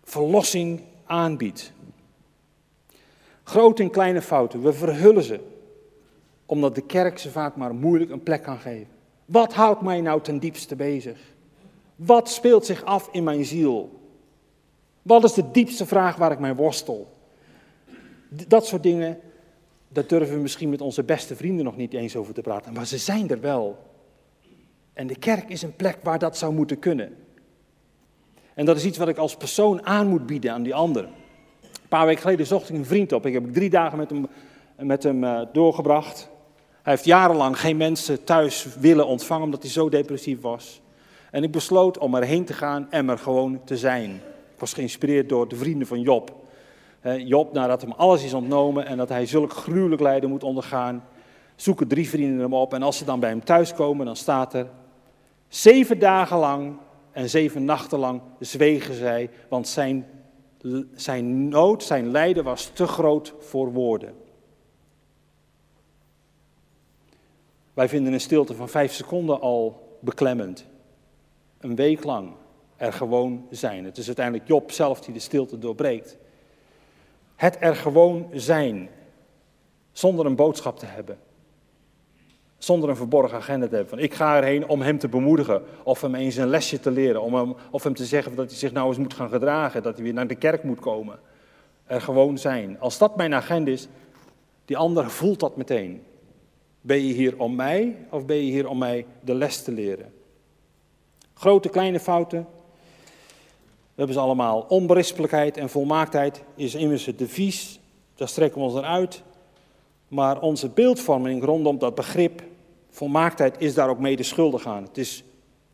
verlossing 0.07 0.83
aanbiedt. 1.05 1.71
Grote 3.43 3.83
en 3.83 3.89
kleine 3.89 4.21
fouten, 4.21 4.61
we 4.61 4.73
verhullen 4.73 5.23
ze. 5.23 5.39
Omdat 6.49 6.75
de 6.75 6.81
kerk 6.81 7.19
ze 7.19 7.29
vaak 7.29 7.55
maar 7.55 7.75
moeilijk 7.75 8.11
een 8.11 8.23
plek 8.23 8.43
kan 8.43 8.57
geven. 8.57 8.87
Wat 9.25 9.53
houdt 9.53 9.81
mij 9.81 10.01
nou 10.01 10.21
ten 10.21 10.39
diepste 10.39 10.75
bezig? 10.75 11.19
Wat 11.95 12.29
speelt 12.29 12.65
zich 12.65 12.83
af 12.83 13.09
in 13.11 13.23
mijn 13.23 13.45
ziel? 13.45 13.99
Wat 15.01 15.23
is 15.23 15.33
de 15.33 15.51
diepste 15.51 15.85
vraag 15.85 16.15
waar 16.15 16.31
ik 16.31 16.39
mij 16.39 16.55
worstel? 16.55 17.13
Dat 18.29 18.65
soort 18.65 18.83
dingen, 18.83 19.19
daar 19.87 20.07
durven 20.07 20.35
we 20.35 20.41
misschien 20.41 20.69
met 20.69 20.81
onze 20.81 21.03
beste 21.03 21.35
vrienden 21.35 21.65
nog 21.65 21.77
niet 21.77 21.93
eens 21.93 22.15
over 22.15 22.33
te 22.33 22.41
praten. 22.41 22.73
Maar 22.73 22.87
ze 22.87 22.97
zijn 22.97 23.29
er 23.29 23.41
wel. 23.41 23.77
En 24.93 25.07
de 25.07 25.15
kerk 25.15 25.49
is 25.49 25.61
een 25.61 25.75
plek 25.75 25.97
waar 26.03 26.19
dat 26.19 26.37
zou 26.37 26.53
moeten 26.53 26.79
kunnen. 26.79 27.15
En 28.53 28.65
dat 28.65 28.77
is 28.77 28.85
iets 28.85 28.97
wat 28.97 29.07
ik 29.07 29.17
als 29.17 29.37
persoon 29.37 29.85
aan 29.85 30.07
moet 30.07 30.25
bieden 30.25 30.51
aan 30.51 30.63
die 30.63 30.75
anderen. 30.75 31.09
Een 31.61 31.87
paar 31.89 32.05
weken 32.05 32.21
geleden 32.21 32.45
zocht 32.45 32.69
ik 32.69 32.75
een 32.75 32.85
vriend 32.85 33.11
op. 33.11 33.25
Ik 33.25 33.33
heb 33.33 33.53
drie 33.53 33.69
dagen 33.69 33.97
met 33.97 34.09
hem, 34.09 34.27
met 34.77 35.03
hem 35.03 35.23
uh, 35.23 35.41
doorgebracht. 35.53 36.29
Hij 36.87 36.95
heeft 36.95 37.07
jarenlang 37.07 37.59
geen 37.59 37.77
mensen 37.77 38.23
thuis 38.23 38.67
willen 38.79 39.07
ontvangen 39.07 39.43
omdat 39.43 39.61
hij 39.61 39.71
zo 39.71 39.89
depressief 39.89 40.41
was. 40.41 40.81
En 41.31 41.43
ik 41.43 41.51
besloot 41.51 41.97
om 41.97 42.15
erheen 42.15 42.45
te 42.45 42.53
gaan 42.53 42.87
en 42.89 43.09
er 43.09 43.17
gewoon 43.17 43.61
te 43.63 43.77
zijn. 43.77 44.11
Ik 44.53 44.59
was 44.59 44.73
geïnspireerd 44.73 45.29
door 45.29 45.47
de 45.47 45.55
vrienden 45.55 45.87
van 45.87 46.01
Job. 46.01 46.35
Job, 47.17 47.53
nadat 47.53 47.81
hem 47.81 47.91
alles 47.91 48.23
is 48.23 48.33
ontnomen 48.33 48.85
en 48.85 48.97
dat 48.97 49.09
hij 49.09 49.25
zulk 49.25 49.53
gruwelijk 49.53 50.01
lijden 50.01 50.29
moet 50.29 50.43
ondergaan, 50.43 51.03
zoeken 51.55 51.87
drie 51.87 52.09
vrienden 52.09 52.39
hem 52.39 52.53
op. 52.53 52.73
En 52.73 52.83
als 52.83 52.97
ze 52.97 53.05
dan 53.05 53.19
bij 53.19 53.29
hem 53.29 53.43
thuiskomen, 53.43 54.05
dan 54.05 54.15
staat 54.15 54.53
er: 54.53 54.67
Zeven 55.47 55.99
dagen 55.99 56.37
lang 56.37 56.77
en 57.11 57.29
zeven 57.29 57.65
nachten 57.65 57.99
lang 57.99 58.21
zwegen 58.39 58.93
zij, 58.93 59.29
want 59.49 59.67
zijn, 59.67 60.05
zijn 60.93 61.49
nood, 61.49 61.83
zijn 61.83 62.11
lijden 62.11 62.43
was 62.43 62.71
te 62.73 62.87
groot 62.87 63.33
voor 63.39 63.71
woorden. 63.71 64.25
Wij 67.77 67.89
vinden 67.89 68.13
een 68.13 68.21
stilte 68.21 68.55
van 68.55 68.69
vijf 68.69 68.93
seconden 68.93 69.41
al 69.41 69.87
beklemmend. 69.99 70.65
Een 71.59 71.75
week 71.75 72.03
lang 72.03 72.31
er 72.77 72.93
gewoon 72.93 73.47
zijn. 73.49 73.85
Het 73.85 73.97
is 73.97 74.05
uiteindelijk 74.05 74.47
Job 74.47 74.71
zelf 74.71 75.01
die 75.01 75.13
de 75.13 75.19
stilte 75.19 75.59
doorbreekt. 75.59 76.17
Het 77.35 77.57
er 77.59 77.75
gewoon 77.75 78.29
zijn, 78.33 78.89
zonder 79.91 80.25
een 80.25 80.35
boodschap 80.35 80.79
te 80.79 80.85
hebben. 80.85 81.17
Zonder 82.57 82.89
een 82.89 82.95
verborgen 82.95 83.37
agenda 83.37 83.67
te 83.67 83.75
hebben. 83.75 83.89
Van 83.89 84.03
ik 84.03 84.13
ga 84.13 84.37
erheen 84.37 84.67
om 84.67 84.81
hem 84.81 84.97
te 84.97 85.07
bemoedigen. 85.07 85.63
Of 85.83 86.01
hem 86.01 86.15
eens 86.15 86.35
een 86.35 86.49
lesje 86.49 86.79
te 86.79 86.91
leren. 86.91 87.21
Om 87.21 87.55
of 87.71 87.83
hem 87.83 87.93
te 87.93 88.05
zeggen 88.05 88.35
dat 88.35 88.49
hij 88.49 88.57
zich 88.57 88.71
nou 88.71 88.87
eens 88.87 88.97
moet 88.97 89.13
gaan 89.13 89.29
gedragen. 89.29 89.83
Dat 89.83 89.95
hij 89.95 90.03
weer 90.03 90.13
naar 90.13 90.27
de 90.27 90.35
kerk 90.35 90.63
moet 90.63 90.79
komen. 90.79 91.19
Er 91.85 92.01
gewoon 92.01 92.37
zijn. 92.37 92.79
Als 92.79 92.97
dat 92.97 93.15
mijn 93.15 93.33
agenda 93.33 93.71
is, 93.71 93.87
die 94.65 94.77
ander 94.77 95.11
voelt 95.11 95.39
dat 95.39 95.57
meteen. 95.57 96.03
Ben 96.81 97.05
je 97.05 97.13
hier 97.13 97.39
om 97.39 97.55
mij 97.55 97.95
of 98.09 98.25
ben 98.25 98.35
je 98.35 98.51
hier 98.51 98.67
om 98.67 98.77
mij 98.77 99.05
de 99.21 99.33
les 99.33 99.63
te 99.63 99.71
leren? 99.71 100.13
Grote, 101.33 101.69
kleine 101.69 101.99
fouten. 101.99 102.47
We 103.97 104.03
hebben 104.03 104.15
ze 104.15 104.21
allemaal. 104.21 104.65
Onberispelijkheid 104.67 105.57
en 105.57 105.69
volmaaktheid 105.69 106.43
is 106.55 106.75
immers 106.75 107.05
het 107.05 107.17
devies. 107.17 107.79
Daar 108.15 108.27
strekken 108.27 108.59
we 108.59 108.65
ons 108.65 108.73
naar 108.73 108.83
uit. 108.83 109.23
Maar 110.07 110.41
onze 110.41 110.69
beeldvorming 110.69 111.43
rondom 111.43 111.77
dat 111.77 111.95
begrip 111.95 112.43
volmaaktheid 112.89 113.55
is 113.61 113.73
daar 113.73 113.89
ook 113.89 113.99
mede 113.99 114.23
schuldig 114.23 114.65
aan. 114.65 114.83
Het 114.83 114.97
is, 114.97 115.23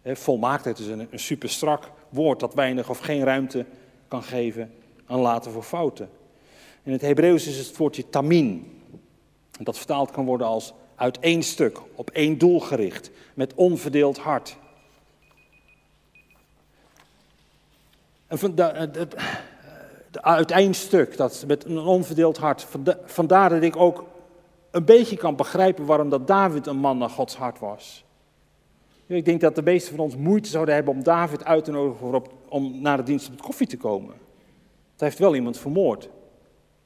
volmaaktheid 0.04 0.80
is 0.80 0.88
een, 0.88 1.08
een 1.12 1.20
super 1.20 1.50
strak 1.50 1.92
woord 2.10 2.40
dat 2.40 2.54
weinig 2.54 2.90
of 2.90 3.00
geen 3.00 3.24
ruimte 3.24 3.66
kan 4.08 4.24
geven 4.24 4.74
aan 5.06 5.20
laten 5.20 5.52
voor 5.52 5.64
fouten. 5.64 6.10
In 6.84 6.92
het 6.92 7.02
Hebreeuws 7.02 7.48
is 7.48 7.58
het 7.58 7.78
woordje 7.78 8.10
tamin. 8.10 8.82
Dat 9.60 9.78
vertaald 9.78 10.12
kan 10.12 10.26
worden 10.26 10.48
als 10.48 10.74
uit 10.96 11.20
één 11.20 11.44
stuk, 11.44 11.80
op 11.96 12.10
één 12.10 12.38
doel 12.38 12.60
gericht, 12.60 13.12
met 13.34 13.54
onverdeeld 13.54 14.18
hart. 14.18 14.58
En 18.28 18.38
van 18.38 18.54
het 18.56 19.16
uiteindstuk, 20.22 21.18
dat 21.18 21.44
met 21.48 21.66
een 21.66 21.78
onverdeeld 21.78 22.38
hart, 22.38 22.68
vandaar 23.06 23.50
dat 23.50 23.64
ik 23.64 23.76
ook 23.76 24.06
een 24.72 24.86
beetje 24.86 25.18
kan 25.18 25.36
begrijpen 25.36 25.86
waarom 25.86 26.10
dat 26.10 26.28
David 26.28 26.68
een 26.68 26.78
man 26.78 26.98
naar 26.98 27.10
Gods 27.10 27.36
hart 27.36 27.60
was. 27.60 28.06
Ik 29.06 29.26
denk 29.26 29.42
dat 29.42 29.56
de 29.56 29.62
meesten 29.62 29.96
van 29.96 30.04
ons 30.04 30.16
moeite 30.16 30.50
zouden 30.50 30.76
hebben 30.76 30.94
om 30.94 31.04
David 31.04 31.46
uit 31.46 31.64
te 31.64 31.72
nodigen 31.72 32.24
om 32.50 32.82
naar 32.82 32.98
de 32.98 33.04
dienst 33.04 33.30
met 33.30 33.42
koffie 33.42 33.68
te 33.68 33.78
komen. 33.78 34.14
Het 34.92 35.02
heeft 35.02 35.20
wel 35.20 35.36
iemand 35.36 35.58
vermoord. 35.58 36.10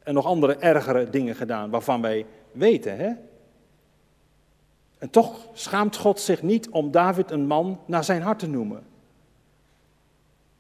En 0.04 0.14
nog 0.14 0.26
andere 0.26 0.56
ergere 0.56 1.10
dingen 1.10 1.36
gedaan 1.36 1.70
waarvan 1.70 2.02
wij 2.02 2.26
weten. 2.52 2.98
Hè? 2.98 3.12
En 4.98 5.10
toch 5.10 5.48
schaamt 5.54 5.96
God 5.96 6.20
zich 6.20 6.42
niet 6.42 6.70
om 6.70 6.92
David 6.92 7.32
een 7.32 7.48
man 7.48 7.80
naar 7.86 8.04
zijn 8.04 8.22
hart 8.22 8.40
te 8.40 8.48
noemen. 8.48 8.84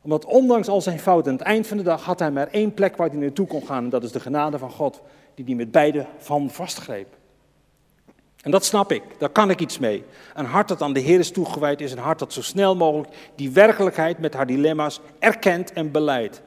Omdat 0.02 0.26
ondanks 0.26 0.68
al 0.68 0.82
zijn 0.82 1.00
fouten, 1.00 1.32
aan 1.32 1.38
het 1.38 1.48
eind 1.48 1.68
van 1.68 1.78
de 1.78 1.84
dag 1.84 2.04
had 2.04 2.20
hij 2.20 2.32
maar 2.32 2.48
één 2.48 2.74
plek 2.74 2.96
waar 2.96 3.10
hij 3.10 3.18
naartoe 3.18 3.48
kon 3.48 3.66
gaan. 3.66 3.84
En 3.84 3.90
dat 3.90 4.04
is 4.04 4.12
de 4.12 4.20
genade 4.20 4.58
van 4.58 4.72
God, 4.72 5.02
die 5.36 5.46
hij 5.46 5.56
met 5.56 5.72
beide 5.72 6.06
van 6.18 6.50
vastgreep. 6.50 7.18
En 8.42 8.52
dat 8.52 8.66
snap 8.66 8.92
ik, 8.92 9.04
daar 9.18 9.30
kan 9.30 9.50
ik 9.50 9.60
iets 9.60 9.80
mee. 9.80 10.04
Een 10.36 10.46
hart 10.46 10.68
dat 10.68 10.82
aan 10.82 10.94
de 10.94 11.00
Heer 11.00 11.20
is 11.20 11.32
toegewijd 11.32 11.82
is 11.82 11.92
een 11.92 11.98
hart 11.98 12.20
dat 12.20 12.34
zo 12.34 12.42
snel 12.42 12.76
mogelijk 12.76 13.32
die 13.36 13.52
werkelijkheid 13.52 14.20
met 14.20 14.34
haar 14.34 14.46
dilemma's 14.46 15.00
erkent 15.20 15.74
en 15.74 15.92
beleidt. 15.92 16.42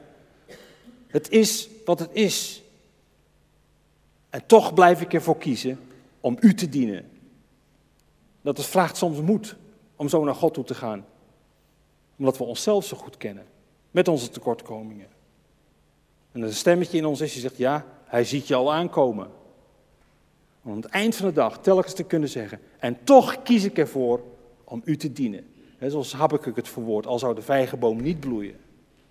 Het 1.07 1.29
is 1.29 1.69
wat 1.85 1.99
het 1.99 2.09
is. 2.11 2.63
En 4.29 4.45
toch 4.45 4.73
blijf 4.73 5.01
ik 5.01 5.13
ervoor 5.13 5.37
kiezen 5.37 5.79
om 6.19 6.37
u 6.39 6.53
te 6.53 6.69
dienen. 6.69 7.09
Dat 8.41 8.57
het 8.57 8.65
vraagt 8.65 8.97
soms 8.97 9.21
moed 9.21 9.55
om 9.95 10.09
zo 10.09 10.23
naar 10.23 10.35
God 10.35 10.53
toe 10.53 10.63
te 10.63 10.75
gaan. 10.75 11.05
Omdat 12.17 12.37
we 12.37 12.43
onszelf 12.43 12.85
zo 12.85 12.97
goed 12.97 13.17
kennen. 13.17 13.45
Met 13.91 14.07
onze 14.07 14.29
tekortkomingen. 14.29 15.07
En 16.31 16.41
er 16.41 16.47
een 16.47 16.53
stemmetje 16.53 16.97
in 16.97 17.05
ons 17.05 17.21
is 17.21 17.31
die 17.31 17.41
zegt, 17.41 17.57
ja, 17.57 17.85
hij 18.05 18.23
ziet 18.23 18.47
je 18.47 18.55
al 18.55 18.73
aankomen. 18.73 19.27
Om 20.63 20.71
aan 20.71 20.77
het 20.77 20.85
eind 20.85 21.15
van 21.15 21.27
de 21.27 21.33
dag 21.33 21.59
telkens 21.59 21.93
te 21.93 22.03
kunnen 22.03 22.29
zeggen, 22.29 22.59
en 22.79 23.03
toch 23.03 23.43
kies 23.43 23.63
ik 23.63 23.77
ervoor 23.77 24.23
om 24.63 24.81
u 24.85 24.97
te 24.97 25.13
dienen. 25.13 25.45
He, 25.77 25.89
zoals 25.89 26.13
ik 26.13 26.55
het 26.55 26.67
verwoord, 26.67 27.07
al 27.07 27.19
zou 27.19 27.35
de 27.35 27.41
vijgenboom 27.41 28.01
niet 28.01 28.19
bloeien. 28.19 28.55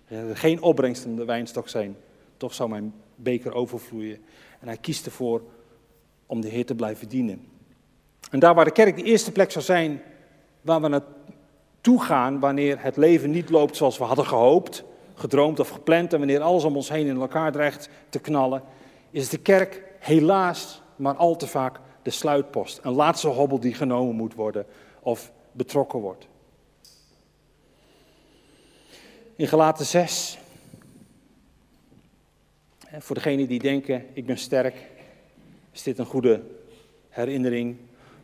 Er 0.07 0.37
geen 0.37 0.61
opbrengst 0.61 1.03
de 1.15 1.25
wijnstok 1.25 1.69
zijn, 1.69 1.97
toch 2.37 2.53
zou 2.53 2.69
mijn 2.69 2.93
beker 3.15 3.53
overvloeien. 3.53 4.19
En 4.59 4.67
hij 4.67 4.77
kiest 4.77 5.05
ervoor 5.05 5.41
om 6.25 6.41
de 6.41 6.47
Heer 6.47 6.65
te 6.65 6.75
blijven 6.75 7.09
dienen. 7.09 7.50
En 8.29 8.39
daar 8.39 8.55
waar 8.55 8.65
de 8.65 8.71
kerk 8.71 8.95
de 8.95 9.03
eerste 9.03 9.31
plek 9.31 9.51
zou 9.51 9.65
zijn 9.65 10.01
waar 10.61 10.81
we 10.81 10.87
naartoe 10.87 12.01
gaan 12.01 12.39
wanneer 12.39 12.81
het 12.81 12.97
leven 12.97 13.31
niet 13.31 13.49
loopt 13.49 13.75
zoals 13.75 13.97
we 13.97 14.03
hadden 14.03 14.25
gehoopt, 14.25 14.83
gedroomd 15.15 15.59
of 15.59 15.69
gepland 15.69 16.13
en 16.13 16.19
wanneer 16.19 16.41
alles 16.41 16.63
om 16.63 16.75
ons 16.75 16.89
heen 16.89 17.07
in 17.07 17.19
elkaar 17.19 17.51
dreigt 17.51 17.89
te 18.09 18.19
knallen, 18.19 18.63
is 19.09 19.29
de 19.29 19.37
kerk 19.37 19.83
helaas 19.99 20.81
maar 20.95 21.15
al 21.15 21.35
te 21.35 21.47
vaak 21.47 21.79
de 22.01 22.09
sluitpost. 22.09 22.79
Een 22.83 22.93
laatste 22.93 23.27
hobbel 23.27 23.59
die 23.59 23.73
genomen 23.73 24.15
moet 24.15 24.33
worden 24.33 24.65
of 24.99 25.31
betrokken 25.51 25.99
wordt. 25.99 26.27
In 29.35 29.47
Gelaten 29.47 29.85
6, 29.85 30.37
voor 32.99 33.15
degenen 33.15 33.47
die 33.47 33.59
denken, 33.59 34.05
ik 34.13 34.25
ben 34.25 34.37
sterk, 34.37 34.75
is 35.71 35.83
dit 35.83 35.99
een 35.99 36.05
goede 36.05 36.43
herinnering 37.09 37.77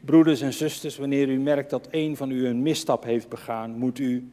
Broeders 0.08 0.42
en 0.42 0.54
zusters, 0.54 0.98
wanneer 0.98 1.30
u 1.30 1.40
merkt 1.40 1.70
dat 1.70 1.88
een 1.92 2.18
van 2.18 2.32
u 2.32 2.48
een 2.48 2.62
misstap 2.62 3.04
heeft 3.04 3.30
begaan, 3.30 3.78
moet 3.78 4.00
u, 4.00 4.32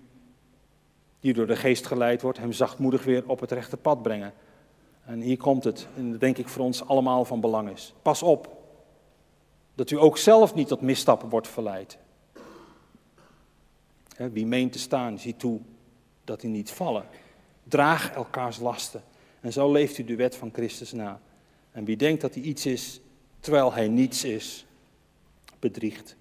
die 1.21 1.33
door 1.33 1.47
de 1.47 1.57
geest 1.57 1.87
geleid 1.87 2.23
wordt, 2.23 2.39
hem 2.39 2.53
zachtmoedig 2.53 3.05
weer 3.05 3.23
op 3.27 3.41
het 3.41 3.53
rechte 3.53 3.77
pad 3.77 4.03
brengen. 4.03 4.33
En 5.05 5.21
hier 5.21 5.37
komt 5.37 5.65
het, 5.65 5.87
en 5.97 6.11
dat 6.11 6.21
denk 6.21 6.39
ik 6.39 6.49
voor 6.49 6.65
ons 6.65 6.87
allemaal 6.87 7.25
van 7.25 7.41
belang 7.41 7.71
is. 7.71 7.95
Pas 8.03 8.23
op, 8.23 8.57
dat 9.75 9.91
u 9.91 9.99
ook 9.99 10.19
zelf 10.19 10.55
niet 10.55 10.69
tot 10.69 10.81
misstappen 10.81 11.29
wordt 11.29 11.49
verleid. 11.49 11.99
Wie 14.17 14.47
meent 14.47 14.73
te 14.73 14.79
staan, 14.79 15.19
ziet 15.19 15.39
toe 15.39 15.61
dat 16.25 16.43
hij 16.43 16.51
niet 16.51 16.71
vallen. 16.71 17.05
Draag 17.65 18.13
elkaars 18.13 18.59
lasten. 18.59 19.03
En 19.41 19.53
zo 19.53 19.73
leeft 19.73 19.99
u 19.99 20.05
de 20.05 20.17
wet 20.17 20.37
van 20.37 20.51
Christus 20.53 20.93
na. 20.93 21.21
En 21.73 21.85
wie 21.85 21.97
denkt 21.97 22.21
dat 22.21 22.35
hij 22.35 22.43
iets 22.43 22.67
is, 22.67 23.01
terwijl 23.41 23.73
hij 23.73 23.89
niets 23.89 24.25
is, 24.25 24.67
bedriegt 25.65 26.17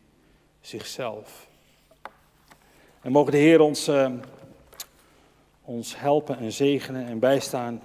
zichzelf. 0.61 1.47
En 3.01 3.11
mogen 3.11 3.31
de 3.31 3.37
Heer 3.37 3.59
ons, 3.59 3.87
uh, 3.87 4.11
ons 5.61 5.99
helpen 5.99 6.37
en 6.37 6.51
zegenen 6.51 7.05
en 7.05 7.19
bijstaan 7.19 7.81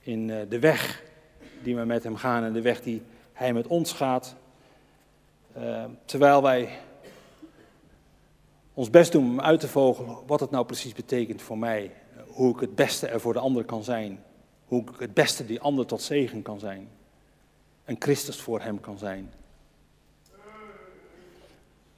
in 0.00 0.28
uh, 0.28 0.40
de 0.48 0.58
weg 0.58 1.02
die 1.62 1.76
we 1.76 1.84
met 1.84 2.02
Hem 2.02 2.16
gaan 2.16 2.44
en 2.44 2.52
de 2.52 2.60
weg 2.60 2.82
die 2.82 3.02
Hij 3.32 3.52
met 3.52 3.66
ons 3.66 3.92
gaat. 3.92 4.34
Uh, 5.58 5.84
terwijl 6.04 6.42
wij 6.42 6.78
ons 8.74 8.90
best 8.90 9.12
doen 9.12 9.24
om 9.24 9.40
uit 9.40 9.60
te 9.60 9.68
vogelen 9.68 10.16
wat 10.26 10.40
het 10.40 10.50
nou 10.50 10.66
precies 10.66 10.92
betekent 10.92 11.42
voor 11.42 11.58
mij. 11.58 11.92
Hoe 12.26 12.54
ik 12.54 12.60
het 12.60 12.74
beste 12.74 13.06
er 13.06 13.20
voor 13.20 13.32
de 13.32 13.38
ander 13.38 13.64
kan 13.64 13.84
zijn. 13.84 14.22
Hoe 14.66 14.82
ik 14.82 14.88
het 14.98 15.14
beste 15.14 15.46
die 15.46 15.60
ander 15.60 15.86
tot 15.86 16.02
zegen 16.02 16.42
kan 16.42 16.58
zijn. 16.58 16.88
En 17.84 17.96
Christus 17.98 18.40
voor 18.40 18.60
hem 18.60 18.80
kan 18.80 18.98
zijn. 18.98 19.32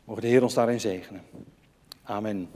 Mogen 0.09 0.23
de 0.23 0.29
Heer 0.29 0.43
ons 0.43 0.55
daarin 0.55 0.81
zegenen. 0.81 1.23
Amen. 2.03 2.49